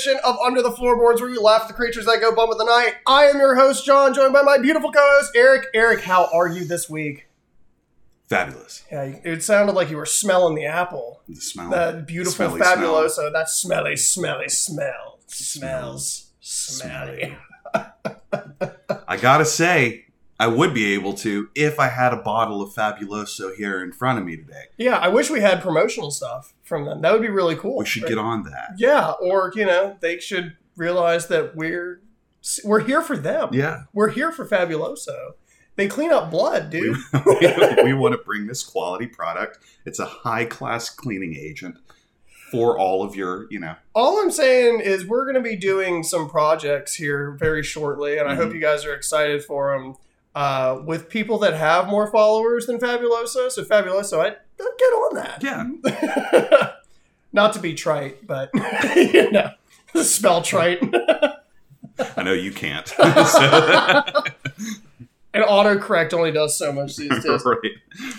[0.00, 2.58] edition of Under the Floorboards, where we laugh at the creatures that go bump in
[2.58, 2.94] the night.
[3.06, 5.66] I am your host, John, joined by my beautiful co-host, Eric.
[5.74, 7.26] Eric, how are you this week?
[8.28, 8.84] Fabulous.
[8.90, 11.20] Yeah, it sounded like you were smelling the apple.
[11.28, 11.70] The smell.
[11.70, 12.76] That beautiful Smelly smell.
[12.76, 15.18] fabuloso, that smelly, smelly smell.
[15.26, 17.36] Smells smelly.
[19.08, 20.06] I gotta say,
[20.38, 24.18] I would be able to if I had a bottle of Fabuloso here in front
[24.18, 24.64] of me today.
[24.78, 27.02] Yeah, I wish we had promotional stuff from them.
[27.02, 27.76] That would be really cool.
[27.76, 28.76] We should get on that.
[28.78, 32.00] Yeah, or you know, they should realize that we're
[32.64, 33.50] we're here for them.
[33.52, 33.82] Yeah.
[33.92, 35.32] We're here for Fabuloso.
[35.76, 36.96] They clean up blood, dude.
[37.84, 39.58] we want to bring this quality product.
[39.84, 41.76] It's a high class cleaning agent
[42.50, 43.74] for all of your, you know.
[43.94, 48.28] All I'm saying is we're going to be doing some projects here very shortly, and
[48.28, 48.54] I hope Mhm.
[48.54, 49.96] you guys are excited for them.
[50.34, 54.36] Uh, with people that have more followers than Fabuloso, so Fabuloso, I
[54.78, 55.42] get on that.
[55.42, 56.70] Yeah.
[57.32, 58.50] Not to be trite, but
[58.96, 59.50] you know,
[60.02, 60.80] spell trite.
[62.16, 62.88] I know you can't.
[62.88, 62.96] So-
[65.34, 67.44] and autocorrect only does so much these days.
[67.44, 67.58] right.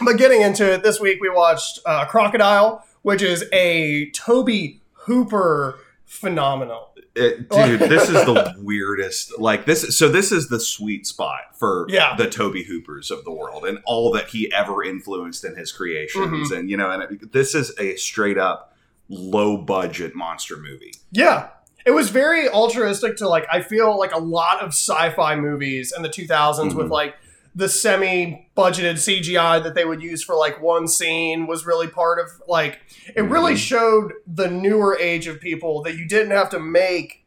[0.06, 4.50] But getting into it, this week we watched uh, Crocodile, which is a Tobe
[4.94, 6.91] Hooper phenomenal.
[7.16, 9.38] It- dude, this is the weirdest.
[9.40, 12.16] Like this, so this is the sweet spot for Yeah.
[12.16, 16.26] the Tobe Hoopers of the world and all that he ever influenced in his creations,
[16.52, 16.54] Mm-hmm.
[16.58, 18.74] and you know, and it, this is a straight up
[19.10, 20.94] low budget monster movie.
[21.12, 21.50] Yeah.
[21.86, 26.04] It was very altruistic to like I feel like a lot of sci-fi movies in
[26.04, 26.92] the 2000s with Mhm.
[26.92, 27.16] like
[27.54, 32.28] the semi-budgeted CGI that they would use for like one scene was really part of
[32.48, 32.80] like
[33.16, 33.58] it really Mhm.
[33.58, 37.18] showed the newer age of people that you didn't have to make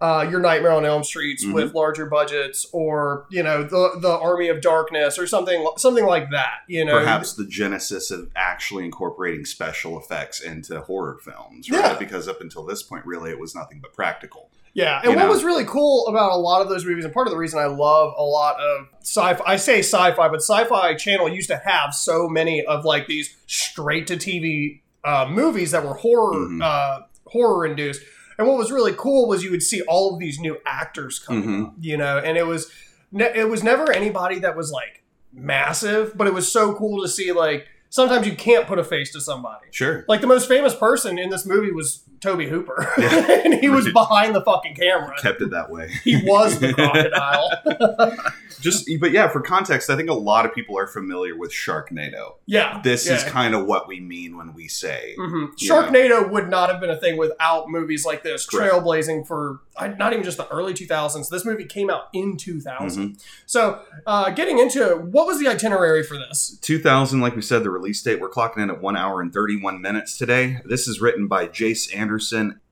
[0.00, 1.54] uh, your Nightmare on Elm Streets Mhm.
[1.54, 6.30] with larger budgets or you know the the Army of Darkness or something something like
[6.30, 11.80] that you know Perhaps the genesis of actually incorporating special effects into horror films, right?
[11.92, 11.98] Yeah.
[11.98, 14.50] Because up until this point, really, it was nothing but practical.
[14.74, 15.30] Yeah, and You what know?
[15.30, 17.66] was really cool about a lot of those movies, and part of the reason I
[17.66, 22.28] love a lot of sci-fi, I say sci-fi, but Sci-Fi Channel used to have so
[22.28, 26.62] many of like these straight to TV uh, movies that were horror Mhm.
[26.62, 28.02] uh, horror induced.
[28.36, 31.42] And what was really cool was you would see all of these new actors come,
[31.44, 31.66] Mhm.
[31.68, 32.68] up, you know, and it was
[33.12, 37.08] ne- it was never anybody that was like massive, but it was so cool to
[37.08, 39.66] see like sometimes you can't put a face to somebody.
[39.70, 40.04] Sure.
[40.08, 43.42] Like the most famous person in this movie was Tobe Hooper, Yeah.
[43.44, 45.14] and he was behind the fucking camera.
[45.20, 45.90] Kept it that way.
[46.02, 48.16] He was the crocodile.
[48.60, 52.36] Just, but yeah, for context, I think a lot of people are familiar with Sharknado.
[52.46, 53.14] yeah, This yeah.
[53.16, 55.50] is kind of what we mean when we say Mhm.
[55.58, 55.68] Yeah.
[55.74, 58.72] Sharknado would not have been a thing without movies like this, Correct.
[58.72, 59.60] trailblazing for
[59.98, 61.28] not even just the early 2000s.
[61.28, 63.10] This movie came out in 2000.
[63.16, 63.20] Mhm.
[63.44, 66.56] So, uh, getting into it, what was the itinerary for this?
[66.62, 69.82] 2000, like we said, the release date, we're clocking in at one hour and 31
[69.82, 70.60] minutes today.
[70.64, 72.13] This is written by Jace Anderson,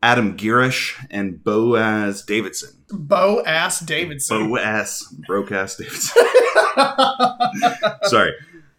[0.02, 2.70] Adam Gierasch, and Boaz Davidson.
[2.90, 4.48] Bo Ass Davidson.
[4.48, 6.22] Boaz, broke ass Davidson.
[8.04, 8.32] Sorry.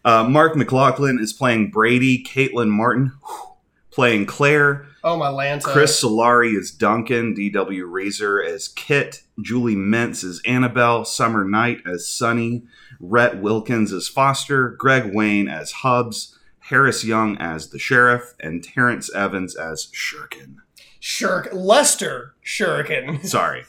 [0.04, 3.54] Uh, Mark McLachlan is playing Brady, Caitlin Martin whew,
[3.90, 5.62] playing Claire, oh my Lanta.
[5.62, 7.86] Chris Solari is Duncan, D.W.
[7.86, 12.64] Reiser as Kit, Julie Mintz as Annabelle, Sommer Knight as Sunny,
[13.00, 16.33] Rhett Wilkins as Foster, Greg Wayne as Hubs,
[16.68, 20.56] Harris Young as the Sheriff, and Terrence Evans as Shurkin.
[21.00, 23.24] Shirk Lester Shuriken.
[23.26, 23.64] Sorry.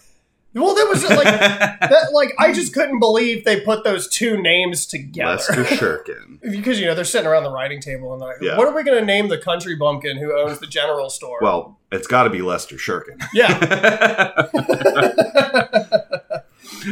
[0.54, 2.10] Well, that was like that.
[2.14, 5.32] Like I just couldn't believe they put those two names together.
[5.32, 6.40] Lester Shurkin.
[6.50, 8.58] because you know they're sitting around the writing table and they're like, Yeah.
[8.58, 11.78] "What are we going to name the country bumpkin who owns the general store?" Well,
[11.92, 13.22] it's got to be Lester Shurkin.
[13.34, 14.48] yeah,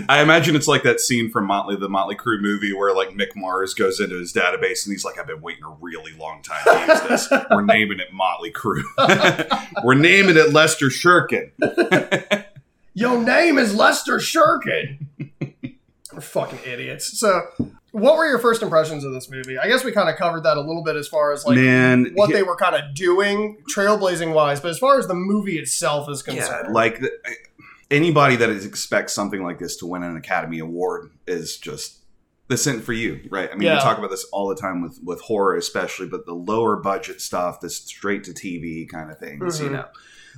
[0.10, 3.36] I imagine it's like that scene from Motley, the Motley Crue movie, where like Mick
[3.36, 6.64] Mars goes into his database and he's like, "I've been waiting a really long time
[6.66, 7.42] to use this.
[7.52, 8.84] We're naming it Motley Crue.
[9.84, 11.52] We're naming it Lester Shurkin."
[12.94, 15.08] your name is Lester Shurkin.
[16.14, 17.20] We're fucking idiots.
[17.20, 17.42] So,
[17.92, 19.58] what were your first impressions of this movie?
[19.58, 22.12] I guess we kind of covered that a little bit as far as like Man,
[22.14, 24.60] what he- they were kind of doing, trailblazing wise.
[24.60, 27.12] But as far as the movie itself is yeah, concerned, like the,
[27.94, 32.00] anybody that is, expects something like this to win an Academy Award is just
[32.50, 33.50] this isn't for you, right?
[33.50, 33.76] I mean, Yeah.
[33.76, 37.22] we talk about this all the time with with horror, especially, but the lower budget
[37.22, 39.72] stuff, this straight to TV kind of things, you Mhm.
[39.74, 39.86] know.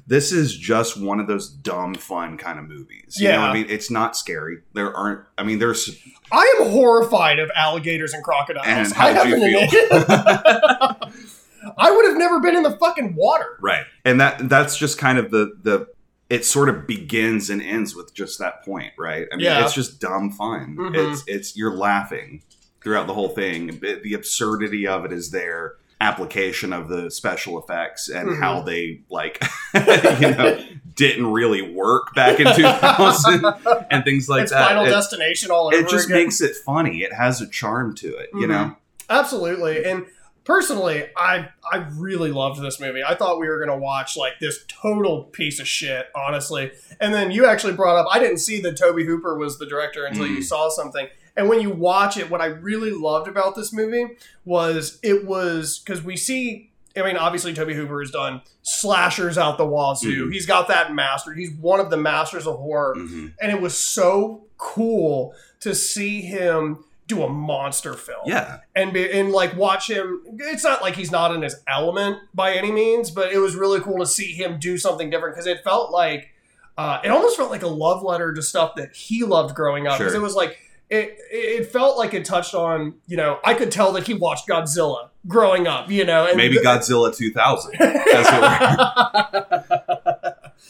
[0.08, 3.16] This is just one of those dumb, fun kind of movies.
[3.18, 3.50] You know Yeah.
[3.50, 3.66] I mean?
[3.70, 4.58] It's not scary.
[4.74, 5.22] There aren't.
[5.38, 5.90] I mean, there's.
[6.34, 8.68] I am horrified of alligators and crocodiles.
[8.68, 11.14] And I how'd you haven't-
[11.78, 13.58] I would have never been in the fucking water.
[13.62, 13.86] Right.
[14.04, 15.88] And that that's just kind of the the
[16.30, 19.28] it sort of begins and ends with just that point, right?
[19.32, 19.64] I mean, Yeah.
[19.64, 20.76] it's just dumb fun.
[20.80, 20.96] Mhm.
[21.14, 22.42] It's it's you're laughing
[22.84, 23.80] throughout the whole thing.
[23.82, 25.76] The absurdity of it is there.
[26.02, 28.40] application of the special effects and Mhm.
[28.42, 29.42] how they like
[29.74, 30.62] you know
[30.94, 33.46] didn't really work back in 2000
[33.90, 34.68] and things like it's that.
[34.68, 36.24] Final It- Destination all over it just again.
[36.26, 37.02] makes it funny.
[37.02, 38.50] It has a charm to it, you Mhm.
[38.50, 38.76] know.
[39.10, 39.86] Absolutely.
[39.86, 40.06] And
[40.46, 43.04] personally, I I really loved this movie.
[43.04, 46.72] I thought we were gonna watch like this total piece of shit, honestly.
[47.02, 50.06] And then you actually brought up I didn't see that Tobe Hooper was the director
[50.06, 50.44] until you Mhm.
[50.44, 51.08] saw something.
[51.36, 54.16] And when you watch it, what I really loved about this movie
[54.46, 59.58] was it was because we see I mean, obviously Tobe Hooper has done slashers out
[59.58, 60.28] the wazoo.
[60.28, 60.32] Mhm.
[60.34, 61.34] He's got that master.
[61.34, 63.34] He's one of the masters of horror Mhm.
[63.42, 69.10] and it was so cool to see him do a monster film Yeah, and be,
[69.12, 73.12] and like watch him it's not like he's not in his element by any means
[73.12, 76.30] but it was really cool to see him do something different because it felt like
[76.78, 79.98] uh, it almost felt like a love letter to stuff that he loved growing up
[79.98, 80.20] because Sure.
[80.22, 80.58] it was like
[80.90, 84.48] it it felt like it touched on you know I could tell that he watched
[84.48, 87.74] Godzilla growing up you know and maybe Godzilla 2000.
[87.80, 88.30] That's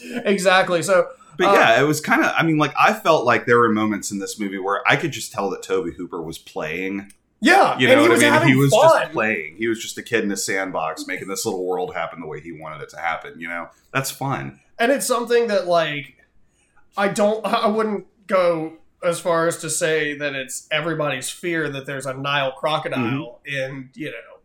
[0.24, 2.32] exactly so But Uh, yeah, it was kind of.
[2.36, 5.12] I mean, like I felt like there were moments in this movie where I could
[5.12, 7.12] just tell that Tobe Hooper was playing.
[7.40, 8.32] yeah You know he what was I mean?
[8.32, 9.00] having He was fun.
[9.02, 9.56] just playing.
[9.56, 12.40] He was just a kid in a sandbox making this little world happen the way
[12.40, 13.38] he wanted it to happen.
[13.40, 14.60] You know, that's fun.
[14.78, 16.14] and it's something that like
[16.98, 18.72] i don't i wouldn't go
[19.04, 23.90] as far as to say that it's everybody's fear that there's a nile crocodile in
[23.94, 24.35] you know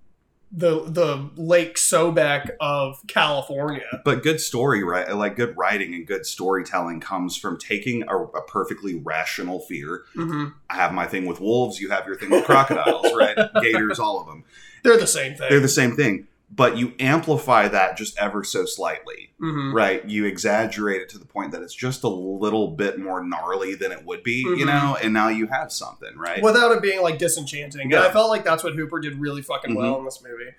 [0.51, 5.09] the the lake sobek of california But good story, right?
[5.15, 10.03] Like good writing and good storytelling comes from taking a, a perfectly rational fear.
[10.13, 11.79] hmm I have my thing with wolves.
[11.79, 13.37] You have your thing with crocodiles, right?
[13.61, 14.43] Gators, all of them.
[14.83, 16.27] they're the same thing They're the same thing.
[16.53, 19.29] But you amplify that just ever so slightly.
[19.39, 23.23] hmm right you exaggerate it to the point that it's just a little bit more
[23.23, 24.65] gnarly than it would be you Mhm.
[24.67, 27.81] know and now you have something right without it being like disenchanting.
[27.81, 28.03] And Yeah.
[28.05, 29.99] I felt like that's what Hooper did really fucking well Mhm.
[29.99, 30.51] in this movie.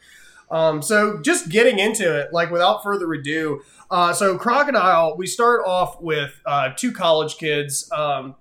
[0.50, 5.62] Um, so just getting into it, like without further ado, uh, so Crocodile, we start
[5.64, 7.88] off with uh, two college kids.
[7.92, 8.34] Um,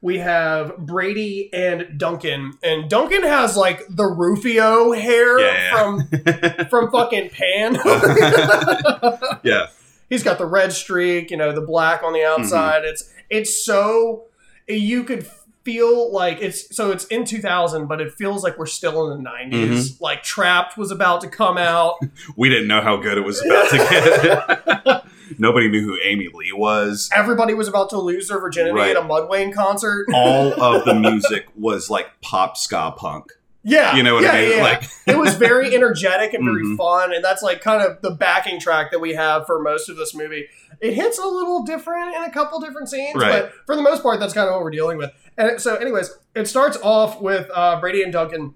[0.00, 6.08] we have Brady and Duncan, and Duncan has like the Rufio hair Yeah, from
[6.70, 7.74] from fucking Pan.
[9.42, 9.66] yeah
[10.08, 12.42] He's got the red streak, you know, the black on the mm-hmm.
[12.42, 12.84] outside.
[12.84, 14.24] It's it's so
[14.66, 15.26] you could
[15.64, 19.28] feel like it's so it's in 2000, but it feels like we're still in the
[19.30, 19.52] 90s.
[19.52, 20.02] Mm-hmm.
[20.02, 21.96] Like Trapt was about to come out.
[22.36, 25.04] we didn't know how good it was about to get
[25.38, 28.90] nobody knew who amy lee was Everybody was about to lose their virginity Right.
[28.90, 30.06] at a Mudvayne concert.
[30.14, 33.32] all of the music was like pop ska punk
[33.64, 34.62] Yeah, you know what yeah, i mean yeah.
[34.62, 36.76] like it was very energetic and very Mhm.
[36.76, 39.96] fun, and that's like kind of the backing track that we have for most of
[39.96, 40.46] this movie.
[40.80, 43.42] It hits a little different in a couple different scenes, Right.
[43.42, 45.10] but for the most part, that's kind of what we're dealing with.
[45.36, 48.54] And so, anyways, it starts off with uh, Brady and Duncan,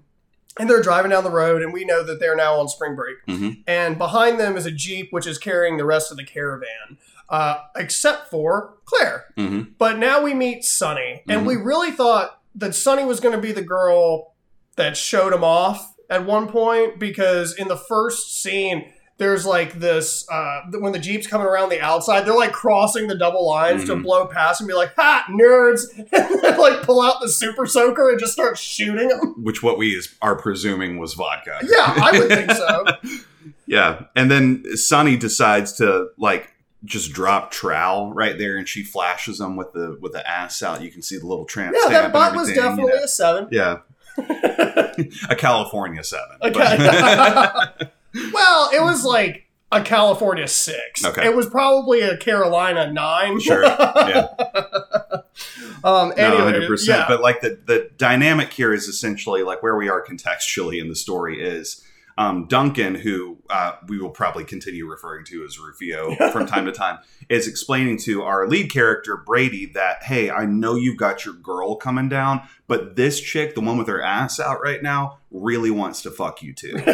[0.59, 3.17] and they're driving down the road, and we know that they're now on spring break.
[3.27, 3.63] Mhm.
[3.65, 6.97] And behind them is a jeep, which is carrying the rest of the caravan,
[7.29, 9.25] uh, except for Claire.
[9.37, 9.73] Mhm.
[9.77, 11.45] But now we meet Sunny, and Mhm.
[11.45, 14.33] we really thought that Sunny was going to be the girl
[14.75, 20.27] that showed him off at one point because in the first scene, there's like this
[20.29, 23.95] uh, when the jeep's coming around the outside, they're like crossing the double lines to
[23.95, 24.03] Mhm.
[24.03, 26.09] blow past and be like, "Ha, nerds!" and
[26.43, 29.35] then like pull out the super soaker and just start shooting them.
[29.43, 32.85] which what we is, are presuming was vodka Yeah, I would think so.
[33.65, 36.53] Yeah, and then Sunny decides to like
[36.85, 40.81] just drop trowel right there, and she flashes them with the with the ass out.
[40.81, 41.73] You can see the little tramp.
[41.81, 43.03] Yeah, that butt was everything, you definitely know.
[43.03, 43.47] a seven.
[43.51, 43.77] yeah,
[45.29, 46.37] a California seven.
[46.41, 47.87] Okay.
[48.33, 51.03] Well, it was like a California six.
[51.03, 51.25] Okay.
[51.25, 53.39] It was probably a Carolina nine.
[53.39, 54.27] Sure, yeah.
[55.83, 56.13] um.
[56.15, 56.99] no, hundred percent.
[56.99, 57.05] yeah.
[57.07, 60.95] But like the the dynamic here is essentially like where we are contextually in the
[60.95, 61.83] story is.
[62.15, 66.71] Um, Duncan, who uh, we will probably continue referring to as Rufio from time to
[66.71, 71.33] time, is explaining to our lead character Brady that, hey, I know you've got your
[71.33, 75.71] girl coming down, but this chick, the one with her ass out right now, really
[75.71, 76.75] wants to fuck you too.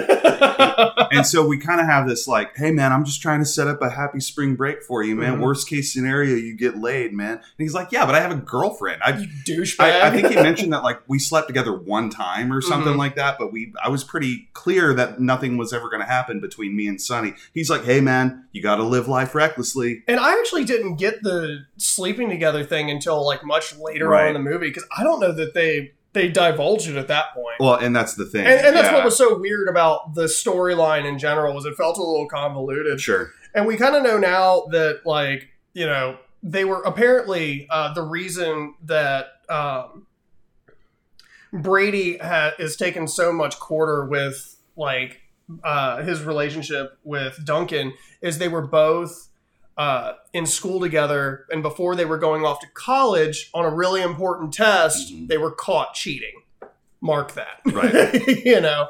[1.12, 3.67] and so we kind of have this like, hey man, I'm just trying to set
[3.67, 5.38] up a happy spring break for you, man.
[5.38, 5.41] Mhm.
[5.41, 7.33] Worst case scenario, you get laid, man.
[7.33, 9.01] And he's like, yeah, but I have a girlfriend.
[9.03, 9.79] I you douchebag.
[9.81, 12.98] I, I think he mentioned that like we slept together one time or something Mhm.
[12.98, 16.39] like that, but we I was pretty clear that nothing was ever going to happen
[16.39, 17.33] between me and Sunny.
[17.53, 21.24] He's like, "Hey man, you got to live life recklessly." And I actually didn't get
[21.24, 25.19] the sleeping together thing until like much later on in the movie because I don't
[25.19, 25.68] know that they
[26.13, 27.55] they divulged it at that point.
[27.59, 28.45] Well, and that's the thing.
[28.45, 31.75] and, and that's Yeah, what was so weird about the storyline in general was it
[31.75, 32.99] felt a little convoluted.
[32.99, 33.31] sure.
[33.53, 38.01] And we kind of know now that like you know they were apparently uh, the
[38.01, 40.05] reason that um,
[41.51, 45.21] Brady ha- is taking so much quarter with like
[45.63, 49.28] uh, his relationship with Duncan is they were both
[49.79, 54.01] uh, in school together, and before they were going off to college on a really
[54.01, 55.27] important test, Mhm.
[55.29, 56.43] they were caught cheating.
[57.01, 58.45] Mark that, Right.
[58.45, 58.89] you know.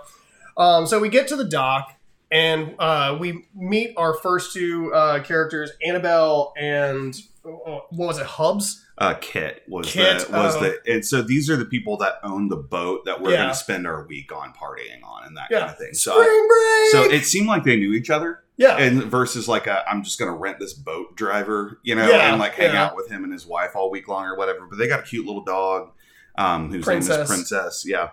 [0.57, 1.93] Um, so we get to the dock,
[2.31, 7.15] and uh, we meet our first two uh, characters, Annabelle and
[7.45, 8.83] uh, what was it, Hubs?
[8.97, 10.59] uh, Kit was Kit, the was oh.
[10.61, 13.37] the and so these are the people that own the boat that we're Yeah.
[13.43, 15.59] going to spend our week on partying on and that Yeah.
[15.59, 15.93] kind of thing.
[15.93, 19.65] So Spring I, so it seemed like they knew each other, yeah, and versus like
[19.65, 22.73] a, I'm just going to rent this boat driver, you know, Yeah, and like hang
[22.73, 22.85] yeah.
[22.85, 24.67] out with him and his wife all week long or whatever.
[24.69, 25.89] But they got a cute little dog.
[26.37, 27.21] Um, whose name Princess.
[27.21, 28.09] is Princess, yeah,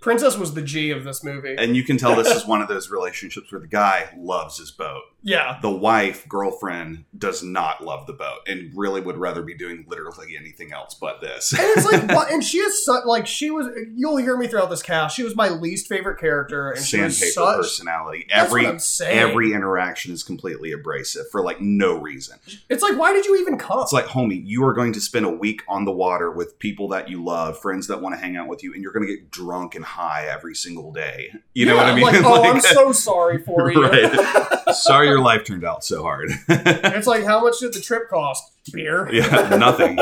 [0.00, 1.56] Princess was the G of this movie.
[1.58, 4.70] and you can tell this is one of those relationships where the guy loves his
[4.70, 9.54] boat, yeah, the wife girlfriend does not love the boat, and really would rather be
[9.54, 11.52] doing literally anything else but this.
[11.52, 14.70] and it's like what and she is such like she was you'll hear me throughout
[14.70, 18.26] this cast she was my least favorite character and she was sandpaper such personality.
[18.28, 22.38] that's every every interaction is completely abrasive for like no reason.
[22.68, 25.26] it's like why did you even come It's like, homie, you are going to spend
[25.26, 28.36] a week on the water with people that you love, friends that want to hang
[28.36, 31.32] out with you, and you're going to get drunk and high every single day.
[31.54, 32.04] You know what I mean?
[32.04, 34.74] like, oh i'm so sorry for you right.
[34.74, 36.30] Sorry, your life turned out so hard.
[36.48, 39.96] it's like how much did the trip cost beer yeah, nothing.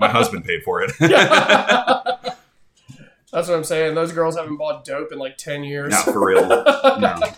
[0.00, 0.92] My husband paid for it.
[3.32, 6.24] that's what i'm saying those girls haven't bought dope in like 10 years Not for
[6.24, 6.46] real.
[6.46, 7.18] No.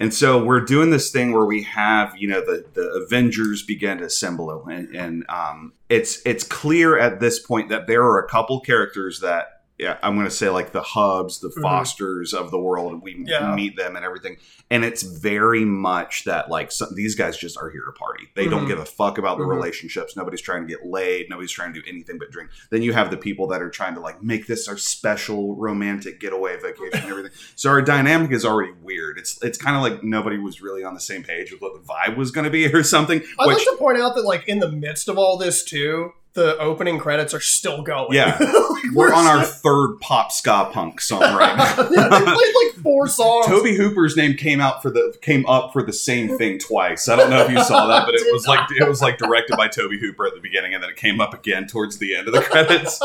[0.00, 3.98] And so we're doing this thing where we have, you know, the, the Avengers begin
[3.98, 8.28] to assemble, and, and um, it's it's clear at this point that there are a
[8.28, 11.62] couple characters that yeah, I'm going to say like the hubs, the Mhm.
[11.62, 13.54] Fosters of the world, and we Yeah.
[13.54, 14.36] meet them and everything.
[14.70, 18.28] And it's very much that like some, these guys just are here to party.
[18.36, 18.68] They don't Mhm.
[18.68, 19.50] give a fuck about the Mhm.
[19.50, 20.16] relationships.
[20.16, 21.26] Nobody's trying to get laid.
[21.28, 22.50] Nobody's trying to do anything but drink.
[22.70, 26.20] Then you have the people that are trying to like make this our special romantic
[26.20, 27.32] getaway vacation and everything.
[27.56, 29.18] So our dynamic is already weird.
[29.18, 31.80] It's it's kind of like nobody was really on the same page with what the
[31.80, 33.20] vibe was going to be or something.
[33.40, 36.12] i'd Which like to point out that like in the midst of all this too
[36.34, 38.36] the opening credits are still going Yeah.
[38.74, 41.88] Like, we're on our third pop ska punk song right now.
[41.90, 45.72] yeah, they played like four songs Tobe Hooper's name came out for the came up
[45.72, 47.08] for the same thing twice.
[47.08, 49.56] I don't know if you saw that, but it was like it was like directed
[49.56, 52.28] by Tobe Hooper at the beginning, and then it came up again towards the end
[52.28, 53.00] of the credits.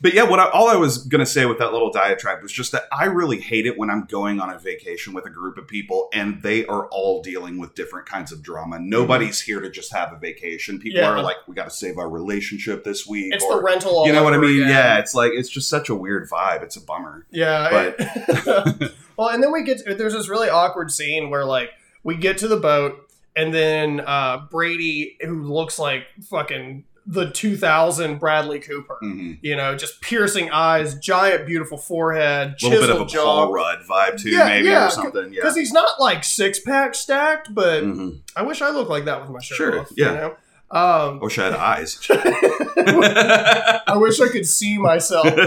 [0.00, 2.72] But yeah, what I, all I was gonna say with that little diatribe was just
[2.72, 5.66] that I really hate it when I'm going on a vacation with a group of
[5.66, 8.78] people and they are all dealing with different kinds of drama.
[8.78, 10.78] Nobody's here to just have a vacation.
[10.78, 11.10] People Yeah.
[11.10, 14.06] are like, we got to save our relationship this week, it's or the rental all
[14.06, 14.56] you know what I mean?
[14.62, 14.68] again.
[14.68, 16.62] Yeah, it's like it's just such a weird vibe.
[16.62, 17.26] It's a bummer.
[17.30, 17.92] Yeah.
[17.98, 21.70] it- well, and then we get there's this really awkward scene where like
[22.04, 22.98] we get to the boat
[23.34, 28.96] and then uh Brady who looks like fucking the 2000 Bradley Cooper.
[29.00, 33.24] hmm You know, just piercing eyes, giant beautiful forehead, A little bit of a chiseled
[33.26, 33.52] Paul jaw.
[33.52, 35.32] Rudd vibe too, Yeah, maybe yeah, or something.
[35.32, 35.40] Yeah.
[35.42, 38.20] Because he's not like six pack stacked, but Mhm.
[38.34, 39.88] I wish I looked like that with my shirt Sure, off.
[39.96, 40.10] yeah.
[40.10, 40.36] You know?
[40.68, 41.98] Um, I wish I had eyes.
[42.10, 45.26] I wish I could see myself.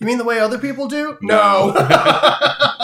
[0.00, 1.18] You mean the way other people do?
[1.20, 1.74] No.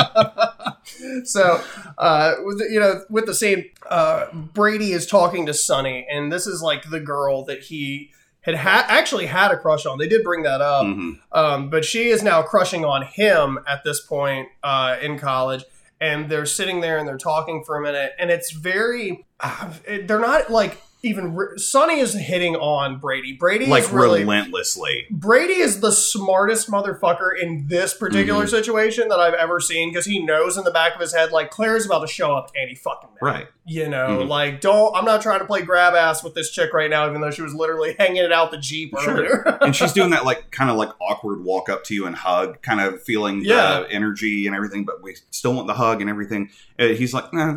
[1.25, 1.62] so,
[1.99, 6.32] uh, with the, you know, with the same, uh, Brady is talking to Sunny, and
[6.32, 8.11] this is like the girl that he
[8.42, 9.99] had ha- actually had a crush on.
[9.99, 11.18] They did bring that up, Mhm.
[11.32, 15.64] um, but she is now crushing on him at this point uh, in college.
[15.99, 19.25] And they're sitting there and they're talking for a minute, and it's very.
[19.40, 19.70] Uh,
[20.04, 21.34] they're not like even.
[21.34, 23.32] Re- Sunny is hitting on Brady.
[23.32, 25.06] Brady Like is really relentlessly.
[25.10, 28.50] Brady is the smartest motherfucker in this particular Mhm.
[28.50, 31.50] situation that I've ever seen because he knows in the back of his head, like,
[31.50, 33.22] Claire's about to show up any fucking minute.
[33.34, 33.46] Right.
[33.68, 34.28] You know, Mhm.
[34.28, 37.20] like, don't, I'm not trying to play grab ass with this chick right now, even
[37.20, 39.12] though she was literally hanging it out the Jeep Sure.
[39.14, 39.58] earlier.
[39.60, 42.60] and she's doing that like kind of like awkward walk up to you and hug,
[42.62, 43.80] kind of feeling Yeah.
[43.80, 46.50] the energy and everything, but we still want the hug and everything.
[46.78, 47.56] Uh, he's like, nah,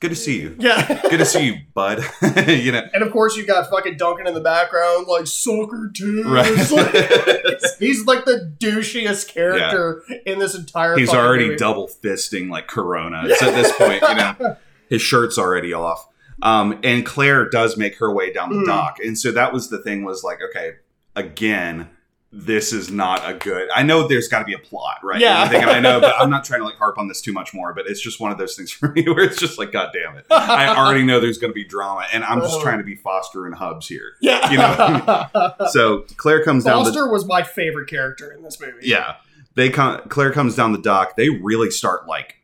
[0.00, 0.56] good to see you.
[0.58, 1.00] yeah.
[1.08, 1.98] Good to see you, bud.
[2.48, 6.24] you know, And of course, you got fucking Duncan in the background, like, soccer too.
[6.26, 6.46] right.
[7.78, 11.56] He's like the douchiest character in this entire he's already movie.
[11.56, 14.02] double fisting like Coronas at this point.
[14.02, 14.56] You know,
[14.88, 16.06] his shirt's already off.
[16.42, 18.66] Um, and Claire does make her way down the Mm.
[18.66, 20.04] dock, and so that was the thing.
[20.04, 20.76] Was like, okay,
[21.14, 21.88] again,
[22.32, 23.68] this is not a good.
[23.74, 25.20] I know there's got to be a plot, right?
[25.20, 25.42] Yeah.
[25.44, 27.32] And everything, and I know, but I'm not trying to like harp on this too
[27.32, 27.74] much more.
[27.74, 30.16] But it's just one of those things for me where it's just like, God damn
[30.16, 32.94] it, I already know there's going to be drama, and I'm just trying to be
[32.94, 34.12] Foster and Hubs here.
[34.20, 34.50] Yeah.
[34.50, 38.86] You know So Claire comes down Foster was my favorite character in this movie.
[38.86, 39.16] yeah
[39.56, 42.36] they come claire comes down the dock they really start like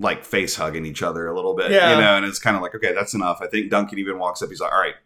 [0.00, 1.94] like face hugging each other a little bit Yeah.
[1.94, 4.42] you know and it's kind of like okay that's enough i think duncan even walks
[4.42, 4.96] up he's like all right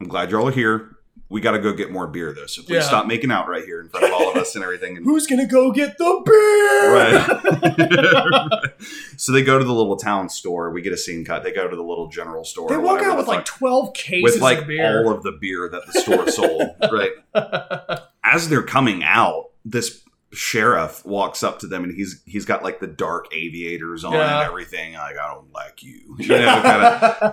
[0.00, 0.97] i'm glad you're all here
[1.30, 2.80] We got to go get more beer though, so please Yeah.
[2.82, 4.96] stop making out right here in front of all of us and everything.
[4.96, 6.94] And Who's gonna go get the beer?
[6.94, 8.70] Right.
[9.18, 10.70] so they go to the little town store.
[10.70, 11.42] We get a scene cut.
[11.42, 12.68] They go to the little general store.
[12.70, 15.04] They walk out with like twelve cases with like of beer.
[15.04, 16.74] all of the beer that the store sold.
[16.90, 17.12] Right.
[18.24, 22.80] As they're coming out, this sheriff walks up to them and he's he's got like
[22.80, 24.40] the dark aviators on Yeah.
[24.40, 24.94] and everything.
[24.94, 26.16] Like I don't like you.
[26.18, 26.82] You know, kind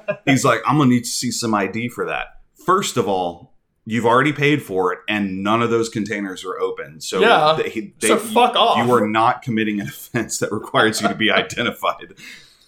[0.09, 0.17] of.
[0.25, 2.41] He's like, I'm gonna need to see some ID for that.
[2.65, 3.53] First of all.
[3.87, 6.99] You've already paid for it, and none of those containers are open.
[7.01, 7.55] So Yeah.
[7.61, 8.77] they, they, so fuck off.
[8.83, 12.15] you are not committing an offense that requires you to be identified.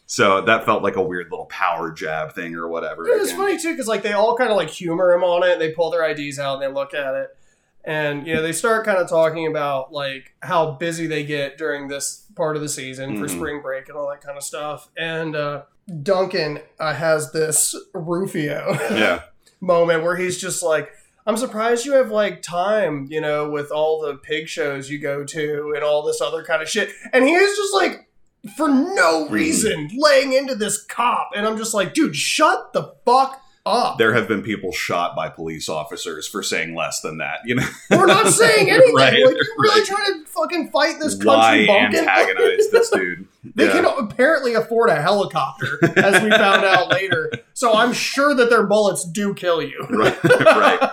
[0.05, 3.05] So that felt like a weird little power jab thing or whatever.
[3.07, 5.59] It was funny too because like they all kind of like humor him on it.
[5.59, 7.35] They pull their IDs out and they look at it,
[7.83, 11.87] and you know they start kind of talking about like how busy they get during
[11.89, 13.35] this part of the season for Mhm.
[13.37, 14.87] spring break and all that kind of stuff.
[14.97, 15.63] And uh,
[16.03, 19.23] Duncan uh, has this Rufio Yeah,
[19.61, 20.91] moment where he's just like.
[21.27, 25.25] I'm surprised you have like time, you know, with all the pig shows you go
[25.25, 26.89] to and all this other kind of shit.
[27.11, 28.07] And he is just like,
[28.55, 29.33] for no hmm.
[29.33, 31.31] reason, laying into this cop.
[31.35, 33.97] And I'm just like, dude, shut the fuck up.
[33.97, 37.39] there have been people shot by police officers for saying less than that.
[37.45, 38.95] You know, We're not saying anything.
[38.95, 39.85] Right, like, you're really right.
[39.87, 41.99] trying to fucking fight this why country bumpkin?
[42.07, 43.27] antagonize this dude?
[43.55, 43.71] They Yeah.
[43.81, 47.31] can apparently afford a helicopter, as we found out later.
[47.53, 49.85] So I'm sure that their bullets do kill you.
[49.89, 50.89] right, right.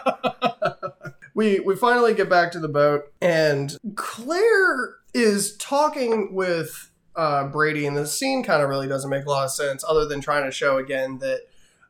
[1.35, 7.87] we we finally get back to the boat and claire is talking with uh, brady
[7.87, 10.45] and the scene kind of really doesn't make a lot of sense other than trying
[10.45, 11.40] to show again that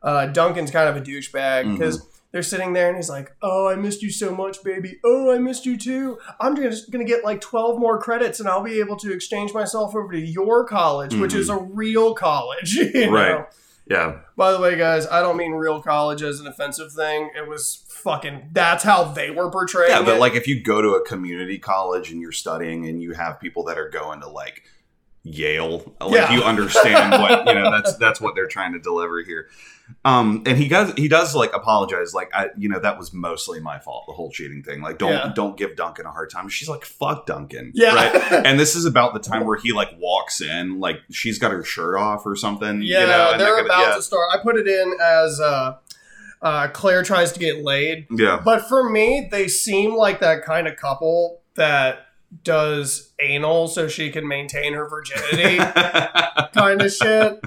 [0.04, 3.74] uh, duncan's kind of a douchebag because they're sitting there and he's like oh i
[3.74, 7.40] missed you so much baby oh i missed you too i'm just gonna get like
[7.40, 11.32] 12 more credits and i'll be able to exchange myself over to your college which
[11.32, 11.38] Mhm.
[11.38, 13.08] is a real college Right.
[13.08, 13.46] know?
[13.86, 17.28] Yeah, By the way, guys, I don't mean real college as an offensive thing.
[17.36, 18.48] It was fucking.
[18.52, 20.00] That's how they were portraying yeah.
[20.00, 20.20] But it.
[20.20, 23.62] like, if you go to a community college and you're studying, and you have people
[23.64, 24.62] that are going to like
[25.22, 26.32] Yale, like Yeah.
[26.34, 27.70] you understand what you know.
[27.70, 29.48] That's that's what they're trying to deliver here.
[30.06, 33.58] Um, and he does he does like apologize, like I, you know, that was mostly
[33.58, 34.04] my fault.
[34.06, 35.32] The whole cheating thing, like don't Yeah.
[35.34, 36.48] don't give Duncan a hard time.
[36.50, 37.94] She's like, fuck Duncan, Yeah.
[37.94, 38.32] right?
[38.44, 41.64] And this is about the time where he like walks in, like she's got her
[41.64, 42.82] shirt off or something.
[42.82, 43.94] yeah, you know, and they're about yeah.
[43.94, 44.28] to start.
[44.32, 45.76] I put it in as uh,
[46.42, 48.42] uh, Claire tries to get laid, yeah.
[48.44, 52.08] but for me, they seem like that kind of couple that
[52.42, 55.56] does anal so she can maintain her virginity,
[56.54, 57.42] kind of shit.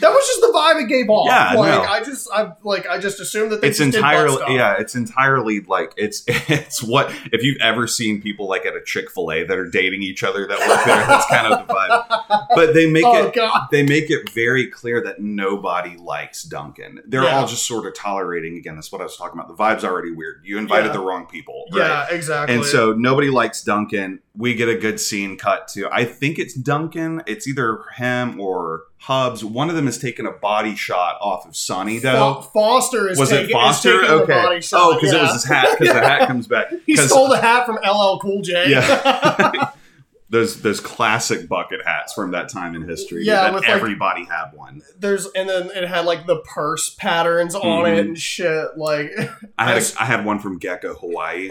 [0.00, 1.26] That was just the vibe it gave off.
[1.28, 1.80] Yeah, like no.
[1.82, 5.60] I just, I like, I just assumed that they it's just entirely yeah it's entirely
[5.60, 9.68] like it's it's what if you've ever seen people like at a chick-fil-a that are
[9.68, 13.26] dating each other that work there that's kind of the vibe but they make oh
[13.26, 13.68] it god.
[13.70, 17.38] they make it very clear that nobody likes duncan they're Yeah.
[17.40, 20.10] all just sort of tolerating again that's what i was talking about the vibe's already
[20.12, 20.92] weird you invited Yeah.
[20.94, 21.78] the wrong people right
[22.10, 22.54] Yeah, exactly.
[22.54, 24.20] and so nobody likes Duncan.
[24.38, 25.88] We get a good scene cut to.
[25.90, 27.22] I think it's Duncan.
[27.26, 29.42] It's either him or Hubs.
[29.44, 32.42] One of them is taking a body shot off of Sunny though.
[32.42, 34.02] Fo- Foster is was taking, it Foster?
[34.04, 34.60] Is Okay.
[34.60, 34.80] Shot.
[34.82, 35.76] oh, because it was his hat.
[35.78, 36.66] Because the hat comes back.
[36.86, 38.70] he stole the hat from LL Cool J.
[38.70, 39.70] Yeah.
[40.28, 43.24] those those classic bucket hats from that time in history.
[43.24, 44.82] Yeah, that with, like- everybody had one.
[44.98, 47.92] There's and then it had like the purse patterns on Mhm.
[47.92, 48.76] it and shit.
[48.76, 49.12] Like
[49.56, 51.48] I had a, I had one from Gecko Hawaii.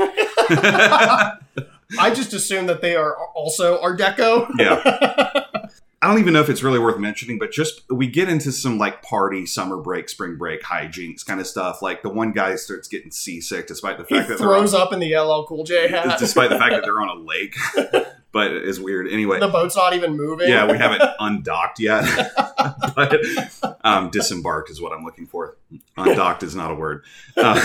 [2.00, 4.50] I just assume that they are also Art Deco.
[4.58, 5.41] yeah.
[6.02, 8.78] I don't even know if it's really worth mentioning, but just we get into some
[8.78, 11.82] like party, summer break, spring break hijinks kind of stuff.
[11.82, 14.93] Like the one guy starts getting seasick despite the He fact that throws they're up
[14.93, 16.19] in the LL Cool J hat.
[16.19, 17.56] despite the fact that they're on a lake.
[18.32, 19.08] but it is weird.
[19.08, 20.48] Anyway, the boat's not even moving.
[20.48, 22.04] yeah, we haven't undocked yet.
[22.95, 23.15] but
[23.84, 25.58] um, disembarked is what I'm looking for.
[25.98, 27.04] Undocked is not a word.
[27.36, 27.60] Uh,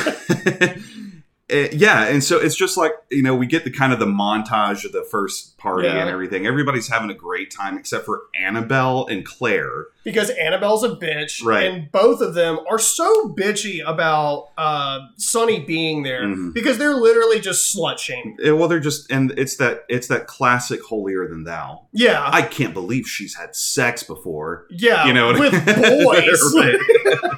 [1.50, 4.06] eh, yeah, and so it's just like you know we get the kind of the
[4.06, 5.96] montage of the first party Yeah.
[6.00, 6.46] and everything.
[6.46, 9.86] Everybody's having a great time except for Annabelle and Claire.
[10.02, 11.64] because Annabelle's a bitch, Right.
[11.70, 16.54] and both of them are so bitchy about uh, Sunny being there Mhm.
[16.54, 18.38] because they're literally just slut shaming.
[18.42, 21.82] Eh, Well, they're just and it's that it's that classic holier than thou.
[21.92, 24.66] Yeah, I can't believe she's had sex before.
[24.70, 25.52] yeah, You know with
[26.04, 26.54] boys.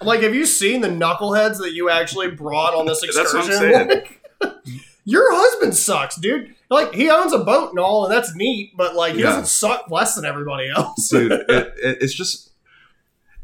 [0.00, 3.50] Like, have you seen the knuckleheads that you actually brought on this That's what I'm
[3.50, 4.06] excursion?
[4.42, 4.52] saying.
[5.04, 6.54] Your husband sucks, dude.
[6.70, 9.26] Like, he owns a boat and all, and that's neat, but like, he Yeah.
[9.30, 11.08] doesn't suck less than everybody else.
[11.10, 12.50] dude it, it, it's just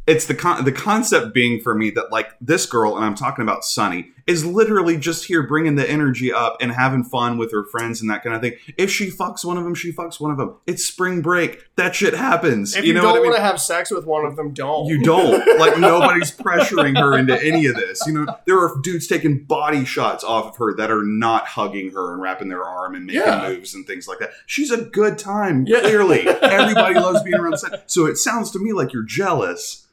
[0.07, 3.43] it's the con- the concept being for me that like this girl and i'm talking
[3.43, 7.65] about sunny is literally just here bringing the energy up and having fun with her
[7.65, 8.55] friends and that kind of thing.
[8.79, 10.57] If she fucks one of them, she fucks one of them.
[10.67, 11.65] It's spring break.
[11.77, 12.75] That shit happens.
[12.75, 13.25] If you, know don't I mean?
[13.25, 14.87] want to have sex with one of them, don't.
[14.87, 15.45] You don't.
[15.65, 18.03] Like nobody's pressuring her into any of this.
[18.07, 21.91] You know, there are dudes taking body shots off of her that are not hugging
[21.93, 23.49] her and wrapping their arm and making Yeah.
[23.49, 24.31] moves and things like that.
[24.47, 25.65] She's a good time.
[25.67, 25.81] Yeah.
[25.81, 27.59] Clearly, everybody loves being around.
[27.59, 27.91] Set.
[27.91, 29.87] So it sounds to me like you're jealous.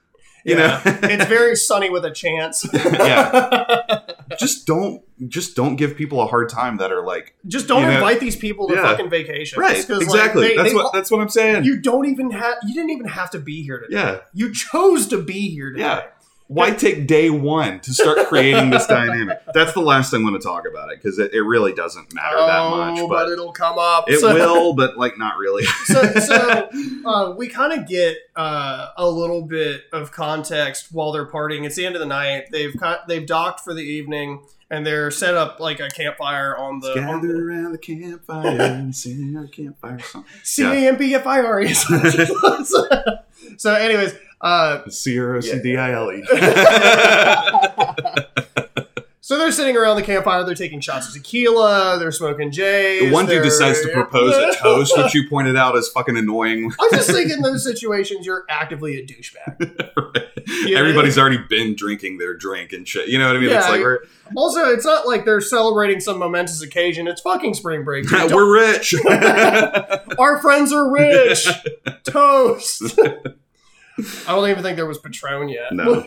[0.43, 0.81] You Yeah.
[0.83, 2.65] know, it's very sunny with a chance.
[2.73, 3.90] yeah.
[4.39, 5.01] Just don't.
[5.27, 8.19] Just don't give people a hard time that are like Just don't You know- invite
[8.19, 8.81] these people to Yeah.
[8.83, 9.57] fucking vacations.
[9.59, 9.75] right.
[9.77, 10.47] 'cause, like, Exactly.
[10.49, 10.93] they- that's they- what.
[10.93, 11.63] That's what I'm saying.
[11.63, 12.55] you don't even have.
[12.67, 13.95] You didn't even have to be here today.
[13.95, 14.17] yeah.
[14.33, 15.83] You chose to be here today.
[15.83, 16.01] Yeah.
[16.47, 19.37] Why take day one to start creating this dynamic?
[19.53, 22.13] That's the last thing I'm going to talk about it because it, it really doesn't
[22.13, 22.99] matter that Oh, much.
[22.99, 24.09] but, But it'll come up.
[24.09, 25.63] it So- will, but like not really.
[25.85, 26.69] so, so
[27.05, 31.65] uh, we kind of get uh, a little bit of context while they're partying.
[31.65, 32.45] It's the end of the night.
[32.51, 32.73] They've
[33.07, 37.21] they've docked for the evening, and they're set up like a campfire on the, on
[37.21, 40.25] Gather the around the campfire and sing our campfire song.
[40.43, 41.73] C A M P F I R E.
[43.57, 46.23] So, anyways, uh, C R O C D I L E.
[49.31, 50.43] so they're sitting around the campfire.
[50.43, 51.97] They're taking shots of tequila.
[51.97, 53.13] They're smoking J's.
[53.13, 56.69] One dude decides to propose a toast, which you pointed out is fucking annoying.
[56.77, 60.27] I just think in those situations, you're actively a douchebag.
[60.65, 60.79] Yeah.
[60.79, 63.07] Everybody's already been drinking their drink and shit.
[63.07, 63.51] You know what I mean?
[63.51, 63.99] it's Yeah, like we're
[64.35, 67.07] Also, it's not like they're celebrating some momentous occasion.
[67.07, 68.09] It's fucking spring break.
[68.11, 68.93] we're rich.
[70.19, 71.47] Our friends are rich.
[72.03, 72.99] Toast.
[72.99, 75.71] I don't even think there was Patron yet.
[75.73, 76.05] No.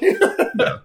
[0.56, 0.80] No.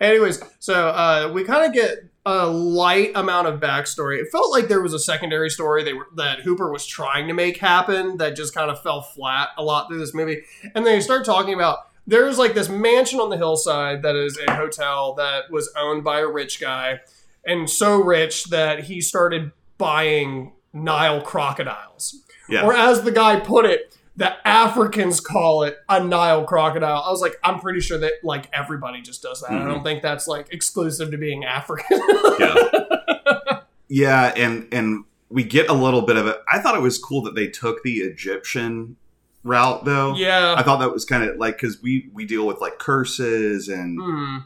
[0.00, 4.20] Anyways, so uh, we kind of get a light amount of backstory.
[4.20, 7.34] It felt like there was a secondary story they were, that Hooper was trying to
[7.34, 10.42] make happen that just kind of fell flat a lot through this movie.
[10.74, 14.54] And they start talking about there's like this mansion on the hillside that is a
[14.54, 17.00] hotel that was owned by a rich guy,
[17.44, 22.22] and so rich that he started buying Nile crocodiles.
[22.48, 22.64] yeah.
[22.64, 27.02] Or as the guy put it, the Africans call it a Nile crocodile.
[27.06, 29.50] I was like, I'm pretty sure that like everybody just does that.
[29.50, 29.66] I Mhm.
[29.68, 32.00] don't think that's like exclusive to being African.
[32.38, 33.60] yeah.
[33.88, 36.36] yeah, and and we get a little bit of it.
[36.52, 38.96] I thought it was cool that they took the Egyptian
[39.44, 40.14] route though.
[40.14, 40.54] yeah.
[40.56, 43.98] I thought that was kind of like because we we deal with like curses and
[44.00, 44.36] Hmm.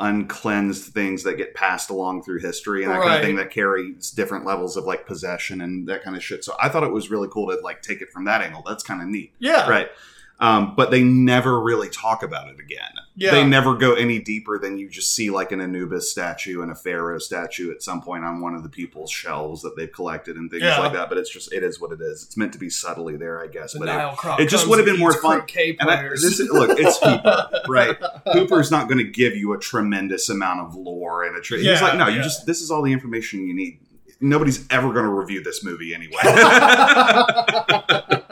[0.00, 4.10] Uncleansed things that get passed along through history and that kind of thing that carries
[4.10, 6.44] different levels of like possession and that kind of shit.
[6.44, 8.62] So I thought it was really cool to like take it from that angle.
[8.66, 9.68] That's kind of neat, Yeah.
[9.68, 9.88] right?
[10.38, 12.90] Um, but they never really talk about it again.
[13.14, 13.30] Yeah.
[13.30, 16.74] They never go any deeper than you just see like an Anubis statue and a
[16.74, 20.50] Pharaoh statue at some point on one of the people's shelves that they've collected and
[20.50, 20.78] things Yeah.
[20.78, 21.08] like that.
[21.08, 22.22] But it's just it is what it is.
[22.24, 23.72] It's meant to be subtly there, I guess.
[23.72, 25.40] The but it- it just would have been more fun.
[25.40, 27.96] and I, this is, look, it's Hooper, right?
[28.34, 31.40] Hooper's not going to give you a tremendous amount of lore and a.
[31.40, 33.80] Tra- Yeah, he's like, no, you just this is all the information you need.
[34.20, 36.20] Nobody's ever going to review this movie anyway.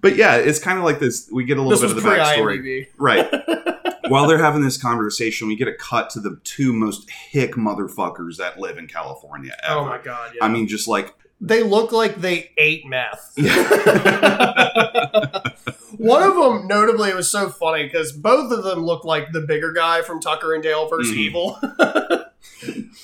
[0.00, 1.28] but yeah, it's kind of like this.
[1.32, 3.28] We get a little this bit of the backstory, right?
[4.10, 8.36] While they're having this conversation, we get a cut to the two most hick motherfuckers
[8.38, 9.78] that live in California ever.
[9.80, 10.32] Oh my god!
[10.34, 10.44] Yeah.
[10.44, 13.32] I mean, just like they look like they ate meth.
[15.98, 19.40] One of them, notably, it was so funny because both of them looked like the
[19.40, 21.18] bigger guy from Tucker and Dale versus Mhm.
[21.18, 21.58] Evil.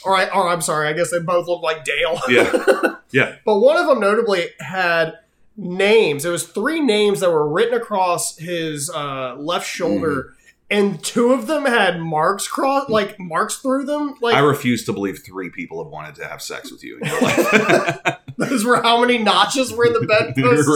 [0.04, 2.18] or, I, or I'm sorry, I guess they both look like Dale.
[2.28, 5.14] yeah, yeah, But one of them, notably, had
[5.56, 6.24] names.
[6.24, 10.34] It was three names that were written across his uh, left shoulder,
[10.70, 14.14] and two of them had marks cross, like marks through them.
[14.20, 17.08] Like I refuse to believe three people have wanted to have sex with you in
[17.08, 18.16] your life.
[18.36, 20.68] those were how many notches were in the bedpost.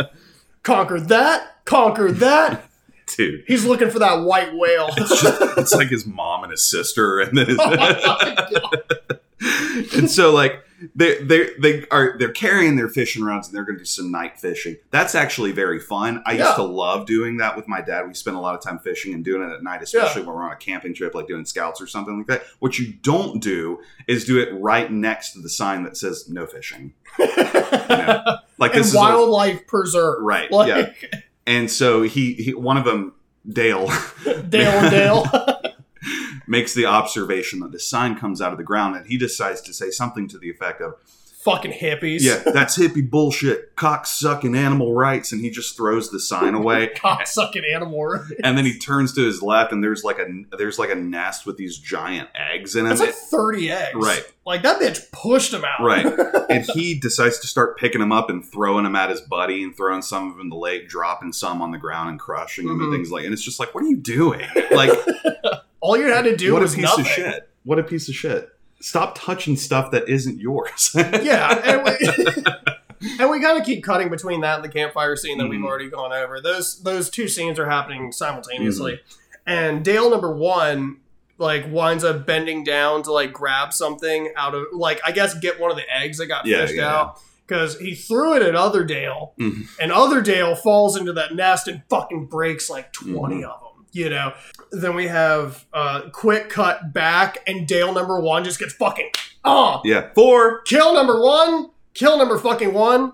[0.00, 0.08] Right.
[0.62, 2.64] Conquer that, conquer that.
[3.16, 4.90] Dude, He's looking for that white whale.
[4.96, 8.96] it's, just, it's like his mom and his sister, and then his, Oh
[9.96, 10.62] and so like
[10.94, 14.10] they they they are they're carrying their fishing rods and they're going to do some
[14.10, 14.76] night fishing.
[14.90, 16.22] That's actually very fun.
[16.26, 16.44] I Yeah.
[16.44, 18.06] used to love doing that with my dad.
[18.06, 20.44] We spent a lot of time fishing and doing it at night, especially when we're
[20.44, 22.42] on a camping trip, like doing scouts or something like that.
[22.60, 26.46] What you don't do is do it right next to the sign that says "No
[26.46, 26.94] fishing."
[28.58, 30.22] Like and this is a- wildlife preserve.
[30.22, 31.20] Right, Like, yeah.
[31.46, 33.14] And so he, he one of them,
[33.48, 33.86] Dale,
[34.48, 35.24] Dale and Dale.
[36.46, 39.72] makes the observation that the sign comes out of the ground, and he decides to
[39.74, 40.94] say something to the effect of,
[41.42, 42.18] Fucking hippies.
[42.20, 46.90] "Yeah, that's hippie bullshit, cock sucking animal rights," and he just throws the sign away.
[46.96, 48.20] Cocksucking animal.
[48.44, 50.26] And then he turns to his left, and there's like a
[50.58, 52.98] there's like a nest with these giant eggs in it.
[52.98, 53.94] like 30 eggs.
[53.94, 54.22] Right.
[54.44, 55.82] Like that bitch pushed him out.
[55.82, 56.04] Right.
[56.50, 59.74] and he decides to start picking them up and throwing them at his buddy and
[59.74, 62.80] throwing some of them in the lake, dropping some on the ground and crushing them
[62.80, 62.82] Mhm.
[62.84, 63.24] and things like.
[63.24, 64.44] And it's just like, what are you doing?
[64.72, 64.90] Like,
[65.80, 67.04] All you had to do what a piece nothing.
[67.04, 67.48] of shit.
[67.64, 68.48] what a piece of shit.
[68.80, 70.92] Stop touching stuff that isn't yours.
[70.94, 75.48] yeah, and we, and we of keep cutting between that and the campfire scene that
[75.48, 75.66] we've Mhm.
[75.66, 76.40] already gone over.
[76.40, 79.00] Those those two scenes are happening simultaneously,
[79.46, 80.98] and Dale number one
[81.38, 85.58] like winds up bending down to like grab something out of like I guess get
[85.60, 86.94] one of the eggs that got Yeah, fished yeah.
[86.94, 89.66] out because he threw it at Other Dale, Mhm.
[89.80, 93.44] and Other Dale falls into that nest and fucking breaks like 20 Mhm.
[93.44, 93.69] of them.
[93.92, 94.34] You know,
[94.70, 99.10] then we have uh, quick cut back, and Dale number one just gets fucking
[99.44, 100.10] oh yeah.
[100.14, 100.62] Four.
[100.62, 101.70] Kill number one.
[101.94, 103.12] Kill number fucking one.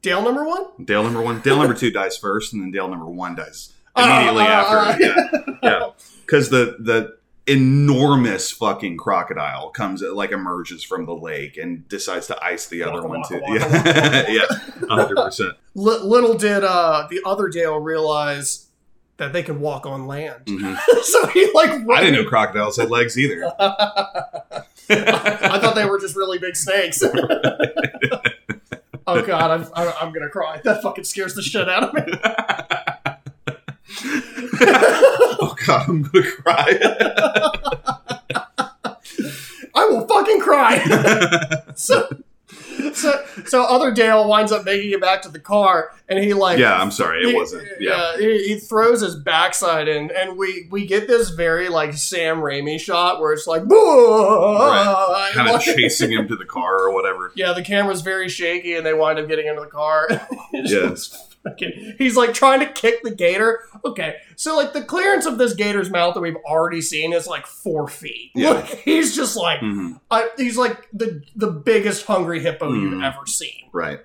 [0.00, 0.64] Dale number one.
[0.84, 1.40] Dale number one.
[1.40, 4.76] Dale number two dies first, and then Dale number one dies Uh, immediately uh, after.
[4.78, 5.54] uh, yeah.
[5.62, 5.90] Yeah.
[6.24, 7.16] Because the the
[7.48, 13.02] enormous fucking crocodile comes like emerges from the lake and decides to ice the other
[13.06, 13.40] one too.
[13.48, 14.46] yeah, yeah,
[14.88, 15.54] hundred percent.
[15.74, 18.68] Li- little did uh, the other Dale realize
[19.16, 20.42] that they could walk on land.
[21.02, 21.70] so he like.
[21.70, 21.90] Mm-hmm.
[21.90, 23.52] I didn't know crocodiles had legs either.
[23.58, 27.02] I thought they were just really big snakes.
[29.06, 30.60] oh god, I'm, I'm I'm gonna cry.
[30.64, 32.02] That fucking scares the shit out of me.
[35.40, 36.78] oh god, I'm gonna cry.
[39.74, 41.72] I will fucking cry.
[41.74, 42.08] so,
[43.52, 46.74] so, other Dale winds up making it back to the car, and he like yeah,
[46.80, 47.68] I'm sorry, it he- wasn't.
[47.68, 51.92] Uh, yeah, he, he throws his backside in, and we we get this very like
[51.94, 55.30] Sam Raimi shot where it's like, Right.
[55.34, 57.32] kind of like- chasing him to the car or whatever.
[57.36, 60.08] yeah, the camera's very shaky, and they wind up getting into the car.
[60.54, 61.31] It's
[61.98, 63.60] He's like trying to kick the gator.
[63.84, 67.46] Okay, so like the clearance of this gator's mouth that we've already seen is like
[67.46, 68.30] four feet.
[68.34, 68.50] Yeah.
[68.52, 69.60] Like, he's just like.
[69.60, 70.00] Mhm.
[70.10, 73.04] I, he's like the the biggest hungry hippo you've Mm.
[73.04, 73.68] ever seen.
[73.72, 74.00] Right.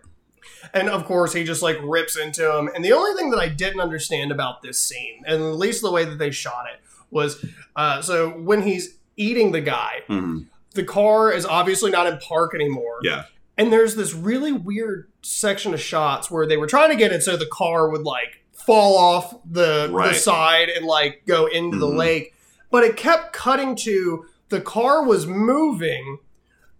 [0.74, 2.70] And of course, he just like rips into him.
[2.74, 5.92] And the only thing that I didn't understand about this scene, and at least the
[5.92, 6.80] way that they shot it,
[7.12, 7.46] was
[7.76, 10.40] uh, so when he's eating the guy, hmm
[10.74, 13.00] the car is obviously not in park anymore.
[13.02, 13.24] Yeah.
[13.58, 17.24] And there's this really weird section of shots where they were trying to get it
[17.24, 21.88] so the car would like fall off the, the side and like go into the
[21.88, 21.98] Mhm.
[21.98, 22.34] lake.
[22.70, 26.20] But it kept cutting to the car was moving.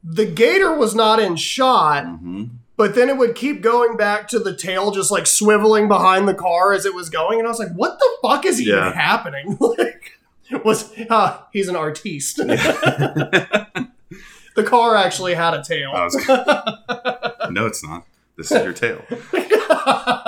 [0.04, 2.44] The gator was not in shot, hmm
[2.76, 6.34] but then it would keep going back to the tail just like swiveling behind the
[6.36, 7.40] car as it was going.
[7.40, 9.58] And I was like, what the fuck is even happening?
[9.60, 10.12] like,
[10.64, 12.40] was uh, he's an artiste.
[14.58, 15.92] the car actually had a tail.
[15.94, 16.16] Was,
[17.50, 18.06] no, it's not.
[18.36, 19.02] This is your tail.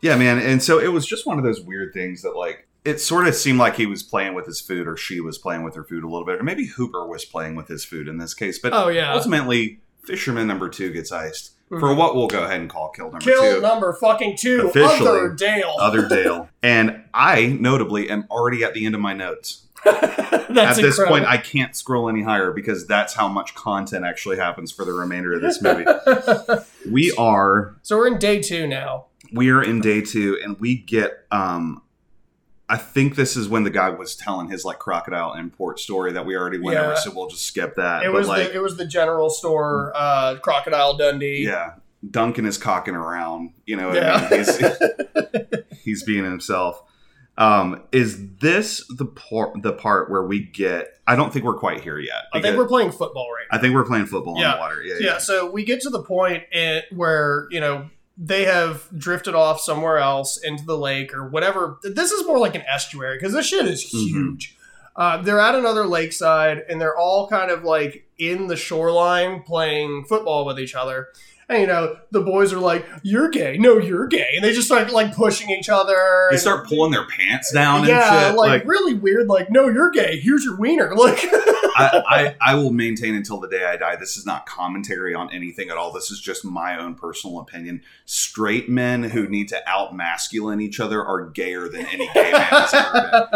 [0.00, 0.38] Yeah, man.
[0.38, 3.34] And so it was just one of those weird things that, like, it sort of
[3.34, 6.04] seemed like he was playing with his food or she was playing with her food
[6.04, 6.38] a little bit.
[6.38, 8.58] Or maybe Hooper was playing with his food in this case.
[8.58, 9.14] But oh yeah.
[9.14, 11.96] ultimately, Fisherman number two gets iced for Mhm.
[11.96, 13.60] what we'll go ahead and call kill number Kill two.
[13.62, 14.66] number fucking two.
[14.68, 15.74] Officially, Other Dale.
[15.80, 16.50] Other Dale.
[16.62, 19.63] And I, notably, am already at the end of my notes.
[20.56, 21.06] At this incredible.
[21.08, 24.92] point, I can't scroll any higher because that's how much content actually happens for the
[24.92, 25.84] remainder of this movie.
[26.90, 29.06] we are so we're in day two now.
[29.32, 31.82] we are in day two and we get um
[32.68, 36.24] i think this is when the guy was telling his like crocodile import story that
[36.24, 36.86] we already went Yeah.
[36.86, 39.28] over so we'll just skip that It but was like the it was the general
[39.30, 41.44] store, uh, Crocodile Dundee.
[41.44, 41.74] yeah
[42.08, 44.28] duncan is cocking around you know Yeah.
[44.30, 44.44] I mean?
[44.44, 46.82] he's, he's being himself
[47.36, 51.80] um is this the part the part where we get i don't think we're quite
[51.80, 53.58] here yet I think we're playing football right now.
[53.58, 54.52] I think we're playing football Yeah.
[54.52, 57.90] on the water yeah, yeah, so we get to the point in, where you know
[58.16, 61.78] they have drifted off somewhere else into the lake or whatever.
[61.82, 64.06] This is more like an estuary because this shit is Mhm.
[64.08, 64.56] huge.
[64.94, 70.04] Uh, they're at another lakeside and they're all kind of like in the shoreline playing
[70.04, 71.08] football with each other.
[71.48, 74.66] And you know the boys are like, "You're gay, no, you're gay," and they just
[74.66, 76.28] start like pushing each other.
[76.30, 79.26] they and- start pulling their pants down and yeah, shit like, like really weird.
[79.28, 80.18] Like, no, you're gay.
[80.20, 80.94] Here's your wiener.
[81.04, 81.18] Like,
[81.76, 82.02] I,
[82.40, 83.96] I, I will maintain until the day I die.
[83.96, 85.92] This is not commentary on anything at all.
[85.92, 87.82] This is just my own personal opinion.
[88.04, 92.42] Straight men who need to out masculine each other are gayer than any gay man
[92.42, 93.28] has ever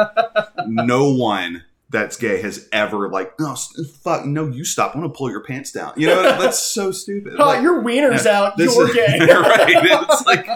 [0.56, 0.64] been.
[0.86, 3.54] No one that's gay has ever like no
[4.02, 7.34] fuck no you stop I'm gonna pull your pants down you know that's so stupid
[7.38, 8.58] oh, Like, your wiener's out.
[8.58, 9.18] You're is- gay.
[9.20, 10.46] right it's like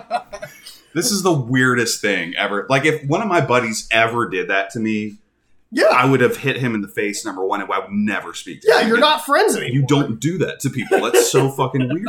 [0.94, 4.70] this is the weirdest thing ever like if one of my buddies ever did that
[4.70, 5.16] to me
[5.74, 8.34] yeah, I would have hit him in the face number one and I would never
[8.34, 8.74] speak to him.
[8.74, 8.82] yeah.
[8.82, 9.72] him You're not friends anymore.
[9.74, 11.00] You don't do that to people.
[11.00, 12.08] That's so fucking weird.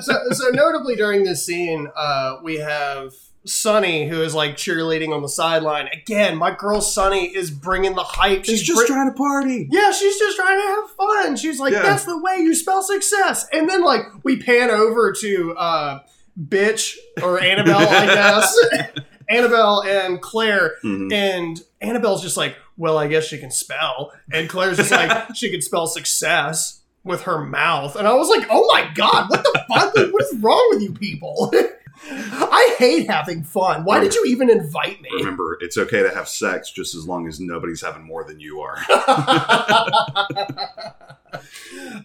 [0.00, 5.22] so, so notably during this scene, uh, we have Sunny who is like cheerleading on
[5.22, 5.88] the sideline.
[5.92, 8.44] Again, my girl Sunny is bringing the hype.
[8.44, 9.68] She's just bring- trying to party.
[9.70, 11.36] Yeah, she's just trying to have fun.
[11.36, 11.82] She's like, Yeah.
[11.82, 13.46] that's the way you spell success.
[13.52, 15.98] And then like we pan over to uh
[16.40, 18.58] bitch or Annabelle, I guess.
[19.28, 20.74] Annabelle and Claire.
[20.84, 21.12] Mhm.
[21.12, 24.12] And Annabelle's just like, well, I guess she can spell.
[24.32, 27.96] And Claire's just like, she can spell success with her mouth.
[27.96, 29.94] And I was like, oh my God, what the fuck?
[30.12, 31.52] What is wrong with you people?
[32.10, 33.84] I hate having fun.
[33.84, 35.08] Why did you even invite me?
[35.14, 38.60] Remember, it's okay to have sex just as long as nobody's having more than you
[38.60, 38.76] are.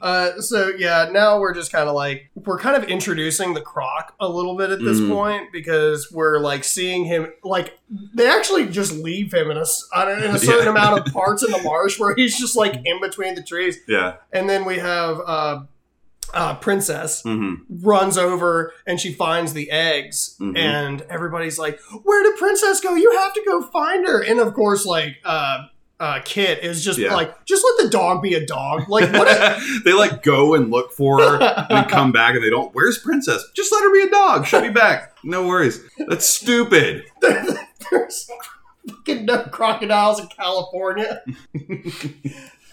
[0.01, 4.13] uh, so yeah, now we're just kind of like we're kind of introducing the croc
[4.19, 5.09] a little bit at this Mhm.
[5.09, 7.77] point because we're like seeing him like
[8.13, 10.71] they actually just leave him in a s- on a- in a certain Yeah.
[10.71, 14.15] amount of parts in the marsh where he's just like in between the trees, yeah.
[14.31, 15.61] and then we have uh,
[16.33, 20.57] uh, princess hmm runs over and she finds the eggs Mhm.
[20.57, 24.53] and everybody's like where did princess go you have to go find her and of
[24.53, 25.59] course like uh
[25.99, 27.13] uh kit is just Yeah.
[27.15, 30.69] like just let the dog be a dog like what a, they like go and
[30.69, 32.71] look for her and come back and they don't.
[32.75, 33.43] Where's Princess?
[33.55, 34.45] Just let her be a dog.
[34.45, 35.13] She'll be back.
[35.23, 35.79] No worries.
[36.07, 37.03] That's stupid.
[37.21, 38.29] there's
[38.87, 41.21] fucking no crocodiles in california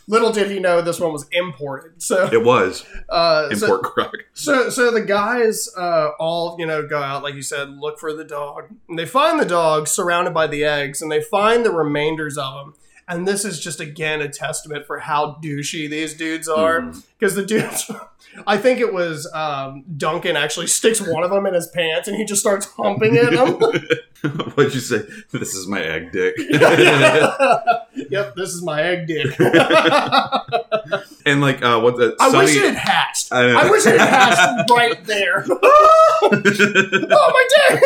[0.06, 4.12] little did he know this one was imported so It was uh so- import croc.
[4.32, 8.12] So, so the guys uh, all you know go out like you said, look for
[8.12, 8.64] the dog.
[8.88, 12.54] And they find the dog surrounded by the eggs, and they find the remainders of
[12.54, 12.74] them.
[13.06, 16.80] And this is just again a testament for how douchey these dudes are.
[17.18, 17.90] Because the dudes,
[18.46, 22.16] I think it was um, Duncan actually sticks one of them in his pants, and
[22.16, 23.54] he just starts humping at him.
[24.54, 25.02] What'd you say?
[25.32, 26.34] This is my egg dick.
[28.10, 29.38] yep, this is my egg dick.
[31.26, 33.32] and like, uh, what the I Sonny- wish it had hatched.
[33.32, 33.66] I.
[33.66, 35.44] I wish it had hatched right there.
[35.50, 37.82] oh my dick!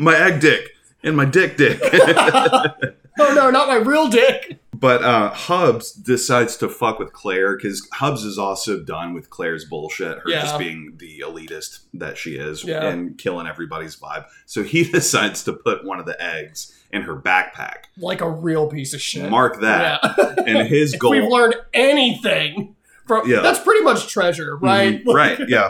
[0.00, 0.68] my egg dick
[1.02, 1.80] and my dick dick.
[1.82, 4.58] Oh no, not my real dick.
[4.80, 9.64] But uh, Hubs decides to fuck with Claire because Hubs is also done with Claire's
[9.66, 10.42] bullshit, her Yeah.
[10.42, 12.86] just being the elitist that she is Yeah.
[12.88, 14.24] and killing everybody's vibe.
[14.46, 17.84] So he decides to put one of the eggs in her backpack.
[17.98, 19.30] Like a real piece of shit.
[19.30, 20.00] Mark that.
[20.18, 20.34] Yeah.
[20.46, 21.10] And his if goal.
[21.12, 22.74] we've learned anything
[23.06, 23.40] from Yeah.
[23.40, 25.04] that's pretty much treasure, right?
[25.04, 25.38] Mhm, right.
[25.48, 25.68] Yeah.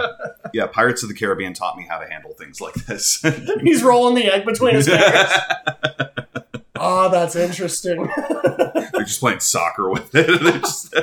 [0.55, 0.67] Yeah.
[0.67, 3.23] Pirates of the Caribbean taught me how to handle things like this.
[3.63, 5.33] He's rolling the egg between his fingers.
[6.83, 8.09] Oh, that's interesting.
[8.93, 10.41] They're just playing soccer with it.
[10.63, 10.95] Just-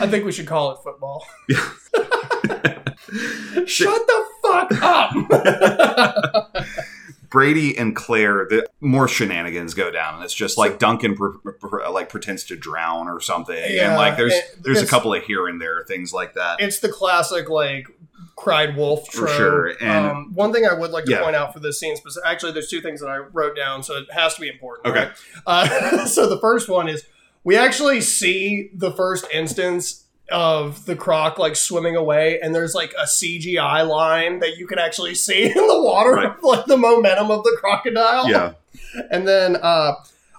[0.00, 1.26] I think we should call it football.
[3.66, 6.56] Shut the fuck up.
[7.28, 11.88] Brady and Claire, the more shenanigans go down, and it's just like Duncan pr- pr-
[11.90, 15.48] like pretends to drown or something, Yeah, and like there's there's a couple of here
[15.48, 16.60] and there things like that.
[16.60, 17.88] it's the classic like
[18.36, 21.22] cried wolf For sure, and- um, one thing I would like to Yeah.
[21.22, 23.96] point out for this scene, specific, actually, there's two things that I wrote down, so
[23.96, 24.86] it has to be important.
[24.88, 25.06] Okay.
[25.06, 25.16] right?
[25.46, 27.04] Uh, so the first one is
[27.44, 32.92] we actually see the first instance of the croc like swimming away, and there's like
[32.98, 36.26] a CGI line that you can actually see in the water, Right.
[36.26, 38.28] of, like the momentum of the crocodile.
[38.28, 38.52] yeah,
[39.10, 39.94] And then uh,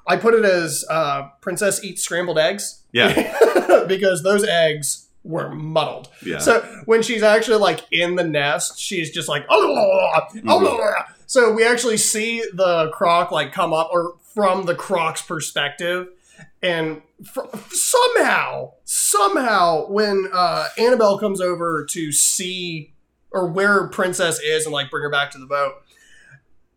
[0.05, 2.81] I put it as uh, Princess eats scrambled eggs.
[2.91, 6.10] yeah, because those eggs were muddled.
[6.26, 6.38] yeah.
[6.40, 11.12] So when she's actually like in the nest, she's just like, oh, Mm-hmm.
[11.26, 16.08] so we actually see the croc like come up or from the croc's perspective.
[16.62, 22.94] And fr- somehow, somehow, when uh, Annabelle comes over to see
[23.32, 25.74] or where Princess is and like bring her back to the boat,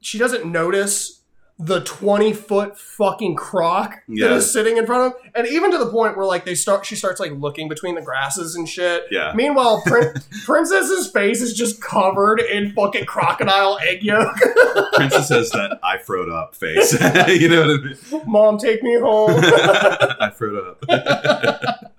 [0.00, 1.19] she doesn't notice
[1.62, 4.34] the 20 foot fucking croc that Yeah.
[4.34, 5.30] is sitting in front of him.
[5.34, 8.00] And even to the point where like they start, she starts like looking between the
[8.00, 9.04] grasses and shit.
[9.10, 9.32] yeah.
[9.34, 10.14] Meanwhile, Prin-
[10.46, 14.34] Princess's face is just covered in fucking crocodile egg yolk.
[14.94, 16.92] Princess has that I froed up face.
[17.28, 18.22] you know what I mean?
[18.26, 19.30] Mom, take me home.
[19.36, 21.90] I froed up.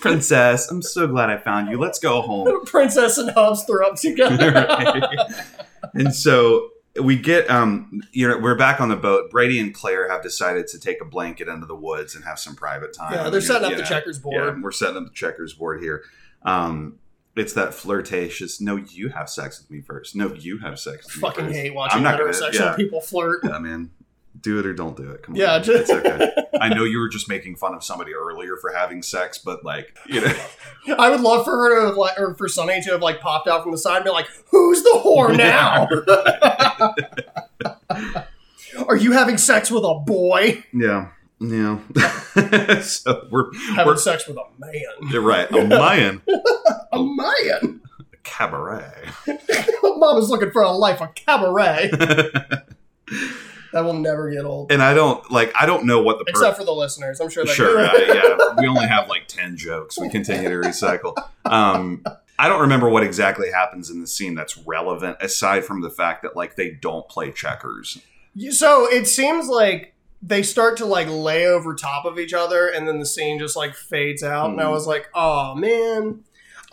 [0.00, 1.78] Princess, I'm so glad I found you.
[1.78, 2.64] Let's go home.
[2.66, 4.52] Princess and Hubs throw up together.
[4.52, 5.02] Right.
[5.94, 6.68] and so
[7.00, 9.30] we get um you know we're back on the boat.
[9.30, 12.54] Brady and claire have decided to take a blanket into the woods and have some
[12.54, 13.14] private time.
[13.14, 14.62] Yeah, they're setting up You the know, checkers yeah, board.
[14.62, 16.02] we're setting up the checkers board here.
[16.42, 16.98] Um
[17.34, 20.14] it's that flirtatious no you have sex with me first.
[20.14, 22.76] No you have sex with me Fucking hate watching I'm not gonna- heterosexual yeah.
[22.76, 23.40] people flirt.
[23.44, 23.90] yeah man.
[24.40, 25.22] Do it or don't do it.
[25.22, 26.28] Come Yeah, on just- it's okay.
[26.60, 29.96] i know you were just making fun of somebody earlier for having sex but like
[30.06, 30.32] you know.
[30.98, 33.46] I would love for her to have like, or for Sunny to have like popped
[33.48, 35.86] out from the side and be like, "Who's the whore now?
[38.88, 40.64] Are you having sex with a boy?
[40.72, 41.08] yeah
[41.40, 41.78] yeah
[42.82, 45.10] so we're, Having we're sex with a man?
[45.10, 46.22] you're right a man
[46.92, 47.80] A man?
[48.12, 49.08] A cabaret
[49.82, 51.90] Mom is looking for a life of cabaret.
[53.72, 54.70] That will never get old.
[54.70, 57.20] and I don't like I don't know what the per- Except for the listeners.
[57.20, 61.16] I'm sure sure uh, yeah we only have like 10 jokes we continue to recycle
[61.46, 62.04] um
[62.38, 66.22] I don't remember what exactly happens in the scene that's relevant aside from the fact
[66.22, 68.00] that like they don't play checkers
[68.50, 72.86] So it seems like they start to like lay over top of each other, and
[72.88, 74.70] then the scene just like fades out, and I Mhm.
[74.72, 76.24] was like, oh man.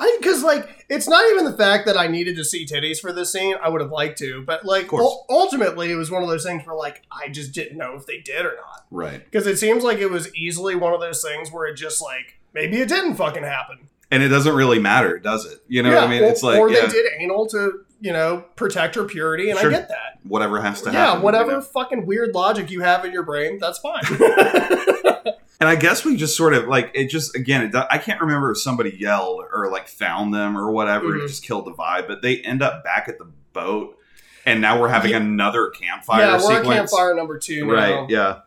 [0.01, 3.11] I because like it's not even the fact that I needed to see titties for
[3.11, 3.55] this scene.
[3.61, 6.65] I would have liked to, but like ul- ultimately, it was one of those things
[6.65, 8.85] where like I just didn't know if they did or not.
[8.91, 9.25] Right.
[9.25, 12.39] Because it seems like it was easily one of those things where it just like
[12.53, 13.88] maybe it didn't fucking happen.
[14.11, 15.59] And it doesn't really matter, does it?
[15.67, 16.23] You know what I mean?
[16.23, 19.59] or, it's like or yeah, they did anal to you know protect her purity, and
[19.59, 19.69] Sure.
[19.69, 20.19] I get that.
[20.23, 21.19] whatever has to yeah, happen.
[21.19, 21.61] Yeah, whatever know?
[21.61, 24.01] fucking weird logic you have in your brain, that's fine.
[25.61, 27.09] And I guess we just sort of like it.
[27.09, 31.07] Just again, it, I can't remember if somebody yelled or like found them or whatever.
[31.07, 31.25] Mhm.
[31.25, 32.07] It just killed the vibe.
[32.07, 33.97] But they end up back at the boat,
[34.45, 35.17] and now we're having Yeah.
[35.17, 36.67] another campfire yeah, we're sequence.
[36.69, 37.73] at campfire number two now.
[37.73, 38.09] Right?
[38.09, 38.39] Yeah.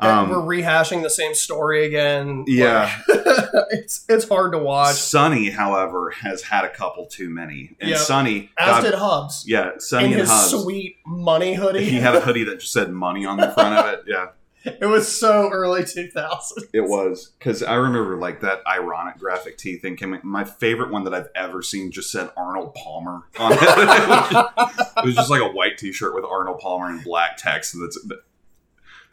[0.00, 2.44] And Um, we're rehashing the same story again.
[2.46, 2.90] Yeah.
[3.08, 3.20] Like,
[3.70, 4.94] it's it's hard to watch.
[4.96, 7.98] Sunny, however, has had a couple too many, and Yep.
[7.98, 10.62] Sunny, As God- did Hubs yeah, Sunny in and his Hubs.
[10.62, 11.84] sweet money hoodie.
[11.84, 14.04] He had a hoodie that just said money on the front of it.
[14.06, 14.28] Yeah.
[14.64, 16.64] it was so early 2000.
[16.74, 20.12] It was because I remember like that ironic graphic tee thing came.
[20.12, 20.20] in.
[20.22, 23.58] My favorite one that I've ever seen just said Arnold Palmer on it.
[23.62, 27.38] it, was just, it was just like a white T-shirt with Arnold Palmer in black
[27.38, 27.74] text.
[27.80, 27.98] That's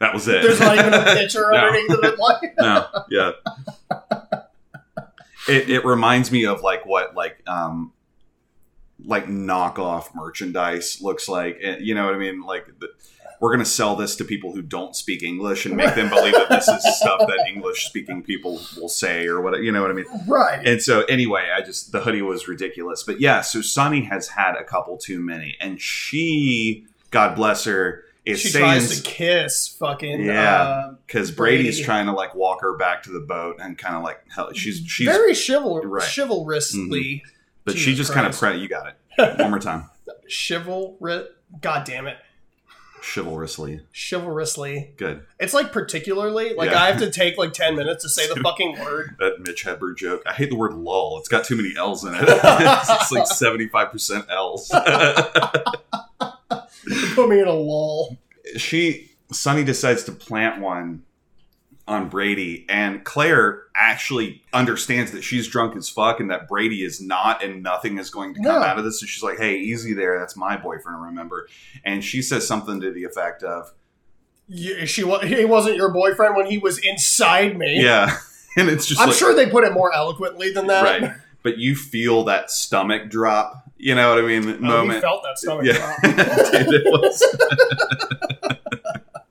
[0.00, 0.42] that was it.
[0.42, 1.58] There's not even a picture No.
[1.58, 2.18] underneath of it.
[2.18, 3.32] Like, no, yeah.
[5.48, 7.92] It it reminds me of like what like um
[9.04, 11.58] like knockoff merchandise looks like.
[11.80, 12.42] You know what I mean?
[12.42, 12.88] Like the,
[13.40, 16.48] we're gonna sell this to people who don't speak English and make them believe that
[16.50, 19.58] this is stuff that English speaking people will say or what.
[19.62, 20.06] You know what I mean?
[20.26, 20.60] right.
[20.66, 23.02] And so anyway, I just the hoodie was ridiculous.
[23.04, 28.04] But yeah, so Sunny has had a couple too many, and she, God bless her,
[28.32, 30.54] is she tries to kiss fucking Yeah.
[30.62, 31.84] uh, because Brady's Brady.
[31.84, 34.78] trying to like walk her back to the boat and kind of like hell, she's
[34.86, 36.02] she's very chival- Right.
[36.02, 36.20] Mm-hmm.
[36.20, 37.22] chivalrously.
[37.64, 38.86] but she just kind of pre- you got
[39.18, 39.90] it one more time
[40.28, 41.24] Chivalry.
[41.62, 42.18] God damn it.
[43.00, 44.96] chivalrously Chivalrously.
[44.96, 46.82] good It's like particularly like Yeah.
[46.82, 49.16] I have to take like ten minutes to say the fucking word.
[49.20, 50.22] that Mitch Hedberg joke.
[50.26, 51.18] I hate the word lull.
[51.18, 52.20] It's got too many L's in it.
[52.26, 54.70] it's like seventy five percent L's.
[57.14, 58.16] Put me in a lull.
[58.56, 61.02] she Sunny decides to plant one
[61.86, 67.00] on Brady, and Claire actually understands that she's drunk as fuck and that Brady is
[67.00, 68.62] not, and nothing is going to come No.
[68.62, 69.00] out of this.
[69.00, 70.18] So she's like, "Hey, easy there.
[70.18, 71.02] That's my boyfriend.
[71.02, 71.48] Remember?"
[71.84, 73.72] And she says something to the effect of,
[74.48, 77.82] You, she he wasn't your boyfriend when he was inside me.
[77.82, 78.18] "Yeah,"
[78.56, 80.82] and it's just I'm like, sure they put it more eloquently than that.
[80.82, 81.12] right.
[81.42, 83.67] But you feel that stomach drop.
[83.78, 84.48] You know what I mean?
[84.48, 85.00] Oh, he Moment.
[85.00, 86.02] felt that stomach yeah, drop.
[86.02, 87.22] Dude, it was-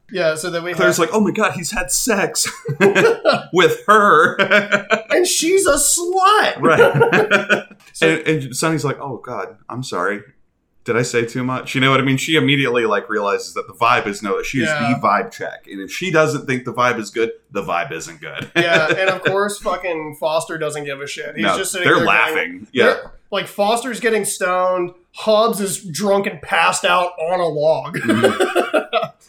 [0.12, 2.50] yeah, so then we Claire's have, like, "Oh my god, he's had sex
[3.54, 4.38] with her."
[5.10, 6.62] and she's a slut.
[6.62, 7.68] right.
[7.94, 10.22] So- and, and Sunny's like, "Oh God, I'm sorry.
[10.88, 12.16] Did I say too much?" You know what I mean?
[12.18, 14.42] She immediately like realizes that the vibe is no.
[14.42, 17.62] She is the vibe check, and if she doesn't think the vibe is good, the
[17.62, 18.50] vibe isn't good.
[18.56, 21.36] yeah, and of course, fucking Foster doesn't give a shit.
[21.36, 22.68] He's no, just sitting they're there going- laughing.
[22.72, 24.94] yeah, they're- like Foster's getting stoned.
[25.14, 27.98] Hobbs is drunk and passed out on a log.
[27.98, 28.62] Mm-hmm.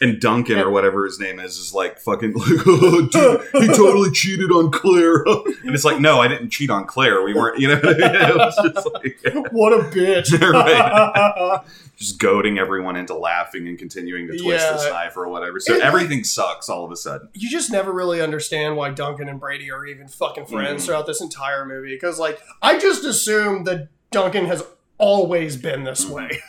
[0.01, 4.11] and Duncan or whatever his name is is like fucking like, oh, dude, he totally
[4.11, 5.23] cheated on Claire,
[5.63, 7.23] and it's like, no, I didn't cheat on Claire.
[7.23, 7.79] We weren't, you know.
[7.83, 10.31] it was just like what a bitch!
[10.39, 11.61] Right.
[11.97, 14.71] just goading everyone into laughing and continuing to twist Yeah.
[14.73, 15.59] this knife or whatever.
[15.59, 17.29] So And, like- everything sucks all of a sudden.
[17.33, 20.85] you just never really understand why Duncan and Brady are even fucking friends Mhm.
[20.85, 21.93] throughout this entire movie.
[21.93, 24.63] Because, like, I just assume that Duncan has
[24.97, 26.09] always been this Mhm.
[26.11, 26.41] way.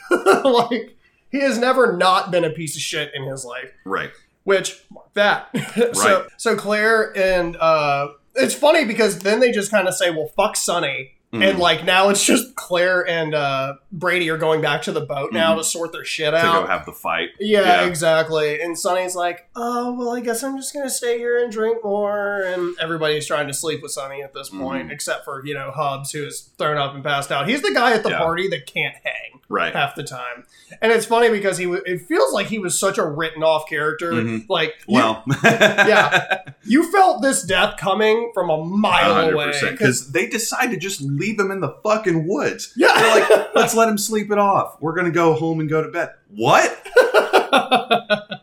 [0.45, 0.97] like,
[1.31, 3.73] he has never not been a piece of shit in his life.
[3.85, 4.11] Right.
[4.45, 5.49] Which, mark that.
[5.95, 10.29] so, so Claire and, uh, it's funny because then they just kind of say, well,
[10.37, 11.13] fuck Sunny.
[11.33, 11.49] Mhm.
[11.51, 15.33] And, like, now it's just Claire and uh, Brady are going back to the boat
[15.33, 15.59] now Mhm.
[15.59, 16.55] to sort their shit out.
[16.55, 17.29] to go have the fight.
[17.39, 17.87] Yeah, Yeah.
[17.87, 18.61] exactly.
[18.61, 22.43] And Sunny's like, "Oh, well, I guess I'm just gonna stay here and drink more."
[22.43, 24.93] And everybody's trying to sleep with Sunny at this point, Mhm.
[24.93, 27.49] except for you know Hubs, who is thrown up and passed out.
[27.49, 28.19] He's the guy at the Yeah.
[28.19, 29.73] party that can't hang Right.
[29.73, 30.47] half the time,
[30.83, 33.69] and it's funny because he w- it feels like he was such a written off
[33.69, 34.11] character.
[34.13, 34.47] Mhm.
[34.49, 36.39] Like, you, Well, Yeah.
[36.65, 41.39] you felt this death coming from a mile away Because they decide to just leave
[41.39, 42.73] him in the fucking woods.
[42.77, 44.77] yeah, They're like, let's let him sleep it off.
[44.81, 46.11] We're gonna go home and go to bed.
[46.29, 46.81] What?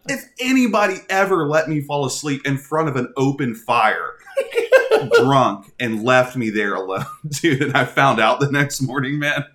[0.09, 4.13] if anybody ever let me fall asleep in front of an open fire,
[5.13, 9.45] drunk, and left me there alone, dude, and I found out the next morning, man.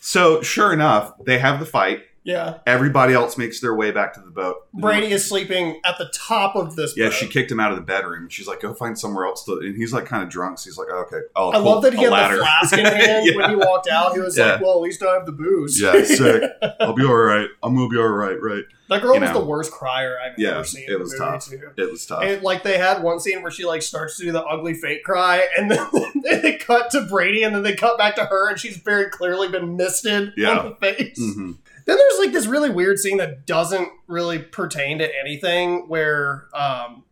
[0.00, 2.02] so sure enough, they have the fight.
[2.26, 2.58] Yeah.
[2.66, 4.66] Everybody else makes their way back to the boat.
[4.74, 6.94] Brady is sleeping at the top of this.
[6.96, 7.14] Yeah, boat.
[7.14, 8.28] she kicked him out of the bedroom.
[8.28, 10.58] She's like, "Go find somewhere else to." And he's like, kind of drunk.
[10.58, 12.84] So he's like, oh, "Okay, oh, I love that he had ladder." the flask in
[12.84, 13.36] hand Yeah.
[13.36, 14.12] when he walked out.
[14.12, 14.52] He was Yeah.
[14.52, 16.42] like, "Well, at least I have the booze." Yeah, sick.
[16.80, 17.48] I'll be all right.
[17.62, 18.64] I'm gonna be all right, right?
[18.88, 19.40] That girl You was know.
[19.40, 20.84] the worst crier I've Yeah, ever seen.
[20.88, 21.48] it was movie, tough.
[21.48, 21.70] too.
[21.76, 22.22] It was tough.
[22.22, 25.02] And like they had one scene where she like starts to do the ugly fake
[25.04, 25.88] cry, and then
[26.22, 29.48] they cut to Brady, and then they cut back to her, and she's very clearly
[29.48, 30.58] been misted Yeah.
[30.58, 31.18] on the face.
[31.18, 31.52] hmm
[31.86, 37.04] Then there's like this really weird scene that doesn't really pertain to anything, where um,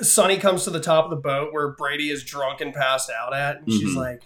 [0.00, 3.34] Sunny comes to the top of the boat where Brady is drunk and passed out
[3.34, 3.96] at, and she's Mhm.
[3.96, 4.22] like,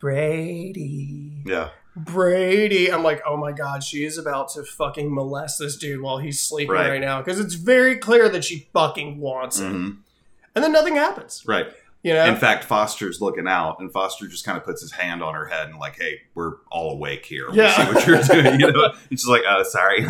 [0.00, 1.70] Brady, Yeah.
[1.96, 2.90] Brady.
[2.92, 6.40] I'm like, oh my god, she is about to fucking molest this dude while he's
[6.40, 6.88] sleeping Right.
[6.90, 9.90] right, now because it's very clear that she fucking wants it, hmm
[10.54, 11.44] and then nothing happens.
[11.46, 11.68] Right.
[12.04, 15.20] You know, In fact, Foster's looking out, and Foster just kind of puts his hand
[15.22, 17.50] on her head and like, "Hey, we're all awake here.
[17.50, 17.76] We Yeah.
[17.76, 20.06] see what you're doing." You know, she's like, "Oh, sorry."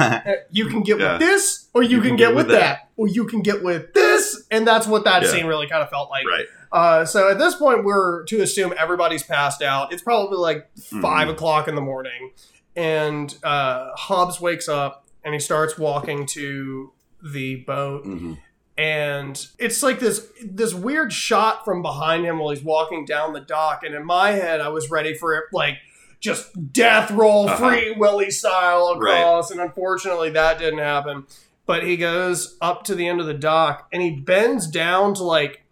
[0.50, 1.12] you can get Yeah.
[1.12, 2.90] with this, or you, can, get, with that.
[2.98, 5.28] or you can get with this, and that's what that Yeah.
[5.30, 6.26] scene really kind of felt like.
[6.26, 6.46] right.
[6.70, 9.90] Uh, so at this point, we're to assume everybody's passed out.
[9.90, 10.68] It's probably like
[11.00, 11.32] 5 Mhm.
[11.32, 12.32] o'clock in the morning,
[12.76, 18.34] and uh, Hobbs wakes up and he starts walking to the boat, hmm
[18.78, 23.40] and it's like this this weird shot from behind him while he's walking down the
[23.40, 23.82] dock.
[23.82, 25.74] And in my head, I was ready for it like
[26.20, 27.68] just death roll, Uh-huh.
[27.70, 29.18] free Willy style Right.
[29.18, 31.26] across, and unfortunately, that didn't happen.
[31.66, 35.22] But he goes up to the end of the dock and he bends down to
[35.24, 35.64] like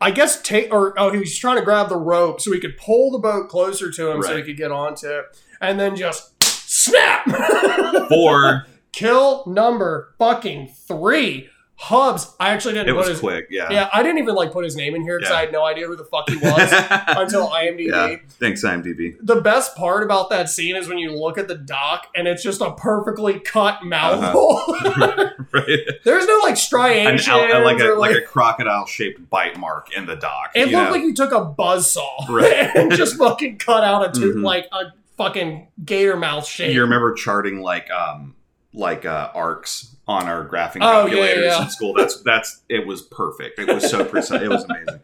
[0.00, 2.76] I guess take or oh he was trying to grab the rope so he could
[2.76, 5.24] pull the boat closer to him so he could get onto it
[5.62, 7.24] and then just snap
[8.08, 8.66] Four.
[8.92, 13.48] kill number fucking three Hubs I actually didn't it put was his quick.
[13.50, 13.68] Yeah.
[13.70, 15.38] yeah I didn't even like put his name in here because Yeah.
[15.38, 16.72] I had no idea who the fuck he was
[17.08, 18.16] until IMDb yeah.
[18.28, 19.16] Thanks, IMDb.
[19.20, 22.42] the best part about that scene is when you look at the dock and it's
[22.44, 25.30] just a perfectly cut mouth Uh-huh.
[25.52, 25.78] right.
[26.04, 29.58] There's no like An striations out, like a or like like, a crocodile shaped bite
[29.58, 30.52] mark in the dock.
[30.54, 30.90] It looked know?
[30.92, 32.70] like you took a buzzsaw Right.
[32.76, 34.44] and just fucking cut out a tooth Mhm.
[34.44, 36.72] like a fucking gator mouth shape.
[36.74, 38.34] you remember charting like um
[38.74, 41.62] like uh arcs on our graphing Oh, yeah, calculators yeah.
[41.64, 41.94] in school.
[41.94, 43.58] That's that's it was perfect.
[43.58, 44.42] It was so precise.
[44.42, 45.00] It was amazing.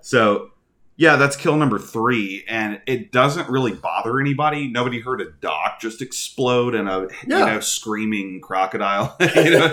[0.00, 0.50] So
[0.96, 4.68] yeah, that's kill number three, and it doesn't really bother anybody.
[4.68, 9.16] Nobody heard a dock just explode and a you know screaming crocodile.
[9.20, 9.68] you know,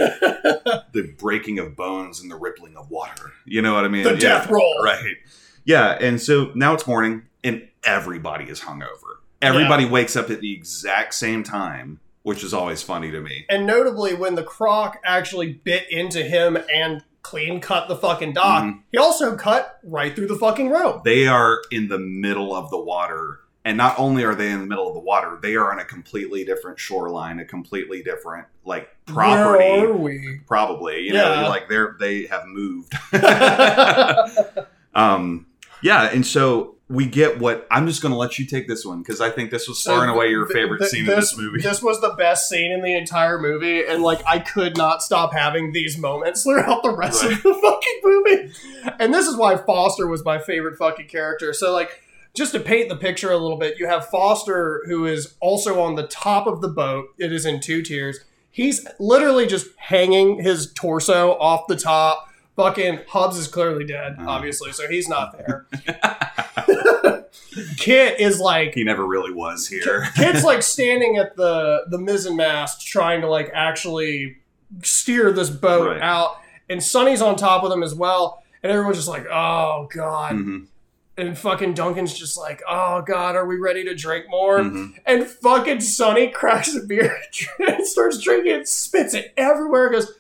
[0.94, 3.32] the breaking of bones and the rippling of water.
[3.46, 4.04] You know what I mean?
[4.04, 4.20] the Yeah.
[4.20, 4.82] death roll.
[4.84, 5.16] Right.
[5.66, 9.18] Yeah, and so now it's morning and everybody is hungover.
[9.42, 13.46] Everybody wakes up at the exact same time, which is always funny to me.
[13.48, 18.64] And notably, when the croc actually bit into him and clean cut the fucking dock,
[18.66, 18.80] Mhm.
[18.92, 21.06] he also cut right through the fucking rope.
[21.06, 24.66] They are in the middle of the water, and not only are they in the
[24.66, 28.90] middle of the water, they are on a completely different shoreline, a completely different like
[29.06, 29.64] property.
[29.64, 30.42] Where are we?
[30.48, 31.44] Probably, you Yeah.
[31.44, 32.92] know, like they're they have moved.
[34.96, 35.46] um,
[35.82, 39.00] yeah, and so we get what I'm just going to let you take this one
[39.00, 41.20] because I think this was far and away your th- favorite th- scene this, in
[41.20, 41.62] this movie.
[41.62, 45.34] This was the best scene in the entire movie, and like I could not stop
[45.34, 47.34] having these moments throughout the rest Right.
[47.34, 48.54] of the fucking movie.
[49.00, 51.52] And this is why Foster was my favorite fucking character.
[51.54, 52.02] So like
[52.34, 55.96] just to paint the picture a little bit, you have Foster who is also on
[55.96, 57.08] the top of the boat.
[57.18, 58.20] It is in two tiers.
[58.50, 62.30] He's literally just hanging his torso off the top.
[62.58, 64.30] Fucking Hobbs is clearly dead, Uh-huh.
[64.30, 65.66] obviously, so he's not there.
[67.78, 70.08] Kit is like he never really was here.
[70.16, 74.38] Kit's like standing at the the mizzen mast trying to like actually
[74.84, 76.02] steer this boat Right.
[76.02, 76.38] out,
[76.70, 78.44] and Sunny's on top of them as well.
[78.64, 80.66] And everyone's just like, "Oh God!" Mhm,
[81.16, 84.94] And fucking Duncan's just like, "Oh God, are we ready to drink more?" mhm.
[85.06, 87.18] And fucking Sunny cracks a beer
[87.60, 89.90] and starts drinking it, spits it everywhere.
[89.90, 90.12] Goes,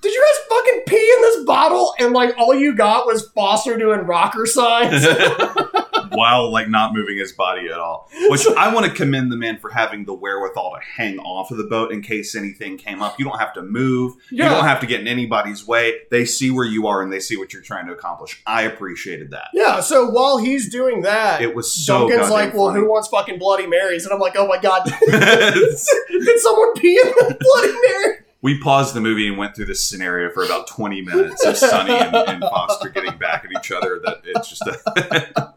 [0.00, 3.76] "Did you guys fucking pee in this bottle?" And like all you got was Foster
[3.76, 5.04] doing rocker signs.
[6.12, 9.58] While like not moving his body at all, which I want to commend the man
[9.58, 13.18] for having the wherewithal to hang off of the boat in case anything came up.
[13.18, 14.14] You don't have to move.
[14.30, 15.94] You don't have to get in anybody's way.
[16.10, 18.40] They see where you are and they see what you're trying to accomplish.
[18.46, 19.48] I appreciated that.
[19.52, 19.80] yeah.
[19.80, 22.08] So while he's doing that, It was so.
[22.08, 22.80] Duncan's like, well, funny.
[22.80, 24.04] who wants fucking Bloody Marys?
[24.04, 28.16] And I'm like, oh my god, did someone pee in the Bloody Mary?
[28.46, 31.96] We paused the movie and went through this scenario for about 20 minutes of Sunny
[31.96, 34.00] and, and Foster getting back at each other.
[34.04, 35.52] That it's just a.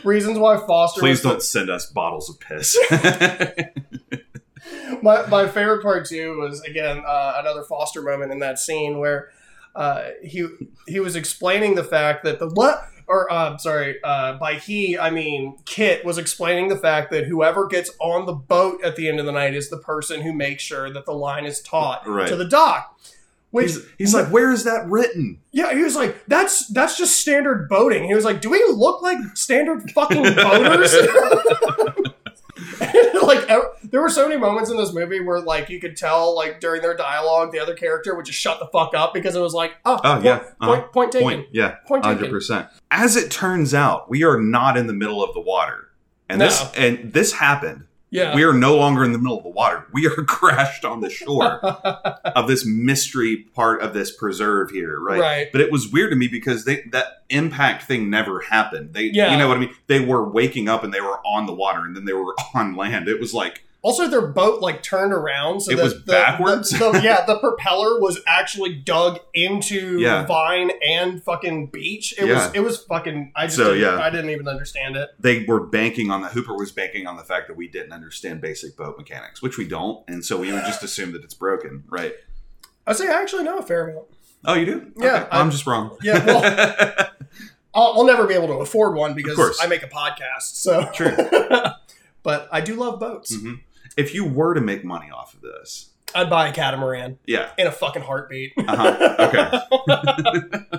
[0.04, 1.00] Reasons why Foster.
[1.00, 2.78] Please don't send us bottles of piss.
[5.02, 9.30] My my favorite part too was again uh, another Foster moment in that scene where
[9.74, 10.46] uh, he
[10.86, 15.10] he was explaining the fact that the what or uh, sorry uh, by he I
[15.10, 19.20] mean Kit was explaining the fact that whoever gets on the boat at the end
[19.20, 22.28] of the night is the person who makes sure that the line is taut Right.
[22.28, 22.90] to the dock.
[23.50, 25.38] Which he's, he's like, where is that written?
[25.52, 29.00] Yeah, he was like, "That's that's just standard boating." He was like, "Do we look
[29.00, 30.92] like standard fucking boaters?"
[33.48, 33.48] like,
[33.82, 36.82] there were so many moments in this movie where like you could tell like during
[36.82, 39.72] their dialogue the other character would just shut the fuck up because it was like
[39.84, 40.82] oh, Oh, point, yeah, point, uh-huh.
[40.88, 41.46] point taken Point.
[41.52, 41.76] Yeah.
[41.86, 42.68] point taken Hundred percent.
[42.90, 45.88] As it turns out, we are not in the middle of the water,
[46.28, 46.46] and No.
[46.46, 47.84] this and this happened.
[48.14, 49.86] Yeah We are no longer in the middle of the water.
[49.92, 51.44] We are crashed on the shore
[52.38, 55.20] of this mystery part of this preserve here, right?
[55.20, 55.52] Right.
[55.52, 58.94] But it was weird to me because they that impact thing never happened.
[58.94, 59.32] They, Yeah.
[59.32, 59.74] you know what I mean?
[59.88, 62.74] They were waking up and they were on the water, and then they were on
[62.76, 63.08] land.
[63.08, 66.70] It was like Also, their boat like turned around, so It that was the, backwards?
[66.70, 70.24] The, the- yeah, the propeller was actually dug into Yeah.
[70.24, 72.14] vine and fucking beach.
[72.18, 72.46] It Yeah.
[72.46, 73.32] was it was fucking.
[73.36, 74.02] I just So, didn't, yeah.
[74.02, 75.10] I didn't even understand it.
[75.20, 78.40] they were banking on the Hooper was banking on the fact that we didn't understand
[78.40, 81.84] basic boat mechanics, which we don't, and so we would just assume that it's broken,
[81.90, 82.14] right?
[82.86, 84.06] I say I actually know a fair amount.
[84.46, 84.92] Oh, you do?
[84.96, 85.28] Yeah, Okay.
[85.30, 85.96] I'm just wrong.
[86.02, 87.10] Yeah, well-
[87.74, 89.58] I'll, I'll never be able to afford one because.
[89.60, 90.54] I make a podcast.
[90.54, 91.14] So True.
[92.22, 93.36] but I do love boats.
[93.36, 93.60] Mhm.
[93.96, 97.66] If you were to make money off of this, I'd buy a catamaran yeah, in
[97.66, 98.52] a fucking heartbeat.
[98.56, 99.16] uh-huh.
[99.88, 100.78] okay.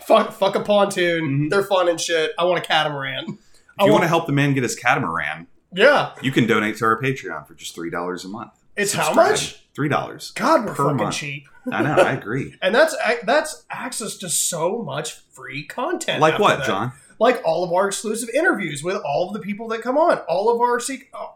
[0.00, 1.46] fuck, fuck a pontoon.
[1.46, 1.50] Mhm.
[1.50, 2.32] They're fun and shit.
[2.38, 3.38] I want a catamaran.
[3.78, 6.76] I If you want to help the man get his catamaran, Yeah, you can donate
[6.78, 8.52] to our Patreon for just three dollars a month.
[8.76, 9.64] it's how much?
[9.74, 10.32] Three dollars.
[10.32, 11.14] God, we're fucking month.
[11.14, 11.44] cheap.
[11.70, 11.94] I know.
[11.94, 12.56] I agree.
[12.62, 16.20] And that's that's access to so much free content.
[16.20, 16.66] like what, that.
[16.66, 16.92] John?
[17.20, 20.48] Like all of our exclusive interviews with all of the people that come on, all
[20.52, 20.80] of our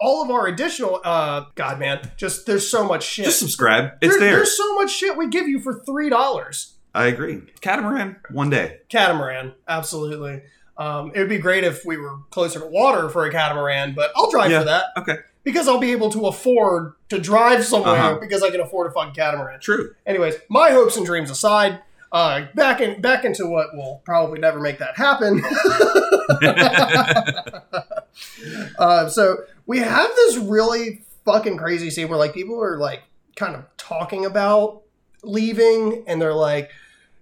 [0.01, 1.01] all of our additional.
[1.05, 3.27] uh God, man, just there's so much shit.
[3.27, 3.93] Just subscribe.
[4.01, 4.37] It's There- there.
[4.37, 6.73] There's so much shit we give you for three dollars.
[6.95, 7.43] I agree.
[7.61, 8.79] Catamaran, one day.
[8.89, 10.43] Catamaran, absolutely.
[10.79, 14.11] Um, it would be great if we were closer to water for a catamaran, but
[14.17, 14.61] I'll drive Yeah.
[14.61, 15.17] for that Okay.
[15.45, 18.19] because I'll be able to afford to drive somewhere Uh-huh.
[18.21, 19.61] because I can afford a fucking catamaran.
[19.61, 19.95] True.
[20.07, 21.81] Anyways, my hopes and dreams aside,
[22.15, 25.45] uh, back in back into what will probably never make that happen.
[28.79, 33.03] uh, so we have this really fucking crazy scene where like people are like
[33.35, 34.83] kind of talking about
[35.25, 36.71] leaving, and they're like,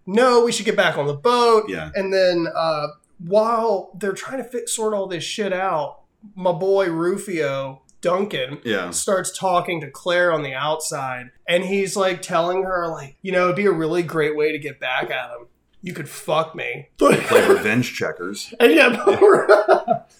[0.04, 1.90] "No, we should get back on the boat." Yeah.
[1.94, 2.88] And then uh,
[3.18, 6.00] while they're trying to fit sort all this shit out,
[6.34, 8.90] my boy Rufio Duncan Yeah.
[8.90, 13.44] starts talking to Claire on the outside, and he's like telling her, like, you know,
[13.44, 15.46] it'd be a really great way to get back at him.
[15.84, 16.90] You could fuck me.
[16.98, 17.16] Play
[17.48, 19.46] revenge checkers, and yeah, we're,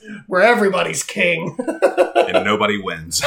[0.26, 1.56] where everybody's king.
[2.16, 3.22] and nobody wins.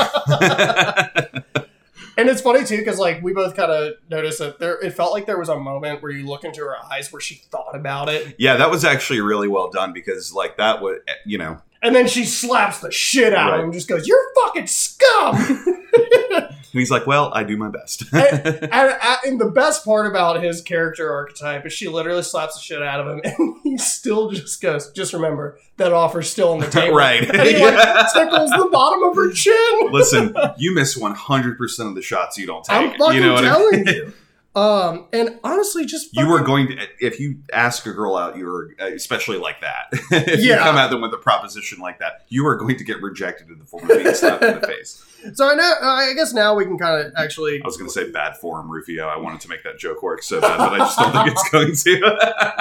[2.18, 5.12] And it's funny too, because like we both kind of noticed that there, it felt
[5.12, 8.10] like there was a moment where you look into her eyes where she thought about
[8.10, 11.58] it, yeah, that was actually really well done because, like, that would, eh, you know,
[11.82, 15.36] and then she slaps the shit out of him, and just goes, "You're fucking scum."
[16.76, 18.96] And he's like, "Well, I do my best." and, and,
[19.26, 23.00] and the best part about his character archetype is she literally slaps the shit out
[23.00, 26.94] of him, and he still just goes, "Just remember that offer's still on the table."
[26.98, 27.24] right?
[27.24, 29.90] And he like tickles the bottom of her chin.
[29.94, 32.76] Listen, you miss one hundred percent of the shots you don't take.
[32.76, 33.96] I'm fucking you know what I telling mean?
[33.96, 34.14] you.
[34.56, 38.46] Um, and honestly, just You were going to, if you ask a girl out, you
[38.46, 40.60] were, especially like that, if you Yeah.
[40.60, 43.60] come at them with a proposition like that, you are going to get rejected in
[43.60, 45.04] the form of being slapped in the face.
[45.34, 45.74] So I know.
[45.82, 47.60] I guess now we can kind of actually.
[47.64, 49.08] I was going to say bad form, Rufio.
[49.08, 51.50] I wanted to make that joke work so bad, but I just don't think it's
[51.54, 52.02] going to.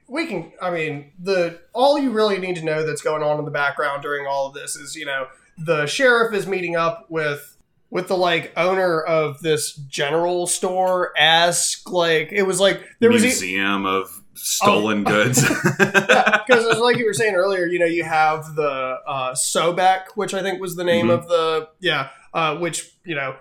[0.07, 0.51] we can.
[0.61, 4.03] I mean, the all you really need to know that's going on in the background
[4.03, 5.27] during all of this is, you know,
[5.57, 7.57] the sheriff is meeting up with
[7.89, 11.11] with the like owner of this general store.
[11.17, 13.23] Ask like it was like there was.
[13.23, 15.11] e- Museum of stolen Oh.
[15.11, 15.41] goods.
[15.77, 20.33] because it's like you were saying earlier, you know, you have the uh, Sobek, which
[20.33, 21.13] I think was the name Mhm.
[21.19, 23.35] of the yeah, uh, which you know,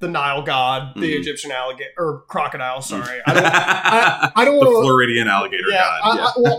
[0.00, 1.20] the Nile god, the Mhm.
[1.20, 2.80] Egyptian alligator or crocodile.
[2.82, 4.82] Sorry, I don't, I, I don't the want to.
[4.82, 6.00] Floridian alligator Yeah, god.
[6.02, 6.24] I, yeah.
[6.24, 6.56] I, well,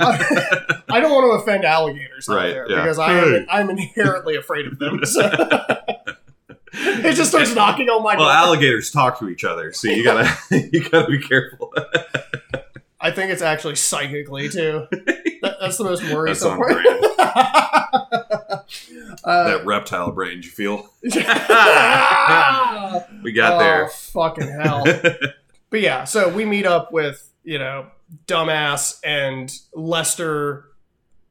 [0.92, 2.76] I, don't want to offend alligators out Right, there yeah.
[2.84, 5.04] because I am, I'm inherently afraid of them.
[5.06, 5.22] So.
[6.74, 8.32] it just starts knocking on my well, door.
[8.34, 10.32] alligators talk to each other, so you gotta
[10.72, 11.74] you gotta be careful.
[13.02, 14.88] I think it's actually psychically too.
[15.42, 16.86] That, that's the most worrisome on part.
[19.24, 20.88] uh, that reptile brain, you feel?
[23.24, 23.88] We got oh, there.
[23.90, 24.84] fucking hell.
[25.72, 27.88] but yeah, so we meet up with, you know,
[28.28, 30.66] dumbass and Lester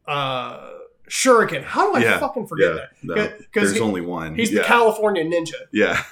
[0.08, 0.70] uh
[1.08, 1.62] Shuriken.
[1.62, 4.34] How do I Yeah, fucking forget yeah, no, there's he- only one.
[4.34, 4.62] He's yeah.
[4.62, 5.54] the California ninja.
[5.72, 6.02] Yeah.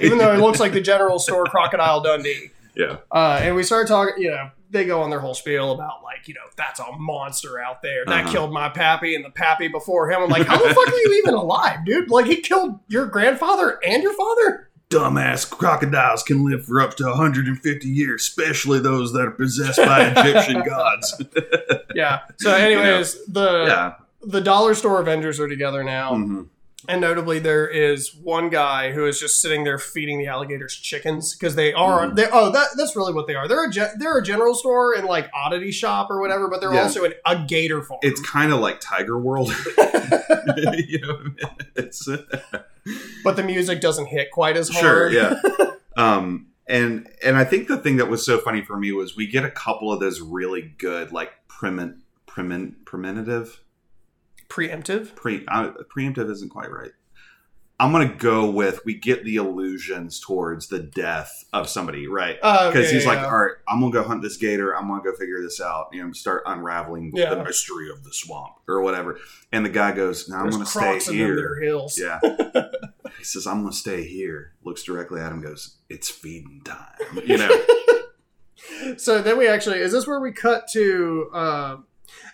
[0.00, 2.50] Even though he looks like the general store crocodile Dundee.
[2.78, 2.98] Yeah.
[3.12, 6.28] Uh, and we started talking, you know, they go on their whole spiel about like,
[6.28, 8.04] you know, that's a monster out there.
[8.06, 8.32] That Uh-huh.
[8.32, 10.22] killed my pappy and the pappy before him.
[10.22, 12.10] I'm like, how the fuck are you even alive, dude?
[12.10, 14.70] Like he killed your grandfather and your father?
[14.90, 20.06] Dumbass crocodiles can live for up to 150 years, especially those that are possessed by
[20.16, 21.20] Egyptian gods.
[21.94, 22.20] Yeah.
[22.38, 23.94] So anyways, the yeah.
[24.22, 26.46] the dollar store Avengers are together now, Mhm.
[26.88, 31.34] And notably there is one guy who is just sitting there feeding the alligators chickens
[31.36, 32.16] because they are Mhm.
[32.16, 33.46] they oh that that's really what they are.
[33.46, 36.72] They're a ge- they're a general store and like oddity shop or whatever, but they're
[36.74, 36.82] Yeah.
[36.84, 38.00] also an, a gator farm.
[38.02, 39.52] It's kind of like Tiger World.
[40.88, 41.20] you know,
[41.76, 42.08] it's
[43.24, 44.82] but the music doesn't hit quite as hard.
[44.82, 45.40] sure, yeah.
[45.96, 49.26] Um, and and I think the thing that was so funny for me was we
[49.26, 53.60] get a couple of those really good like premin, premin, prementative
[54.48, 55.14] Preemptive.
[55.14, 56.92] pre uh, preemptive isn't quite right.
[57.80, 62.34] I'm gonna go with we get the illusions towards the death of somebody, right?
[62.36, 63.26] Because yeah, he's yeah, like, yeah.
[63.26, 64.76] all right, I'm gonna go hunt this gator.
[64.76, 65.90] I'm gonna go figure this out.
[65.92, 67.34] You know, start unraveling Yeah.
[67.34, 69.18] the mystery of the swamp or whatever.
[69.52, 71.62] And the guy goes, "No, I'm gonna stay here."
[71.96, 72.18] Yeah.
[73.18, 74.52] he says, I'm going to stay here.
[74.62, 77.22] Looks directly at him, goes, It's feeding time.
[77.26, 77.64] You know?
[78.96, 81.30] So then we actually is this where we cut to?
[81.32, 81.76] Uh,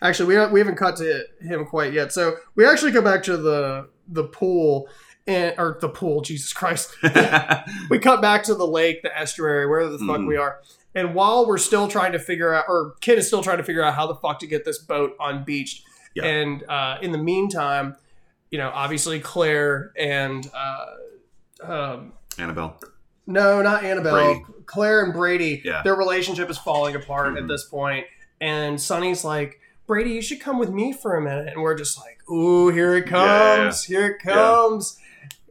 [0.02, 2.12] actually, we we haven't cut to him quite yet.
[2.12, 4.88] So we actually go back to the the pool
[5.26, 6.20] and or the pool.
[6.20, 6.94] Jesus Christ,
[7.90, 10.28] we cut back to the lake, the estuary, wherever the fuck Mhm.
[10.28, 10.60] we are.
[10.94, 13.82] And while we're still trying to figure out, or Kit is still trying to figure
[13.82, 15.82] out how the fuck to get this boat on beach.
[16.14, 16.24] Yeah.
[16.26, 17.96] And uh, in the meantime,
[18.50, 20.86] you know, obviously Claire and uh,
[21.62, 22.78] um, Annabelle.
[23.26, 24.12] no, not Annabelle.
[24.34, 24.44] Brady.
[24.66, 25.62] Claire and Brady.
[25.64, 25.82] Yeah.
[25.82, 27.42] Their relationship is falling apart Mhm.
[27.42, 28.06] at this point,
[28.40, 31.98] and Sunny's like, "Brady, you should come with me for a minute." And we're just
[31.98, 33.84] like, "Ooh, here it Yeah, yeah, comes!
[33.84, 34.98] Here it comes!"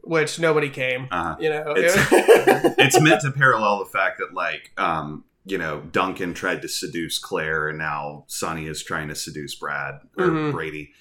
[0.02, 1.08] Which nobody came.
[1.10, 1.36] Uh-huh.
[1.40, 2.08] You know, It's-
[2.78, 7.18] It's meant to parallel the fact that, like, um, you know, Duncan tried to seduce
[7.18, 10.52] Claire, and now Sunny is trying to seduce Brad or Mhm.
[10.52, 10.92] Brady.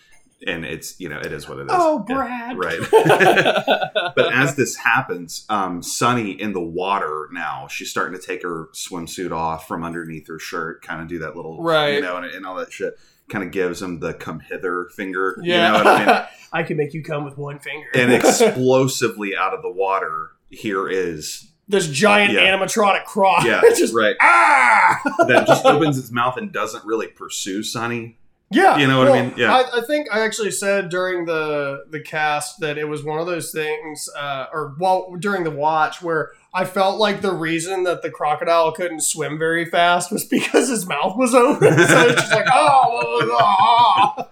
[0.45, 1.71] And it's, you know, it is what it is.
[1.71, 2.15] oh, Yeah.
[2.15, 2.57] Brad.
[2.57, 2.79] Right.
[4.15, 8.67] But as this happens, um, Sunny in the water now, she's starting to take her
[8.73, 11.95] swimsuit off from underneath her shirt, kind of do that little, Right.
[11.95, 12.97] you know, and, and all that shit.
[13.29, 15.37] Kind of gives him the come hither finger.
[15.41, 16.25] yeah, You know what I mean?
[16.53, 17.87] I can make you come with one finger.
[17.95, 18.11] And
[18.63, 22.41] explosively out of the water, here is, this giant Yeah.
[22.55, 23.43] animatronic croc.
[23.45, 24.15] yeah, just right.
[24.21, 24.99] ah.
[25.27, 28.17] That just opens its mouth and doesn't really pursue Sunny.
[28.53, 29.33] Yeah, You know what I mean?
[29.37, 29.53] Yeah.
[29.53, 33.25] I, I think I actually said during the the cast that it was one of
[33.25, 38.01] those things, uh, or well, during the watch where I felt like the reason that
[38.01, 41.69] the crocodile couldn't swim very fast was because his mouth was open.
[41.87, 44.27] so it's just like, oh, oh,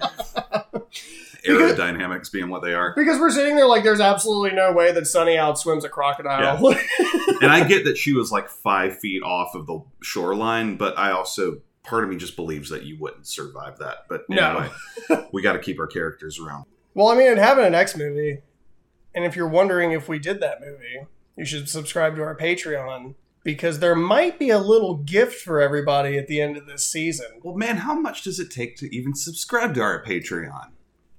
[0.74, 0.82] oh.
[1.48, 2.94] Aerodynamics being what they are.
[2.96, 6.76] because we're sitting there like there's absolutely no way that Sunny outswims a crocodile.
[7.42, 11.12] And I get that she was like five feet off of the shoreline, but I
[11.12, 14.06] also part of me just believes that you wouldn't survive that.
[14.10, 14.70] But No.
[15.10, 16.66] anyway, we got to keep our characters around.
[16.94, 18.40] well, I mean, it having an X movie,
[19.16, 23.16] and if you're wondering if we did that movie, you should subscribe to our Patreon
[23.44, 27.28] because there might be a little gift for everybody at the end of this season.
[27.42, 30.70] Well, man, how much does it take to even subscribe to our Patreon?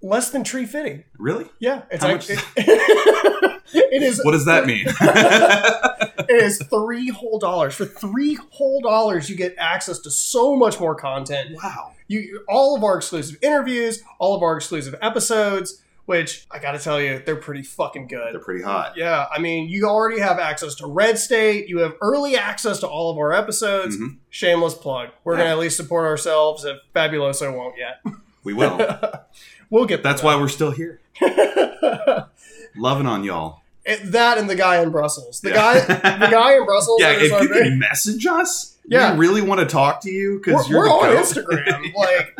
[0.02, 1.04] Less than tree fitting.
[1.18, 1.46] Really?
[1.60, 4.20] Yeah, it's How actually it is.
[4.24, 4.86] What does that mean?
[6.28, 7.74] It is three whole dollars.
[7.74, 11.56] For three whole dollars, you get access to so much more content.
[11.62, 11.92] wow.
[12.06, 15.82] You all of our exclusive interviews, all of our exclusive episodes.
[16.04, 18.34] Which I got to tell you, they're pretty fucking good.
[18.34, 18.96] They're pretty hot.
[18.96, 21.68] Yeah, I mean, you already have access to Red State.
[21.68, 23.96] You have early access to all of our episodes.
[23.96, 24.18] Mhm.
[24.30, 25.10] Shameless plug.
[25.24, 25.40] We're Yeah.
[25.44, 28.00] gonna at least support ourselves if Fabuloso won't yet.
[28.44, 28.78] We will.
[29.72, 31.00] we'll get That's why we're still here.
[32.76, 33.60] Loving on y'all.
[34.04, 35.40] that and the guy in Brussels.
[35.40, 35.56] The Yeah.
[35.86, 37.00] guy, the guy in Brussels.
[37.00, 39.12] Yeah, if you can message us, Yeah.
[39.14, 41.24] we really want to talk to you we're, because you're we're on goat.
[41.24, 41.92] Instagram.
[41.96, 42.36] Like,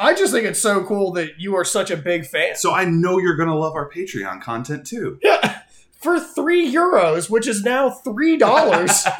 [0.00, 2.56] I just think it's so cool that you are such a big fan.
[2.56, 5.18] So I know you're gonna love our Patreon content too.
[5.22, 5.60] Yeah,
[6.00, 9.06] for three euros, which is now three dollars.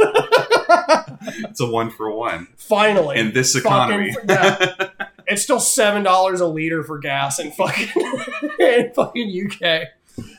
[1.29, 4.17] It's a one for one Finally, in this Fucking- economy.
[4.29, 5.07] yeah.
[5.27, 7.89] It's still seven dollars a liter for gas in fucking
[8.61, 9.89] in fucking UK.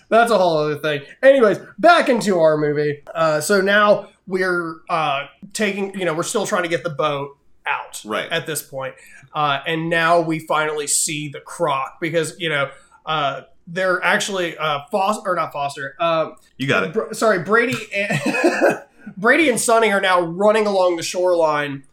[0.09, 1.01] That's a whole other thing.
[1.21, 3.03] Anyways, back into our movie.
[3.13, 7.37] Uh, so now we're uh, taking, you know, we're still trying to get the boat
[7.65, 8.31] out Right.
[8.31, 8.95] at this point.
[9.33, 12.69] Uh, and now we finally see the croc because, you know,
[13.05, 16.93] uh, they're actually uh, Foster, or not Foster, uh, You got it.
[16.93, 18.81] Br- sorry, Brady and
[19.17, 21.83] Brady and Sunny are now running along the shoreline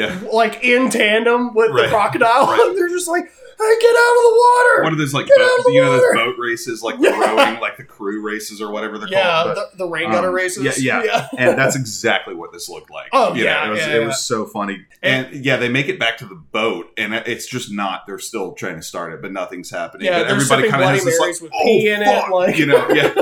[0.00, 0.20] Yeah.
[0.32, 1.82] like in tandem with Right.
[1.84, 2.46] the crocodile.
[2.46, 2.60] Right.
[2.68, 4.82] And they're just like, hey, get out of the water.
[4.84, 7.10] One of those like boat, out of the you know those boat races, like the
[7.10, 9.48] rowing, like the crew races or whatever they're yeah, called.
[9.48, 10.82] Yeah, the, the rain gutter um, races.
[10.82, 11.28] yeah, yeah.
[11.32, 11.50] yeah.
[11.50, 13.08] and that's exactly what this looked like.
[13.12, 14.86] Oh, You know, yeah, it was, yeah, it was so funny.
[15.02, 18.06] And, yeah, they make it back to the boat, and it's just not.
[18.06, 20.06] They're still trying to start it, but nothing's happening.
[20.06, 22.88] Yeah, but everybody kind of has this like, with oh, in it, like- you know,
[22.90, 23.14] yeah.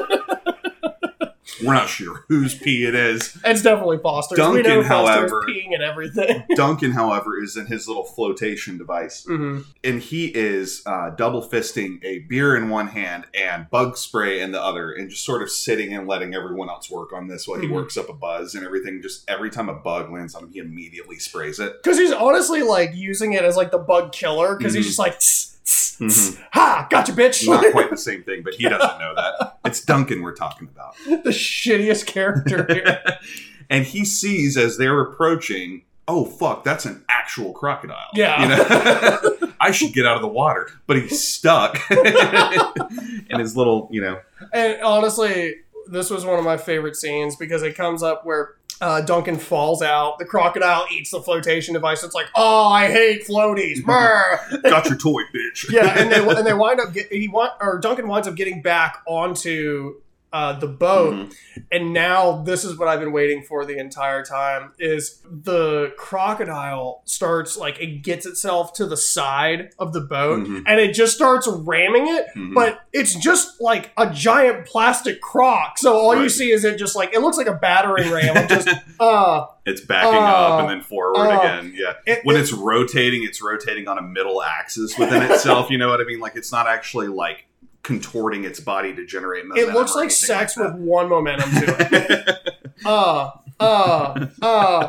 [1.64, 3.36] We're not sure whose pee it is.
[3.44, 4.38] It's definitely Foster's.
[4.38, 6.44] we Duncan, know Foster's however- peeing and everything.
[6.56, 12.02] Duncan, however, is in his little flotation device, hmm and he is uh, double fisting
[12.04, 15.50] a beer in one hand and bug spray in the other, and just sort of
[15.50, 17.72] sitting and letting everyone else work on this while he Mhm.
[17.74, 19.00] works up a buzz and everything.
[19.02, 21.82] Just every time a bug lands on him, he immediately sprays it.
[21.82, 24.56] Because he's honestly like using it as like the bug killer.
[24.56, 24.88] Because he's Mhm.
[24.88, 26.30] just like, "Tss, tss, tss.
[26.36, 26.44] Mhm.
[26.52, 27.46] ha, gotcha, bitch.
[27.46, 29.58] Not quite the same thing, but he doesn't know that.
[29.64, 30.94] It's Duncan we're talking about.
[31.06, 33.02] the shittiest character here.
[33.70, 38.08] and he sees as they're approaching, oh fuck, that's an actual crocodile.
[38.14, 38.42] Yeah.
[38.42, 39.52] You know?
[39.60, 40.70] I should get out of the water.
[40.86, 44.20] But he's stuck in his little, you know.
[44.52, 45.56] And honestly,
[45.88, 49.82] this was one of my favorite scenes because it comes up where uh, Duncan falls
[49.82, 50.18] out.
[50.18, 52.04] The crocodile eats the flotation device.
[52.04, 53.84] It's like, oh, I hate floaties.
[54.62, 55.70] Got your toy, bitch.
[55.70, 58.62] yeah, and they and they wind up get, he want or Duncan winds up getting
[58.62, 60.00] back onto
[60.32, 61.32] uh, the boat, Mhm.
[61.72, 67.02] and now this is what I've been waiting for the entire time: is the crocodile
[67.06, 70.64] starts like it gets itself to the side of the boat, Mhm.
[70.66, 72.54] and it just starts ramming it, Mhm.
[72.54, 75.78] but it's just like a giant plastic croc.
[75.78, 78.36] So all you see is it just like it looks like a battering ram.
[78.36, 78.68] It just
[79.00, 80.24] uh, it's backing Oh.
[80.24, 81.40] up and then forward Oh.
[81.40, 81.72] again.
[81.74, 81.94] Yeah.
[82.06, 85.70] it, When it- it's rotating, it's rotating on a middle axis within itself.
[85.70, 86.20] You know what I mean?
[86.20, 87.46] Like it's not actually like
[87.88, 89.70] contorting its body to generate momentum.
[89.70, 92.54] it looks like sex like with one momentum to it.
[92.84, 94.88] uh, uh, uh.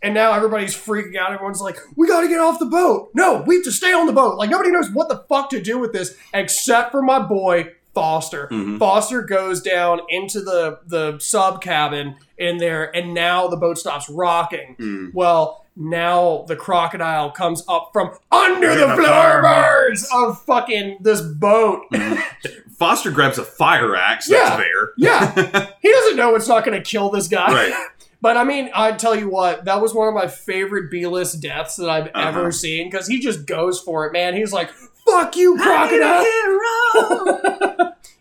[0.00, 1.32] And now everybody's freaking out.
[1.32, 3.10] Everyone's like, we gotta get off the boat.
[3.12, 4.36] No, we have to stay on the boat.
[4.38, 8.48] Like, nobody knows what the fuck to do with this except for my boy, Foster.
[8.52, 8.78] Mhm.
[8.78, 14.08] Foster goes down into the, the sub cabin in there, and now the boat stops
[14.08, 14.76] rocking.
[14.78, 15.12] Mm.
[15.12, 21.82] Well, now the crocodile comes up from under the the floorboards of fucking this boat.
[22.78, 24.44] Foster grabs a fire axe Yeah.
[24.44, 24.90] that's there.
[24.96, 25.70] Yeah.
[25.82, 27.52] He doesn't know it's not going to kill this guy.
[27.52, 27.86] Right.
[28.22, 31.76] But I mean, I tell you what, that was one of my favorite B-list deaths
[31.76, 32.28] that I've Uh-huh.
[32.28, 34.34] ever seen because he just goes for it, man.
[34.34, 36.24] He's like, "Fuck you, crocodile,"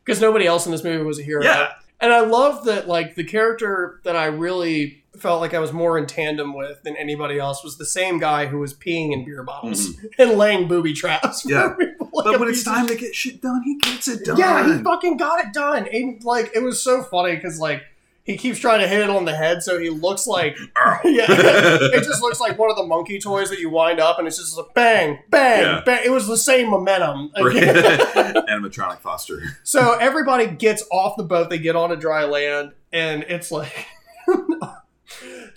[0.04, 1.44] because nobody else in this movie was a hero.
[1.44, 1.72] Yeah.
[2.02, 2.86] and I love that.
[2.88, 6.96] Like the character that I really felt like I was more in tandem with than
[6.98, 10.08] anybody else was the same guy who was peeing in beer bottles mm-hmm.
[10.22, 11.44] and laying booby traps.
[11.44, 11.74] for Yeah.
[11.78, 14.38] people like But when it's time to get shit done, he gets it done.
[14.38, 15.88] yeah, he fucking got it done.
[15.92, 17.84] And like it was so funny because like
[18.26, 20.56] he keeps trying to hit it on the head, so he looks like
[21.04, 24.26] yeah, it just looks like one of the monkey toys that you wind up, and
[24.28, 25.82] it's just like bang, bang, Yeah.
[25.86, 26.02] bang.
[26.06, 27.32] It was the same momentum.
[27.36, 29.42] Animatronic Foster.
[29.64, 33.88] so everybody gets off the boat, they get onto dry land, and it's like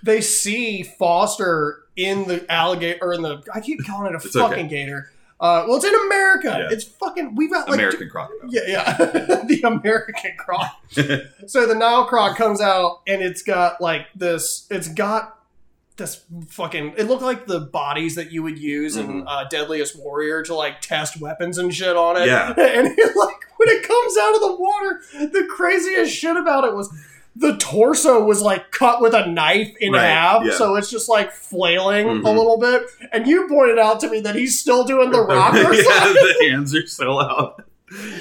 [0.02, 4.34] they see Foster in the alligator or in the I keep calling it a It's
[4.34, 4.68] fucking okay.
[4.68, 5.10] gator.
[5.38, 6.48] Uh, well, it's in America.
[6.60, 6.74] Yeah.
[6.74, 7.34] It's fucking.
[7.34, 8.48] We've got like American crocodile.
[8.48, 8.96] yeah, yeah.
[9.46, 10.66] the American croc.
[11.46, 14.66] so the Nile croc comes out and it's got like this.
[14.70, 15.38] It's got
[15.98, 16.94] this fucking.
[16.96, 19.24] It looked like the bodies that you would use in Mhm.
[19.26, 22.26] uh, Deadliest Warrior to like test weapons and shit on it.
[22.26, 22.50] Yeah.
[22.56, 25.00] And it, like when it comes out of the water,
[25.32, 26.90] the craziest shit about it was.
[27.38, 30.52] The torso was like cut with a knife in Right, half, yeah.
[30.54, 32.24] so it's just like flailing a Mhm.
[32.24, 32.84] little bit.
[33.12, 36.74] And you pointed out to me that he's still doing the rocker yeah, the hands
[36.74, 37.62] are still out.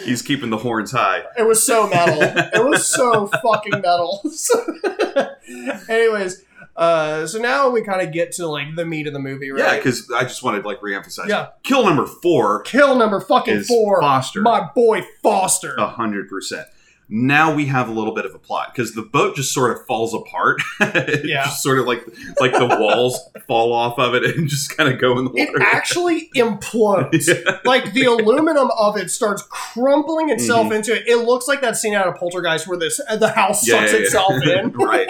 [0.04, 1.24] He's keeping the horns high.
[1.38, 2.22] It was so metal.
[2.22, 4.22] it was so fucking metal.
[5.90, 6.44] Anyways,
[6.76, 9.60] uh, so now we kind of get to like the meat of the movie, right?
[9.64, 11.28] Yeah, because I just wanted to like reemphasize.
[11.30, 11.48] Yeah.
[11.64, 14.42] Kill number four kill number fucking four, Foster.
[14.42, 15.76] my boy Foster.
[15.78, 16.68] A hundred percent.
[17.08, 19.86] Now we have a little bit of a plot because the boat just sort of
[19.86, 20.60] falls apart.
[21.24, 21.44] Yeah.
[21.46, 22.04] just sort of like
[22.40, 25.58] like the walls fall off of it and just kind of go in the water.
[25.58, 27.28] It actually implodes.
[27.28, 27.60] Yeah.
[27.64, 30.76] Like the aluminum of it starts crumpling itself Mhm.
[30.78, 31.08] into it.
[31.08, 34.00] It looks like that scene out of Poltergeist where this the house Yeah, sucks yeah.
[34.00, 34.72] itself in.
[34.72, 35.10] right.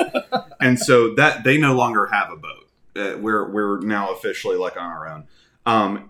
[0.60, 2.68] And so that they no longer have a boat.
[2.98, 5.24] Uh, we're we're now officially like on our own.
[5.66, 6.10] Um,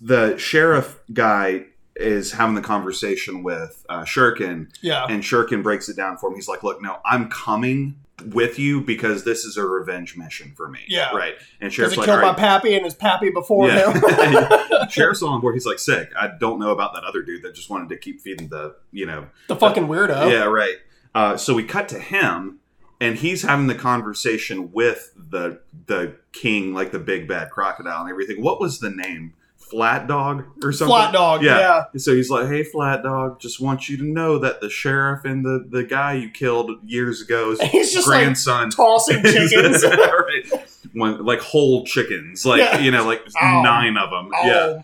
[0.00, 1.66] the sheriff guy
[1.98, 5.06] is having the conversation with uh, Shurkin, Yeah.
[5.08, 6.34] and Shurkin breaks it down for him.
[6.36, 7.96] He's like, "Look, no, I'm coming
[8.32, 11.10] with you because this is a revenge mission for me." Yeah.
[11.14, 11.34] right.
[11.60, 13.92] And Sheriff's he like, killed "All my pappy and his pappy before Yeah.
[13.92, 14.88] him.
[14.90, 15.54] Sheriff's on board.
[15.54, 16.10] He's like, "Sick.
[16.18, 19.06] I don't know about that other dude that just wanted to keep feeding the, you
[19.06, 20.30] know, the fucking weirdo.
[20.30, 20.76] yeah, right.
[21.14, 22.58] Uh, so we cut to him,
[23.00, 28.10] and he's having the conversation with the the king, like the big bad crocodile and
[28.10, 28.42] everything.
[28.42, 29.32] What was the name?
[29.70, 30.94] Flat Dog or something?
[30.94, 31.42] Flat dog.
[31.42, 31.58] Yeah.
[31.92, 31.98] yeah.
[31.98, 35.44] So he's like, "Hey, Flat Dog, just want you to know that the sheriff and
[35.44, 39.82] the the guy you killed years ago is He's just like grandson." tossing chickens.
[39.84, 40.68] right.
[40.94, 42.78] One, like whole chickens, like Yeah.
[42.78, 43.62] you know, like Ow.
[43.62, 44.30] nine of them.
[44.34, 44.82] Oh, Yeah.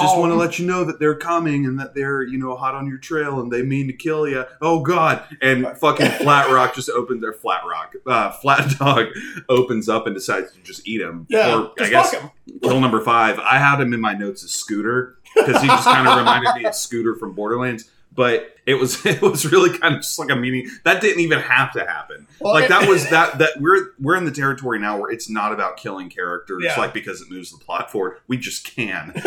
[0.00, 0.20] Just Oh.
[0.20, 2.86] want to let you know that they're coming and that they're, you know, hot on
[2.86, 4.44] your trail and they mean to kill you.
[4.60, 5.22] Oh God!
[5.40, 9.06] And fucking Flat Rock just opened their Flat Rock, uh, Flat Dog
[9.48, 11.26] opens up and decides to just eat him.
[11.28, 12.30] Yeah, Or I guess him.
[12.62, 13.38] kill number five.
[13.38, 16.64] I had him in my notes as Scooter because he just kind of reminded me
[16.64, 17.90] of Scooter from Borderlands.
[18.14, 21.38] But it was it was really kind of just like a meaning that didn't even
[21.40, 22.26] have to happen.
[22.40, 25.52] Well, like that was that that we're we're in the territory now where it's not
[25.52, 26.78] about killing characters Yeah.
[26.78, 28.18] like because it moves the plot forward.
[28.28, 29.12] We just can.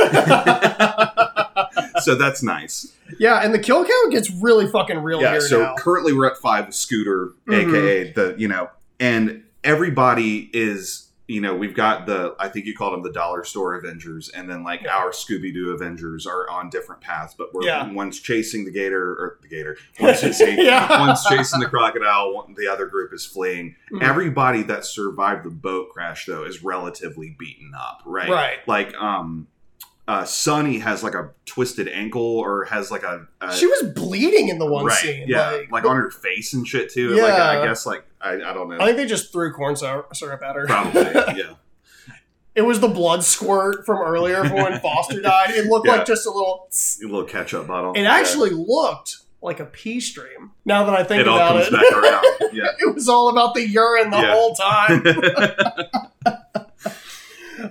[2.02, 2.94] so that's nice.
[3.20, 5.40] yeah, and the kill count gets really fucking real yeah.
[5.40, 5.76] So now.
[5.76, 7.70] currently we're at five with Scooter, Mhm.
[7.70, 8.70] aka the you know,
[9.00, 13.44] and everybody is you know we've got the I think you called them the dollar
[13.44, 17.64] store Avengers, and then like our Scooby Doo Avengers are on different paths, but we're
[17.66, 17.92] Yeah.
[17.92, 21.00] one's chasing the gator or the gator, one's chasing, Yeah.
[21.08, 23.76] one's chasing the crocodile, one, the other group is fleeing.
[23.92, 24.04] Mhm.
[24.04, 28.30] Everybody that survived the boat crash though is relatively beaten up, right?
[28.30, 28.58] Right.
[28.68, 29.48] Like um.
[30.08, 34.50] Uh, Sunny has like a twisted ankle, or has like a, a She was bleeding
[34.50, 35.26] in the one right, scene.
[35.28, 37.10] Yeah, like, like, on her face and shit too.
[37.10, 37.50] Like Yeah.
[37.62, 38.76] I guess like I, I don't know.
[38.80, 40.68] I think they just threw corn syrup at her.
[40.68, 41.54] Probably, yeah.
[42.56, 45.50] It was the blood squirt from earlier from when Foster died.
[45.50, 45.96] It looked Yeah.
[45.98, 46.70] like just a little.
[47.04, 47.92] A little ketchup bottle.
[47.96, 50.52] It actually looked like a pee stream.
[50.64, 51.74] Now that I think it about it.
[52.54, 52.68] Yeah.
[52.80, 54.32] it was all about the urine the Yeah.
[54.34, 55.04] whole time.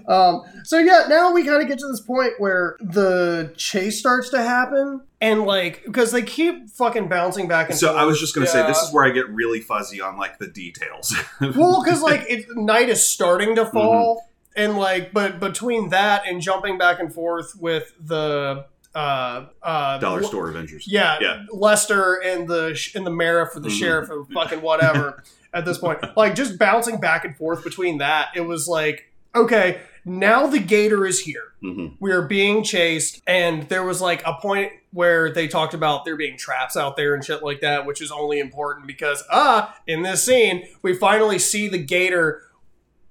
[0.09, 4.31] Um, so yeah, now we kind of get to this point where the chase starts
[4.31, 7.99] to happen, and like because they keep fucking bouncing back and so forth.
[7.99, 10.47] I was just gonna say this is where I get really fuzzy on like the
[10.49, 11.15] details.
[11.41, 14.17] well, because like it, night is starting to fall,
[14.57, 14.61] Mm-hmm.
[14.63, 18.65] and like but between that and jumping back and forth with the
[18.95, 20.87] uh uh Dollar store Avengers.
[20.87, 21.43] yeah, Yeah.
[21.53, 23.79] Lester and the sh- and the mayor for the Mhm.
[23.79, 25.99] sheriff or fucking whatever at this point.
[26.17, 31.07] Like just bouncing back and forth between that, it was like, okay, now the gator
[31.07, 31.53] is here.
[31.61, 36.05] hmm We are being chased, and there was like a point where they talked about
[36.05, 39.77] there being traps out there and shit like that, which is only important because ah,
[39.87, 42.43] in this scene, we finally see the gator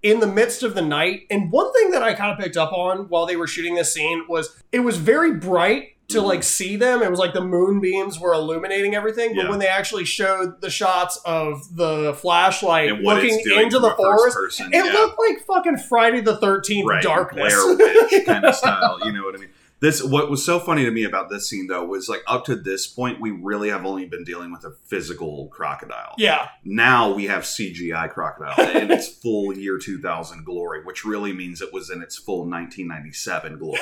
[0.01, 1.21] in the midst of the night.
[1.31, 3.93] And one thing that I kind of picked up on while they were shooting this
[3.93, 6.23] scene was it was very bright to Mhm.
[6.25, 7.01] like see them.
[7.01, 9.35] It was like the moonbeams were illuminating everything.
[9.35, 9.49] But Yeah.
[9.49, 13.77] when they actually showed the shots of the flashlight And what looking it's doing into
[13.77, 14.91] from the a first forest, person, it yeah.
[14.91, 17.53] looked like fucking Friday the Thirteenth right, darkness.
[17.53, 18.99] Blair Witch kind of style.
[19.03, 19.49] You know what I mean?
[19.83, 22.55] This what was so funny to me about this scene though was like up to
[22.55, 26.15] this point we really have only been dealing with a physical crocodile.
[26.17, 31.61] yeah, Now we have CGI crocodile in its full year 2000 glory, which really means
[31.61, 33.79] it was in its full 1997 glory.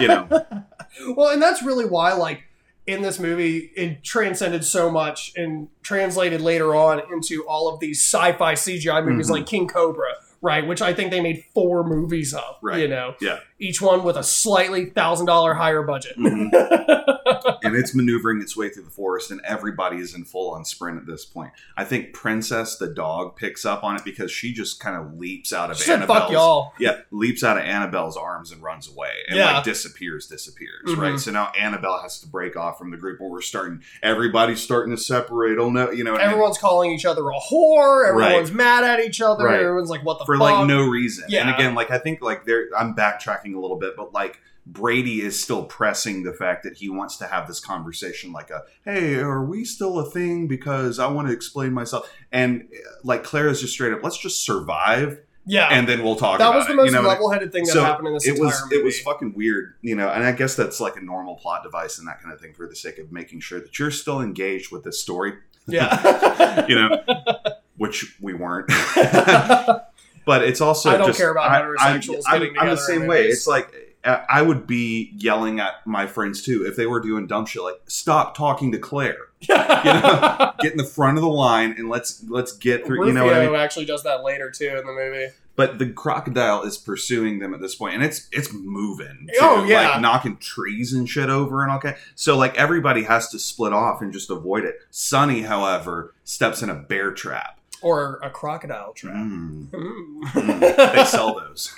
[0.00, 0.28] You know,
[1.16, 2.44] well, and that's really why, like,
[2.86, 8.00] in this movie, it transcended so much and translated later on into all of these
[8.02, 9.32] sci-fi CGI movies Mhm.
[9.32, 10.66] like King Cobra, right?
[10.66, 12.80] Which I think they made four movies of, Right.
[12.80, 13.40] you know, Yeah.
[13.60, 16.16] Each one with a slightly thousand dollar higher budget.
[16.18, 16.50] Mhm.
[17.62, 20.98] and it's maneuvering its way through the forest, and everybody is in full on sprint
[20.98, 21.52] at this point.
[21.76, 25.52] I think Princess the dog picks up on it because she just kind of leaps
[25.52, 28.88] out of She said, Annabelle's "Fuck y'all." Yeah, leaps out of Annabelle's arms and runs
[28.88, 29.54] away, and Yeah.
[29.56, 30.88] like disappears, disappears.
[30.88, 30.96] Mhm.
[30.98, 31.18] Right.
[31.20, 33.82] So now Annabelle has to break off from the group, where we're starting.
[34.02, 35.58] Everybody's starting to separate.
[35.58, 36.12] Oh no, you know.
[36.12, 36.30] what I mean?
[36.32, 38.08] Everyone's calling each other a whore.
[38.08, 39.44] Everyone's mad at each other.
[39.44, 39.60] Right.
[39.60, 41.24] Everyone's like, "What the for fuck?" like no reason.
[41.28, 41.42] Yeah.
[41.42, 45.22] And again, like I think like there, I'm backtracking a little bit, but like Brady
[45.22, 49.16] is still pressing the fact that he wants to have this conversation, like a, "Hey,
[49.16, 52.10] are we still a thing?" Because I want to explain myself.
[52.30, 56.14] And uh, like Claire is just straight up, "Let's just survive, yeah, and then we'll
[56.16, 58.32] talk." that was the most you know, level-headed thing that So, happened in this it
[58.32, 58.76] entire was movie.
[58.76, 61.98] it was fucking weird, you know, and I guess that's like a normal plot device
[61.98, 64.70] and that kind of thing for the sake of making sure that you're still engaged
[64.70, 65.32] with this story,
[65.66, 66.66] yeah.
[66.68, 67.02] you know,
[67.78, 68.70] which we weren't.
[70.30, 73.08] but it's also I don't just, care about I- heterosexuals I'm, getting I'm the same
[73.08, 73.24] way.
[73.26, 73.74] It's like
[74.04, 77.64] uh, I would be yelling at my friends too if they were doing dumb shit
[77.64, 79.18] like stop talking to Claire,
[79.48, 80.52] yeah.
[80.60, 83.08] get in the front of the line and let's let's get through.
[83.08, 83.56] You know what I mean?
[83.56, 85.32] actually does that later too in the movie.
[85.56, 89.26] But the crocodile is pursuing them at this point, and it's it's moving.
[89.32, 89.90] Too, Oh, yeah.
[89.90, 91.96] like knocking trees and shit over and all okay.
[92.14, 94.76] So like everybody has to split off and just avoid it.
[94.90, 97.59] Sunny, however, steps in a bear trap.
[97.82, 99.14] Or a crocodile trap.
[99.14, 99.70] Mm.
[99.70, 100.94] Mm.
[100.94, 101.72] They sell those,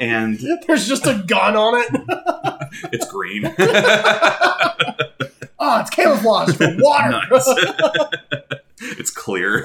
[0.00, 1.88] and There's just a gun on it.
[2.92, 3.44] it's green.
[5.58, 7.20] Oh, it's camouflage for water.
[8.80, 9.64] It's clear.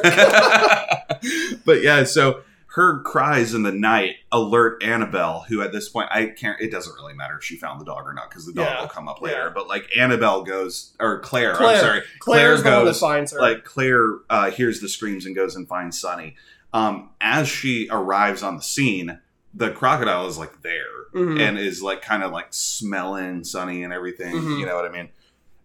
[1.65, 2.41] but yeah, so
[2.75, 6.59] her cries in the night alert Annabelle, who at this point I can't.
[6.61, 8.81] It doesn't really matter if she found the dog or not because the dog Yeah,
[8.81, 9.43] will come up later.
[9.45, 9.51] yeah.
[9.53, 11.75] But like Annabelle goes, or Claire, Claire.
[11.75, 13.41] I'm sorry, Claire's Claire the one that goes- finds her.
[13.41, 16.35] like Claire uh, hears the screams and goes and finds Sunny.
[16.73, 19.19] Um, as she arrives on the scene,
[19.53, 21.41] the crocodile is like there Mhm.
[21.41, 24.33] and is like kind of like smelling Sunny and everything.
[24.33, 24.59] Mhm.
[24.59, 25.09] You know what I mean?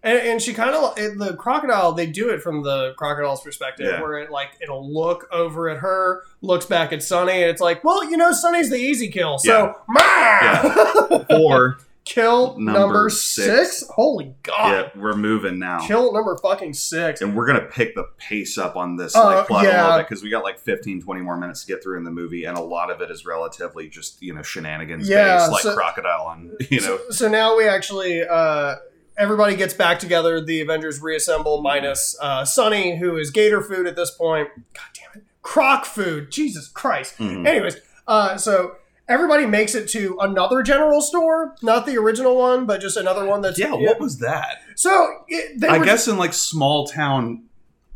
[0.07, 1.92] And, and she kind of the crocodile.
[1.92, 4.00] They do it from the crocodile's perspective, Yeah.
[4.00, 7.82] where it like it'll look over at her, looks back at Sunny, and it's like,
[7.84, 11.24] well, you know, Sunny's the easy kill, so Yeah.
[11.30, 13.78] Or kill number, Number six.
[13.80, 13.90] six.
[13.90, 15.84] Holy god, yeah, we're moving now.
[15.86, 17.20] kill number fucking six.
[17.20, 20.09] and we're gonna pick the pace up on this Uh, like plot a little bit
[20.09, 22.57] because we got like 15 20 more minutes to get through in the movie and
[22.57, 26.30] a lot of it is relatively just you know shenanigans Yeah, based like so- crocodile
[26.30, 28.76] and you know So, so now we actually uh,
[29.19, 30.41] everybody gets back together.
[30.41, 34.49] The Avengers reassemble, minus uh, Sunny, who is Gator food at this point.
[34.75, 36.31] God damn it, Croc food.
[36.31, 37.19] Jesus Christ.
[37.19, 37.47] mhm.
[37.47, 38.77] Anyways, uh, so
[39.09, 43.41] everybody makes it to another general store, not the original one, but just another one
[43.41, 47.45] that's yeah what was that So it, they i guess in like small town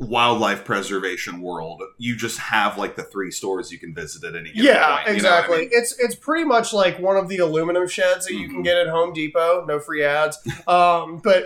[0.00, 4.50] wildlife preservation world you just have like the three stores you can visit at any
[4.50, 5.58] given yeah, point, know I exactly.
[5.58, 5.68] mean?
[5.72, 8.64] It's it's pretty much like one of the aluminum sheds that you can Mhm.
[8.64, 9.64] get at Home Depot.
[9.68, 11.44] No free ads, um, but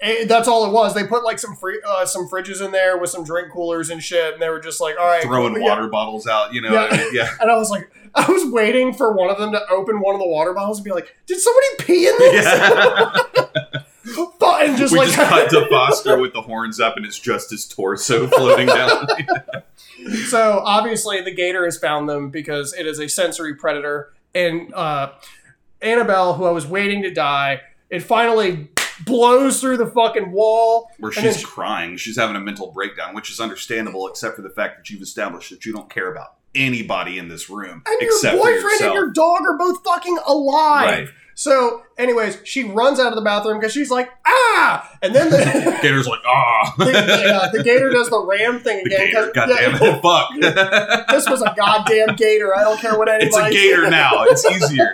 [0.00, 0.94] it, that's all it was.
[0.94, 4.02] They put like some free uh, some fridges in there with some drink coolers and
[4.02, 6.88] shit, and they were just like, all right, throwing water bottles out you know Yeah.
[6.90, 7.08] I mean?
[7.12, 10.14] yeah And I was like, I was waiting for one of them to open one
[10.14, 12.44] of the water bottles and be like, did somebody pee in this?
[12.46, 13.12] yeah
[14.38, 17.18] But- and just we like just cut to Foster with the horns up, and it's
[17.18, 19.06] just his torso floating down.
[20.28, 24.12] So obviously, the gator has found them because it is a sensory predator.
[24.34, 25.12] And uh,
[25.82, 28.70] Annabelle, who I was waiting to die, it finally
[29.04, 30.90] blows through the fucking wall.
[30.98, 34.50] Where she's she- crying, she's having a mental breakdown, which is understandable, except for the
[34.50, 38.34] fact that you've established that you don't care about anybody in this room And except
[38.34, 38.82] your boyfriend yourself.
[38.82, 40.88] and your dog are both fucking alive.
[40.88, 41.08] Right.
[41.36, 44.98] So, anyways, she runs out of the bathroom because she's like, ah!
[45.00, 45.38] And then the,
[45.82, 49.06] Gator's like, ah, the, yeah, the gator does the ram thing again.
[49.06, 50.02] gator, goddamn yeah, it,
[50.98, 51.08] fuck.
[51.08, 52.54] This was a goddamn gator.
[52.54, 54.24] I don't care what anybody it's a gator now.
[54.24, 54.92] It's easier.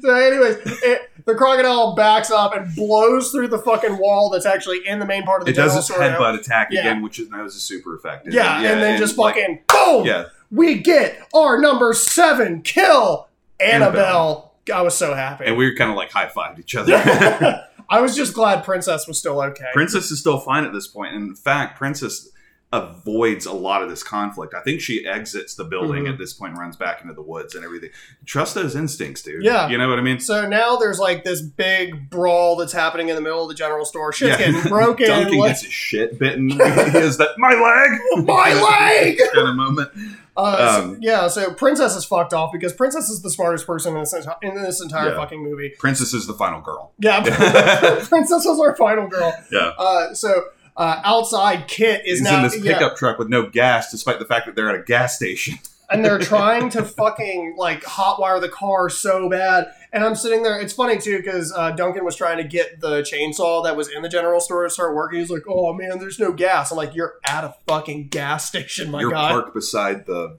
[0.00, 4.86] So, anyways, it, the crocodile backs up and blows through the fucking wall that's actually
[4.86, 6.80] in the main part of the It does its headbutt attack Yeah.
[6.80, 8.32] again, which is, that was super effective.
[8.32, 10.06] Yeah, and then just like, fucking boom.
[10.06, 13.28] yeah, We get our number seven kill,
[13.58, 13.88] Annabelle.
[13.88, 14.52] Annabelle.
[14.72, 15.46] I was so happy.
[15.46, 16.92] and we were kind of like high fived each other.
[17.90, 19.66] I was just glad Princess was still okay.
[19.72, 21.14] Princess is still fine at this point.
[21.14, 22.28] And in fact, Princess
[22.74, 24.54] avoids a lot of this conflict.
[24.54, 26.12] I think she exits the building Mhm.
[26.12, 27.90] at this point and runs back into the woods and everything.
[28.24, 29.44] Trust those instincts, dude.
[29.44, 29.68] Yeah.
[29.68, 30.20] You know what I mean?
[30.20, 33.84] So now there's like this big brawl that's happening in the middle of the general
[33.84, 34.10] store.
[34.12, 34.52] Shit's Yeah.
[34.52, 35.06] getting broken.
[35.06, 36.48] Duncan like- gets his shit bitten.
[36.48, 38.24] he has that, my leg!
[38.26, 39.18] My leg!
[39.34, 39.90] kind of moment.
[40.36, 43.94] Uh, so- Um, yeah, so Princess is fucked off because Princess is the smartest person
[43.94, 45.16] in this, enti- in this entire Yeah.
[45.16, 45.74] fucking movie.
[45.78, 46.92] Princess is the final girl.
[46.98, 47.20] Yeah,
[48.08, 49.34] Princess was our final girl.
[49.50, 49.72] Yeah.
[49.78, 50.44] Uh, so
[50.76, 54.18] uh, outside, Kit is He's now in this yeah, pickup truck with no gas, despite
[54.18, 55.58] the fact that they're at a gas station.
[55.92, 59.72] And they're trying to fucking like hotwire the car so bad.
[59.92, 60.58] And I'm sitting there.
[60.60, 64.02] It's funny too because uh, Duncan was trying to get the chainsaw that was in
[64.02, 65.18] the general store to start working.
[65.20, 68.90] He's like, "Oh man, there's no gas." I'm like, "You're at a fucking gas station,
[68.90, 70.38] my You're guy." parked beside the.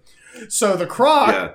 [0.50, 1.52] So the croc, Yeah.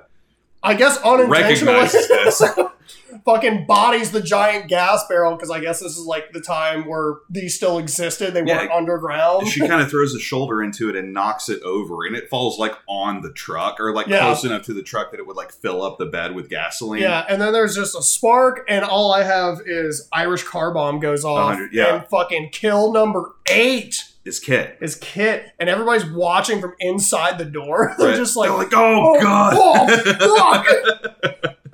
[0.63, 2.41] I guess unintentionally, Recognizes this.
[3.25, 7.15] fucking bodies the giant gas barrel because I guess this is like the time where
[7.29, 8.33] these still existed.
[8.33, 8.57] They Yeah.
[8.59, 9.47] weren't underground.
[9.47, 12.57] she kind of throws a shoulder into it and knocks it over, and it falls
[12.59, 14.19] like on the truck or like Yeah.
[14.21, 17.01] close enough to the truck that it would like fill up the bed with gasoline.
[17.01, 20.99] Yeah, and then there's just a spark, and all I have is Irish car bomb
[20.99, 21.95] goes off, 100, yeah.
[21.95, 24.77] and fucking kill number eight His Kit.
[24.81, 27.95] is Kit, and everybody's watching from inside the door.
[27.97, 28.17] They're Right.
[28.17, 29.53] just like, They're like, oh, oh god.
[29.57, 30.63] oh,
[31.03, 31.08] fuck!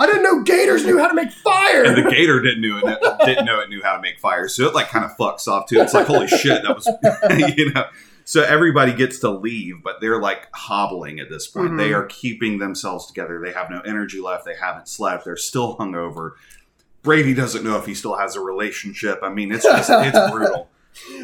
[0.05, 1.83] I didn't know gators knew how to make fire.
[1.83, 4.65] and the gator didn't know it didn't know it knew how to make fire, so
[4.65, 5.79] it like kind of fucks off too.
[5.82, 6.87] It's like holy shit, that was
[7.57, 7.86] you know.
[8.27, 11.71] So everybody gets to leave, but they're like hobbling at this point.
[11.71, 11.77] Mhm.
[11.77, 13.39] They are keeping themselves together.
[13.43, 14.45] They have no energy left.
[14.45, 15.25] They haven't slept.
[15.25, 16.32] They're still hungover.
[17.03, 19.19] Brady doesn't know if he still has a relationship.
[19.21, 20.69] I mean, it's just it's brutal.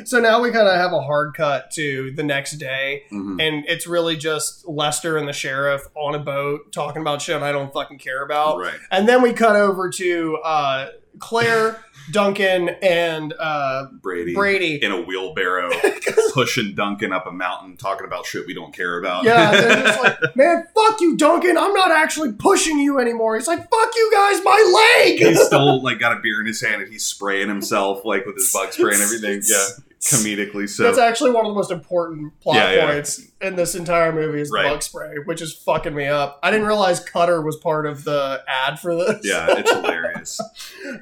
[0.06, 3.41] So now we kind of have a hard cut to the next day, Mhm.
[3.41, 7.52] and it's really just Lester and the sheriff on a boat talking about shit I
[7.52, 8.57] don't fucking care about.
[8.60, 8.80] Right.
[8.91, 10.88] And then we cut over to uh,
[11.19, 14.83] Claire, Duncan, and uh, Brady, Brady.
[14.83, 15.69] in a wheelbarrow
[16.33, 19.23] pushing Duncan up a mountain, talking about shit we don't care about.
[19.23, 21.57] Yeah, they're just like, man, fuck you, Duncan.
[21.57, 23.35] I'm not actually pushing you anymore.
[23.38, 25.19] He's like, fuck you guys, my leg.
[25.19, 28.35] he's still like got a beer in his hand and he's spraying himself like with
[28.35, 29.41] his bug spray and everything.
[29.45, 29.67] Yeah,
[30.01, 30.67] comedically.
[30.67, 32.91] So That's actually one of the most important plot Yeah, yeah.
[32.91, 34.69] points in this entire movie is the Right.
[34.71, 36.39] bug spray, which is fucking me up.
[36.41, 39.21] I didn't realize Cutter was part of the ad for this.
[39.23, 40.39] yeah, it's hilarious.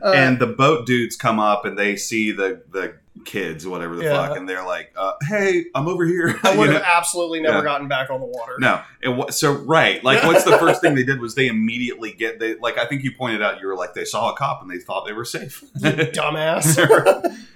[0.01, 2.93] Uh, and the boat dudes come up and they see the the
[3.26, 4.27] kids, whatever the Yeah.
[4.27, 7.63] fuck, and they're like, uh, "Hey, I'm over here." I would have absolutely never Yeah.
[7.63, 8.55] gotten back on the water.
[8.59, 12.11] No, it wa- so right, like what's the first thing they did was they immediately
[12.13, 14.61] get they like I think you pointed out you were like they saw a cop
[14.61, 15.63] and they thought they were safe.
[15.80, 16.76] Dumbass.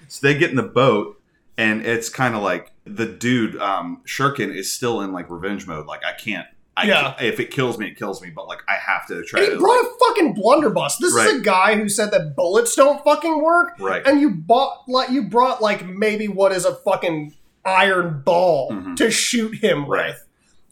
[0.09, 1.19] so they get in the boat
[1.57, 5.85] and it's kind of like the dude um Shirkin is still in like revenge mode.
[5.85, 6.47] Like I can't.
[6.75, 7.01] I Yeah.
[7.13, 8.29] can't- if it kills me, it kills me.
[8.31, 10.97] But like I have to try and he to brought like, a fucking blunderbuss.
[10.97, 14.01] This is a guy who said that bullets don't fucking work, right.
[14.05, 17.33] and you bought like you brought like maybe what is a fucking
[17.65, 18.95] iron ball Mhm.
[18.97, 20.07] to shoot him Right.
[20.09, 20.22] with.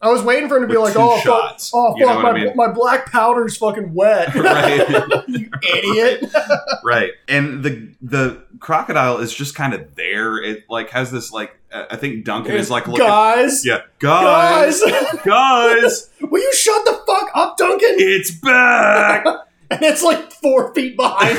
[0.03, 1.69] I was waiting for him to be like, "Oh shots.
[1.69, 2.55] fuck, oh You know fuck, my, I mean?
[2.55, 5.23] my black powder's fucking wet." right.
[5.27, 6.25] you idiot.
[6.83, 11.55] right and the the crocodile is just kind of there it like has this like
[11.71, 16.83] uh, i think duncan is like looking guys, yeah guys guys, guys will you shut
[16.85, 17.95] the fuck up, Duncan?
[17.97, 19.25] it's back
[19.69, 21.37] and it's like four feet behind.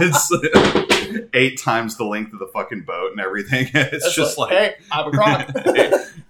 [0.00, 0.32] it's
[1.34, 4.74] eight times the length of the fucking boat and everything it's It's just like, hey,
[4.90, 5.50] I'm a croc.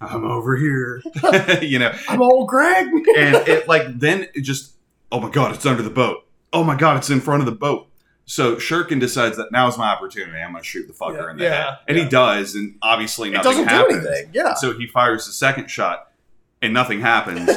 [0.01, 1.03] i'm over here
[1.63, 2.87] you know I'm old Greg.
[3.17, 4.73] and it like then it just
[5.11, 7.53] oh my god it's under the boat oh my god it's in front of the
[7.53, 7.89] boat
[8.27, 10.39] so Shirkin decides that now's my opportunity.
[10.39, 12.05] I'm going to shoot the fucker Yeah, in the yeah, head, and yeah.
[12.05, 14.03] he does, and obviously it doesn't happens.
[14.03, 14.31] do anything.
[14.33, 14.55] Yeah.
[14.55, 16.11] So he fires the second shot,
[16.63, 17.51] and nothing happens.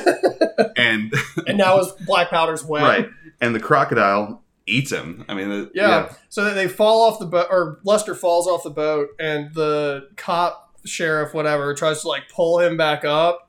[0.75, 1.13] and
[1.47, 2.83] and now his black powder's wet.
[2.83, 3.09] right,
[3.39, 5.23] and the crocodile eats him.
[5.29, 6.13] I mean, uh, the, Yeah.
[6.27, 10.09] So that they fall off the boat, or Lester falls off the boat, and the
[10.17, 13.43] cop, sheriff, whatever, tries to like pull him back up.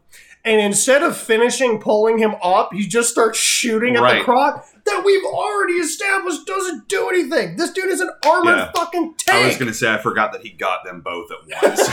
[0.45, 4.19] And instead of finishing pulling him up, he just starts shooting at Right.
[4.21, 7.57] the croc that we've already established doesn't do anything.
[7.57, 8.71] This dude is an armored Yeah.
[8.75, 11.89] fucking I was going to say I forgot that he got them both at once.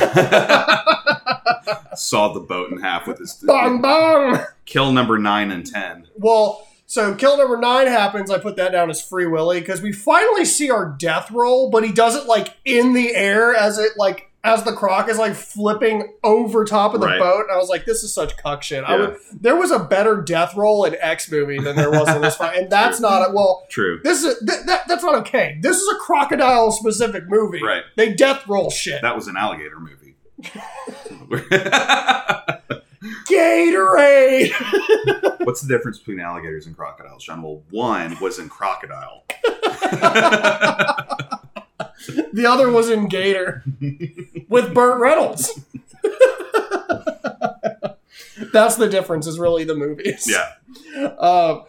[1.95, 4.37] Saw the boat in half with his bang bang.
[4.65, 6.07] kill number nine and ten.
[6.15, 8.29] Well, so kill number nine happens.
[8.29, 11.83] I put that down as Free Willy because we finally see our death roll, but
[11.83, 15.33] he does it like in the air as it like as the croc is like
[15.35, 17.19] flipping over top of the Right.
[17.19, 17.41] boat.
[17.41, 18.83] And I was like, this is such cuck shit.
[18.83, 22.21] I would, there was a better death roll in X movie than there was in
[22.21, 23.65] this fight, and that's not a, well.
[23.69, 23.99] True.
[24.03, 25.57] This is th- that, that's not okay.
[25.61, 27.61] This is a crocodile specific movie.
[27.63, 27.83] Right.
[27.97, 29.01] They death roll shit.
[29.01, 30.15] That was an alligator movie.
[33.29, 34.51] Gatorade.
[35.45, 37.41] What's the difference between alligators and crocodiles, John?
[37.41, 39.23] Well, one was in crocodile.
[42.33, 43.63] The other was in Gator
[44.49, 45.59] with Burt Reynolds.
[48.53, 49.27] That's the difference.
[49.27, 50.27] Is really the movies.
[50.27, 51.05] yeah.
[51.07, 51.63] Uh,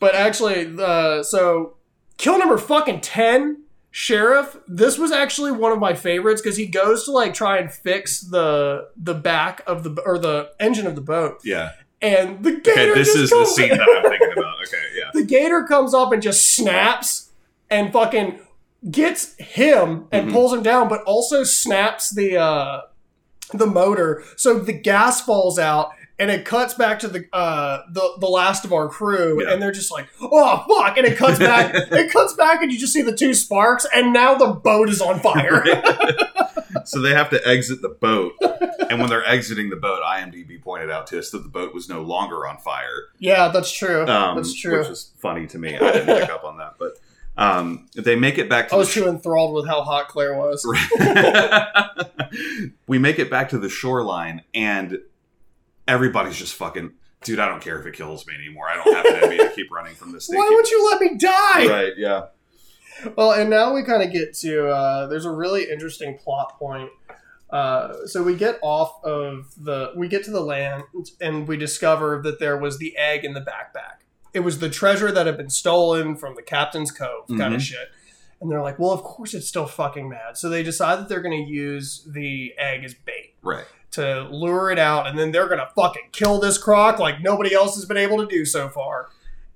[0.00, 1.74] but actually, the so
[2.18, 4.56] kill number fucking ten, sheriff.
[4.68, 8.20] This was actually one of my favorites because he goes to like try and fix
[8.20, 11.72] the the back of the or the engine of the boat, Yeah.
[12.02, 12.70] and the gator.
[12.92, 14.56] Okay, this is the scene that I'm thinking about.
[14.66, 15.10] Okay, yeah.
[15.12, 17.30] the gator comes up and just snaps
[17.70, 18.38] and fucking
[18.90, 20.32] gets him and Mhm.
[20.32, 22.80] pulls him down, but also snaps the uh,
[23.52, 25.90] the motor, so the gas falls out.
[26.16, 29.52] And it cuts back to the uh, the the last of our crew, Yeah.
[29.52, 31.72] and they're just like, "Oh fuck!" And it cuts back.
[31.90, 35.00] it cuts back, and you just see the two sparks, and now the boat is
[35.00, 35.64] on fire.
[36.84, 38.34] so they have to exit the boat,
[38.90, 41.88] and when they're exiting the boat, IMDb pointed out to us that the boat was
[41.88, 43.08] no longer on fire.
[43.18, 44.06] yeah, that's true.
[44.06, 44.78] Um, that's true.
[44.78, 45.74] Which was funny to me.
[45.76, 46.92] I didn't pick up on that, but
[47.36, 50.34] um, they make it back to I was the too enthralled with how hot Claire
[50.34, 50.64] was.
[52.86, 54.98] we make it back to the shoreline, and
[55.88, 56.92] everybody's just fucking.
[57.22, 58.68] Dude, I don't care if it kills me anymore.
[58.68, 60.38] I don't have it in me to keep running from this thing.
[60.38, 61.66] Why would you let me die?
[61.66, 61.92] Right?
[61.96, 62.26] Yeah.
[63.16, 66.90] Well, and now we kind of get to uh, there's a really interesting plot point.
[67.50, 70.84] Uh, so we get off of the we get to the land
[71.20, 74.03] and we discover that there was the egg in the backpack.
[74.34, 77.54] It was the treasure that had been stolen from the captain's cove, kind Mhm.
[77.56, 77.88] of shit.
[78.40, 80.36] And they're like, well, of course it's still fucking mad.
[80.36, 83.64] So they decide that they're going to use the egg as bait Right.
[83.92, 87.54] to lure it out, and then they're going to fucking kill this croc like nobody
[87.54, 89.08] else has been able to do so far.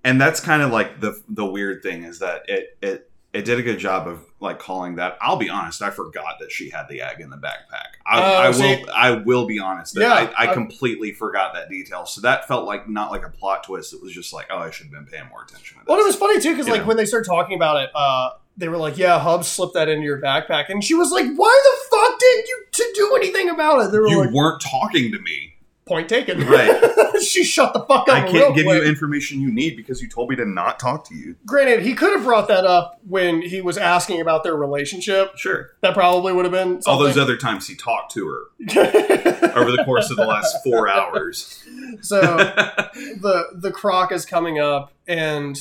[0.05, 3.59] and that's kind of like the the weird thing is that it it it did
[3.59, 5.19] a good job of like calling that.
[5.21, 7.97] I'll be honest, I forgot that she had the egg in the backpack.
[8.07, 11.55] I, Oh, I will see- I will be honest Yeah, I, I I- completely forgot
[11.55, 12.07] that detail.
[12.07, 13.93] So that felt like not like a plot twist.
[13.93, 15.89] It was just like, oh, I should have been paying more attention to this.
[15.89, 16.87] Well, it was funny too because like know.
[16.89, 20.03] when they started talking about it, uh, they were like, "Yeah, Hub slipped that into
[20.05, 23.85] your backpack," and she was like, "Why the fuck didn't you to do anything about
[23.85, 25.55] it?" They were you like, weren't talking to me.
[25.89, 26.81] "Point taken." Right.
[27.23, 28.11] she shut the fuck up.
[28.11, 28.83] I can't give quick.
[28.83, 31.37] you information you need because you told me to not talk to you.
[31.45, 35.37] Granted, he could have brought that up when he was asking about their relationship.
[35.37, 35.71] Sure.
[35.81, 38.43] That probably would have been All those other times he talked to her
[39.57, 41.65] over the course of the last four hours.
[42.03, 45.59] so the the croc is coming up and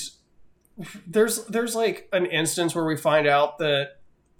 [1.07, 3.93] there's there's like an instance where we find out that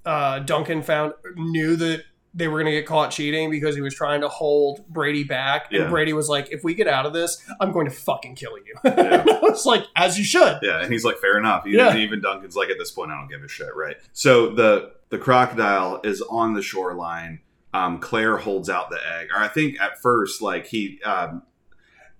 [0.05, 2.03] uh, Duncan found knew that
[2.38, 5.72] they were going to get caught cheating because he was trying to hold Brady back,
[5.72, 5.89] and Yeah.
[5.89, 8.76] Brady was like, "If we get out of this, I'm going to fucking kill you."
[8.85, 9.23] Yeah.
[9.27, 10.59] it's like as you should.
[10.61, 11.65] Yeah, and he's like, fair enough.
[11.68, 11.95] Even, Yeah.
[11.97, 13.97] even Duncan's like, at this point, I don't give a shit, right?
[14.14, 17.39] So the the crocodile is on the shoreline.
[17.73, 21.43] Um, Claire holds out the egg, or I think at first, like he um,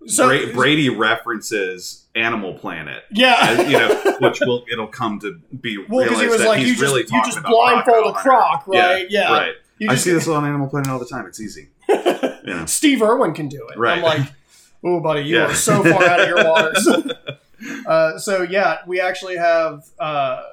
[0.06, 5.40] So Bra- Brady references Animal Planet, yeah, as, you know, which will it'll come to
[5.62, 7.50] be well, because realized he was that like, he's "You just really you just about
[7.52, 9.06] blindfold a croc, right?
[9.10, 9.54] Yeah, right.
[9.90, 11.26] I see this on Animal Planet all the time.
[11.26, 11.70] It's easy.
[12.48, 12.64] Yeah.
[12.64, 13.78] Steve Irwin can do it.
[13.78, 13.98] Right.
[13.98, 14.32] I'm like,
[14.82, 15.48] oh, buddy, you Yeah.
[15.48, 16.88] are so far out of your waters.
[17.86, 20.44] uh, so yeah, we actually have uh,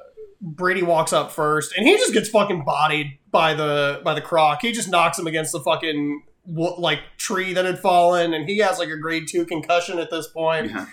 [0.41, 4.61] Brady walks up first, and he just gets fucking bodied by the by the croc.
[4.61, 8.77] He just knocks him against the fucking like tree that had fallen, and he has
[8.77, 10.71] like a grade two concussion at this point.
[10.71, 10.85] Yeah.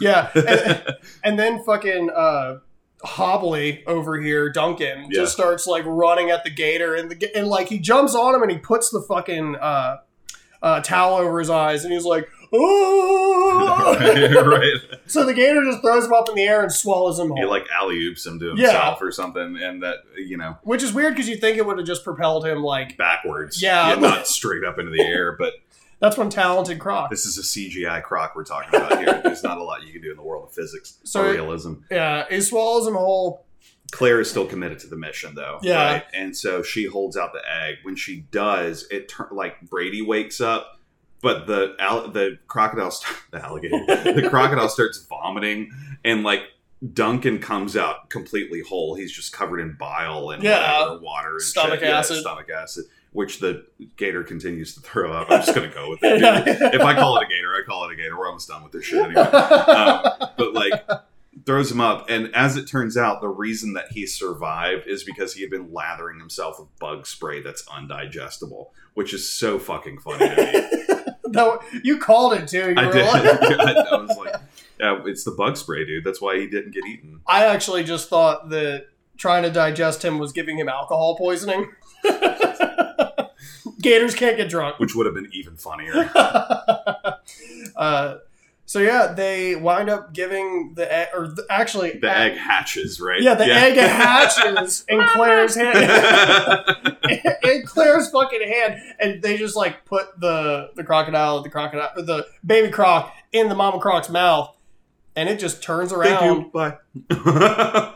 [0.00, 0.84] Yeah, and,
[1.24, 2.10] and then fucking.
[2.10, 2.58] Uh,
[3.04, 5.20] Hobbly over here, Duncan Yeah.
[5.20, 8.42] just starts like running at the gator, and the and like he jumps on him
[8.42, 9.98] and he puts the fucking uh,
[10.62, 13.96] uh, towel over his eyes, and he's like, "Oh!"
[14.50, 14.98] right.
[15.06, 17.50] so the gator just throws him up in the air and swallows him He whole,
[17.50, 18.66] like alley oops him to Yeah.
[18.66, 21.78] himself or something, and that you know which is weird because you think it would
[21.78, 23.62] have just propelled him like backwards.
[23.62, 23.94] Yeah.
[23.98, 25.52] not straight up into the air, but
[26.00, 27.10] that's one talented croc.
[27.10, 29.20] this is a CGI croc we're talking about here.
[29.24, 31.74] There's not a lot you can do in the world of physics So- or realism.
[31.90, 33.44] Yeah, he swallows him whole.
[33.90, 35.58] Claire is still committed to the mission, though.
[35.62, 35.92] Yeah.
[35.92, 36.04] right?
[36.12, 37.76] and so she holds out the egg.
[37.84, 40.78] When she does, it turn like Brady wakes up,
[41.22, 45.70] but the al- the crocodile, st- the alligator, the crocodile starts vomiting,
[46.04, 46.42] and like.
[46.92, 48.94] Duncan comes out completely whole.
[48.94, 50.94] He's just covered in bile and Yeah.
[51.00, 51.88] water and Stomach shit.
[51.88, 52.18] Yeah, acid.
[52.20, 53.66] stomach acid, which the
[53.96, 55.30] gator continues to throw up.
[55.30, 56.20] I'm just gonna go with it.
[56.74, 58.18] if I call it a gator, I call it a gator.
[58.18, 59.20] We're almost done with this shit anyway.
[59.22, 60.72] Um, but like
[61.46, 65.34] throws him up, and as it turns out, the reason that he survived is because
[65.34, 70.28] he had been lathering himself with bug spray that's undigestible, which is so fucking funny
[70.28, 70.36] to
[70.86, 71.12] me.
[71.28, 72.70] no, you called it too.
[72.70, 73.06] You I were did.
[73.06, 74.34] like- I was like,
[74.78, 76.04] yeah, it's the bug spray, dude.
[76.04, 77.20] That's why he didn't get eaten.
[77.26, 81.70] I actually just thought that trying to digest him was giving him alcohol poisoning.
[83.80, 84.78] Gators can't get drunk.
[84.78, 86.10] Which would have been even funnier.
[87.76, 88.16] uh,
[88.68, 93.22] so yeah, they wind up giving the egg, or the, actually The egg hatches, right?
[93.22, 95.78] Yeah, the egg hatches in Claire's hand,
[97.42, 102.26] in Claire's fucking hand, and they just like put the the crocodile, the crocodile, the
[102.44, 104.54] baby croc in the mama croc's mouth,
[105.16, 106.50] and it just turns Thank around, you.
[106.52, 106.76] Bye.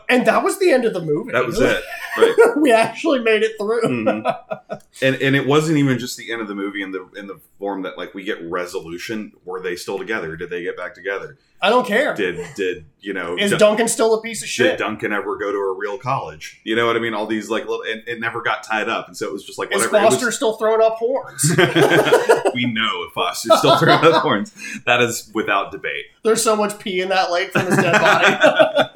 [0.09, 1.31] and that was the end of the movie.
[1.31, 1.83] That was it.
[2.17, 2.35] Right.
[2.57, 3.81] we actually made it through.
[3.81, 4.81] Mhm.
[5.01, 7.39] And and it wasn't even just the end of the movie in the in the
[7.59, 9.31] form that like we get resolution.
[9.45, 10.35] Were they still together?
[10.35, 11.37] Did they get back together?
[11.61, 12.13] I don't care.
[12.13, 13.35] Did did you know?
[13.37, 14.71] Is Dun- Duncan still a piece of shit?
[14.71, 14.79] did?
[14.79, 16.59] Duncan ever go to a real college?
[16.63, 17.13] You know what I mean?
[17.13, 19.57] All these like little, it, it never got tied up, and so it was just
[19.57, 20.03] like Is whatever.
[20.05, 21.49] Was- Foster still throwing up horns?
[22.53, 24.53] we know if Foster's still throwing up horns.
[24.85, 26.05] That is without debate.
[26.23, 28.89] There's so much pee in that lake from his dead body.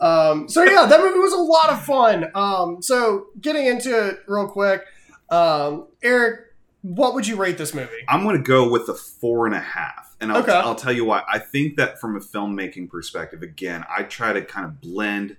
[0.00, 2.30] Um, so yeah, that movie was a lot of fun.
[2.34, 4.84] Um, so getting into it real quick,
[5.30, 6.40] um, Eric,
[6.82, 8.04] what would you rate this movie?
[8.08, 10.14] I'm going to go with the four and a half.
[10.20, 10.52] And I'll, Okay.
[10.52, 11.22] I'll tell you why.
[11.28, 15.36] I think that from a filmmaking perspective, again, I try to kind of blend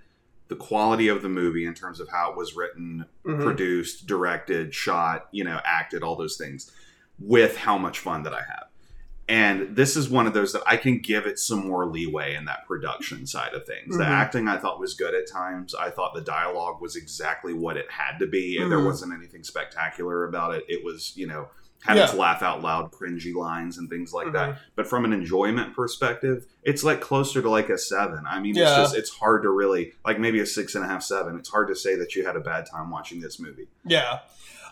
[0.49, 3.43] the quality of the movie in terms of how it was written, Mhm.
[3.43, 6.71] produced, directed, shot, you know, acted, all those things,
[7.19, 8.66] with how much fun that I have.
[9.29, 12.45] And this is one of those that I can give it some more leeway in
[12.45, 13.97] that production side of things.
[13.97, 14.07] The Mhm.
[14.09, 15.75] acting I thought was good at times.
[15.75, 18.57] I thought the dialogue was exactly what it had to be.
[18.57, 20.63] and There wasn't anything spectacular about it.
[20.69, 21.49] It was, you know,
[21.83, 24.33] had its laugh out loud, cringy lines and things like Mhm.
[24.33, 24.59] that.
[24.75, 28.25] But from an enjoyment perspective, it's like closer to like a seven.
[28.27, 31.03] I mean, it's just it's hard to really like maybe a six and a half,
[31.03, 31.37] seven.
[31.37, 33.67] It's hard to say that you had a bad time watching this movie.
[33.85, 34.19] Yeah.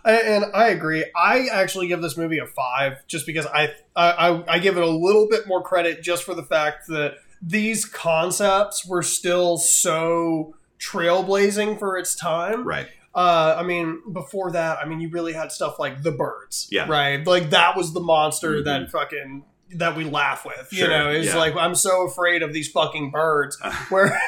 [0.06, 1.04] And I agree.
[1.16, 4.90] I actually give this movie a five, just because I, I I- give it a
[4.90, 11.80] little bit more credit just for the fact that these concepts were still so trailblazing
[11.80, 12.68] for its time.
[12.68, 12.88] Right.
[13.14, 16.88] Uh, I mean, before that, I mean, you really had stuff like the birds, Yeah.
[16.88, 17.26] right?
[17.26, 18.66] Like that was the monster Mhm.
[18.66, 19.46] that fucking
[19.76, 20.68] that we laugh with.
[20.72, 21.38] You know, it's yeah.
[21.38, 23.58] like I'm so afraid of these fucking birds.
[23.90, 24.20] Where,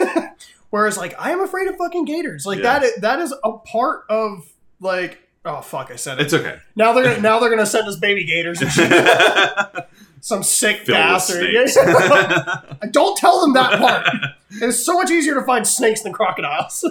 [0.70, 2.46] whereas like I am afraid of fucking gators.
[2.46, 2.80] Like Yeah.
[2.80, 4.46] that is that is a part of
[4.80, 6.26] like oh fuck I said it.
[6.26, 6.58] It's okay.
[6.76, 8.92] now they're gonna, now they're gonna send us baby gators and shit.
[10.22, 11.48] Some sick bastard.
[12.92, 14.08] Don't tell them that part.
[14.52, 16.84] it's so much easier to find snakes than crocodiles.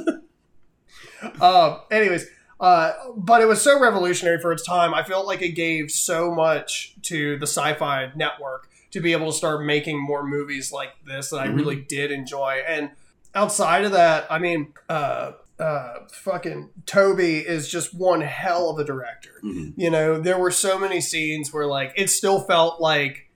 [1.40, 2.26] uh, anyways,
[2.60, 4.94] uh, but it was so revolutionary for its time.
[4.94, 9.36] I felt like it gave so much to the sci-fi network to be able to
[9.36, 11.56] start making more movies like this that I Mhm.
[11.56, 12.62] really did enjoy.
[12.66, 12.90] And
[13.34, 18.84] outside of that, I mean, uh, uh, fucking Tobe is just one hell of a
[18.84, 19.40] director.
[19.42, 19.72] Mhm.
[19.76, 23.30] You know, there were so many scenes where like it still felt like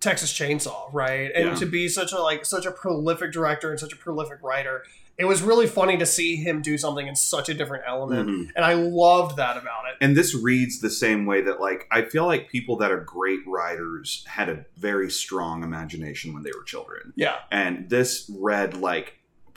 [0.00, 1.30] Texas Chainsaw, right?
[1.34, 1.54] And Yeah.
[1.56, 4.84] to be such a like such a prolific director and such a prolific writer,
[5.16, 8.28] it was really funny to see him do something in such a different element.
[8.28, 8.50] Mhm.
[8.54, 9.96] And I loved that about it.
[10.00, 13.40] And this reads the same way that, like, I feel like people that are great
[13.44, 17.12] writers had a very strong imagination when they were children.
[17.16, 17.36] Yeah.
[17.50, 19.14] And this read like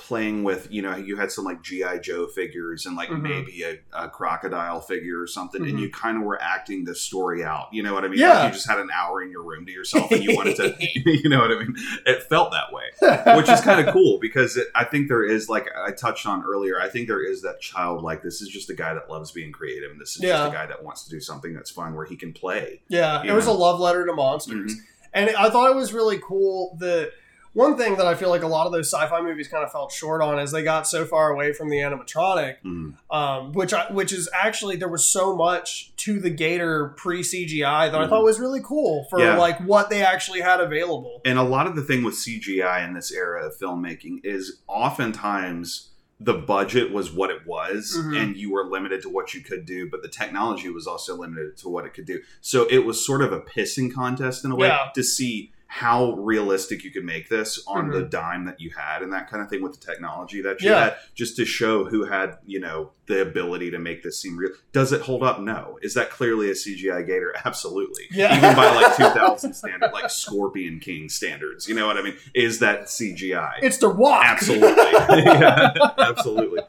[0.08, 2.00] playing with, you know, you had some like G.I.
[2.00, 3.22] Joe figures and like Mhm.
[3.22, 5.70] maybe a, a crocodile figure or something, Mhm.
[5.70, 7.68] and you kind of were acting this story out.
[7.72, 8.20] You know what I mean?
[8.20, 8.34] Yeah.
[8.40, 10.76] Like you just had an hour in your room to yourself and you wanted to,
[11.06, 11.76] you know what I mean?
[12.06, 15.48] It felt that way which is kind of cool because it, I think there is
[15.50, 16.80] like I touched on earlier.
[16.82, 19.52] I think there is that child like this is just a guy that loves being
[19.52, 20.38] creative, and this is Yeah.
[20.38, 22.82] just a guy that wants to do something that's fun where he can play.
[22.90, 24.76] Yeah, it was a love letter to monsters.
[25.14, 27.12] And I thought it was really cool that
[27.54, 29.92] one thing that I feel like a lot of those sci-fi movies kind of felt
[29.92, 32.94] short on is they got so far away from the animatronic, Mhm.
[33.14, 37.90] um, which I, which is actually there was so much to the Gator pre CGI
[37.90, 38.10] that I Mhm.
[38.10, 39.38] thought was really cool for Yeah.
[39.38, 41.22] like what they actually had available.
[41.26, 45.88] And a lot of the thing with CGI in this era of filmmaking is oftentimes
[46.24, 48.16] the budget was what it was Mhm.
[48.22, 51.58] and you were limited to what you could do but the technology was also limited
[51.58, 54.56] to what it could do so it was sort of a pissing contest in a
[54.56, 54.90] way Yeah.
[54.94, 57.94] to see how realistic you could make this on Mhm.
[57.94, 60.70] the dime that you had and that kind of thing with the technology that you
[60.70, 60.80] Yeah.
[60.84, 64.52] had just to show who had you know the ability to make this seem real.
[64.74, 65.40] Does it hold up?
[65.40, 65.80] No.
[65.82, 67.34] Is that clearly a cgi gator?
[67.46, 68.04] Absolutely.
[68.12, 68.36] Yeah.
[68.38, 72.18] even by like 2000 standard like scorpion king standards you know what i mean?
[72.34, 74.26] Is that cgi It's the rock.
[74.26, 74.68] absolutely.
[75.24, 76.60] Yeah, absolutely.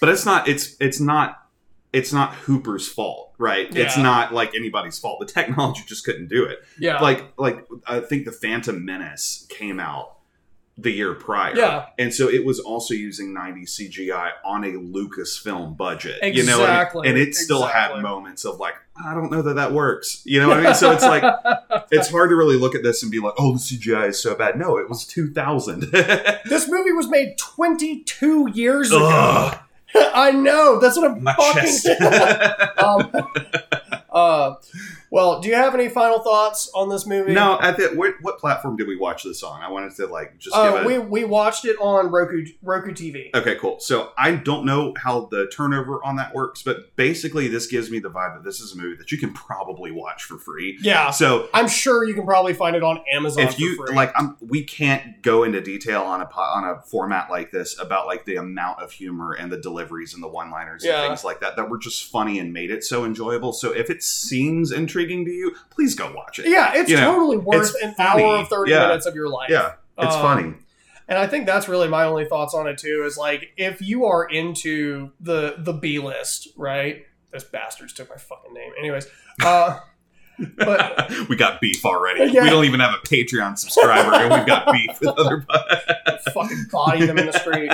[0.00, 1.45] But it's not it's it's not
[1.96, 6.44] it's not hooper's fault right it's not like anybody's fault the technology just couldn't do
[6.44, 7.00] it yeah.
[7.00, 10.12] like like i think the phantom menace came out
[10.78, 11.86] the year prior Yeah.
[11.98, 16.86] and so it was also using 90 cgi on a lucasfilm budget you know I
[16.92, 17.06] mean?
[17.06, 17.96] And it still exactly.
[17.96, 20.74] had moments of like i don't know that that works you know what i mean
[20.74, 21.22] so it's like
[21.90, 24.34] it's hard to really look at this and be like oh the cgi is so
[24.34, 29.08] bad no it was 2000 this movie was made 22 years ago.
[29.10, 29.58] Ugh,
[30.14, 30.78] I know.
[30.78, 31.96] That's what I'm my fucking
[32.84, 33.30] um,
[34.10, 34.54] uh,
[35.10, 37.32] well, do you have any final thoughts on this movie?
[37.32, 40.38] no at the what, what platform did we watch this on i wanted to like
[40.38, 43.30] just uh, give it we we watched it on Roku Roku TV.
[43.34, 43.78] Okay, cool.
[43.80, 47.98] So I don't know how the turnover on that works, but basically this gives me
[47.98, 50.78] the vibe that this is a movie that you can probably watch for free.
[50.82, 53.94] Yeah, So I'm sure you can probably find it on Amazon if you free.
[53.94, 58.06] like, I'm, we can't go into detail on a on a format like this about
[58.06, 61.00] like the amount of humor and the deliveries and the one liners Yeah.
[61.02, 63.52] and things like that that were just funny and made it so enjoyable.
[63.52, 66.48] So if it seems intriguing to you, please go watch it.
[66.48, 68.22] yeah, it's you know, totally worth it's an funny.
[68.24, 68.86] hour of 30 Yeah.
[68.88, 69.48] minutes of your life.
[69.50, 70.54] Yeah, it's Um, funny.
[71.08, 73.04] And I think that's really my only thoughts on it too.
[73.06, 77.06] Is like if you are into the the B list, right?
[77.32, 78.72] Those bastards took my fucking name.
[78.78, 79.06] Anyways,
[79.44, 79.78] uh,
[80.58, 82.32] but we got beef already.
[82.32, 82.42] Yeah.
[82.42, 85.46] We don't even have a Patreon subscriber, and we've got beef with other.
[86.34, 87.70] fucking body them in the street.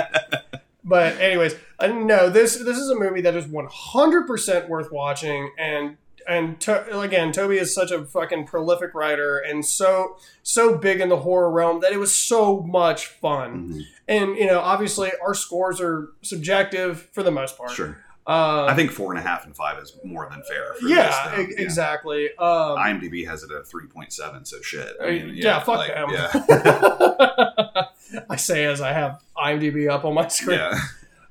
[0.83, 4.91] But anyways, uh, no, this this is a movie that is one hundred percent worth
[4.91, 5.97] watching, and
[6.27, 11.09] and to, again, Tobe is such a fucking prolific writer and so so big in
[11.09, 13.69] the horror realm that it was so much fun.
[13.73, 13.81] Mhm.
[14.07, 17.71] And you know, obviously, our scores are subjective for the most part.
[17.71, 17.97] Sure.
[18.25, 20.73] Uh, I think four and a half and five is more than fair.
[20.79, 22.27] For yeah, e- exactly.
[22.37, 24.95] Um, IMDb has it at three point seven, so shit.
[25.01, 26.09] Uh, yeah, fuck them.
[26.09, 26.29] Yeah,
[28.29, 30.57] I say as I have IMDb up on my screen.
[30.59, 30.79] yeah.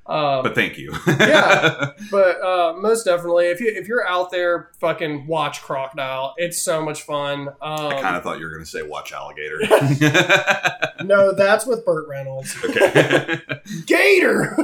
[0.06, 0.94] Um, But thank you.
[1.06, 1.90] Yeah.
[2.10, 6.34] But uh, most definitely, if you if you're out there, fucking watch Crocodile.
[6.36, 7.48] It's so much fun.
[7.62, 9.58] I kind Um, of thought you were going to say watch alligator.
[11.04, 12.54] no, that's with Burt Reynolds.
[12.64, 13.40] okay.
[13.86, 14.56] Gator.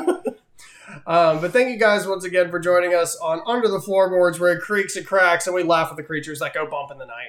[1.07, 4.53] um, but thank you guys once again for joining us on Under the Floorboards, where
[4.53, 7.07] it creaks and cracks, and we laugh at the creatures that go bump in the
[7.07, 7.27] night.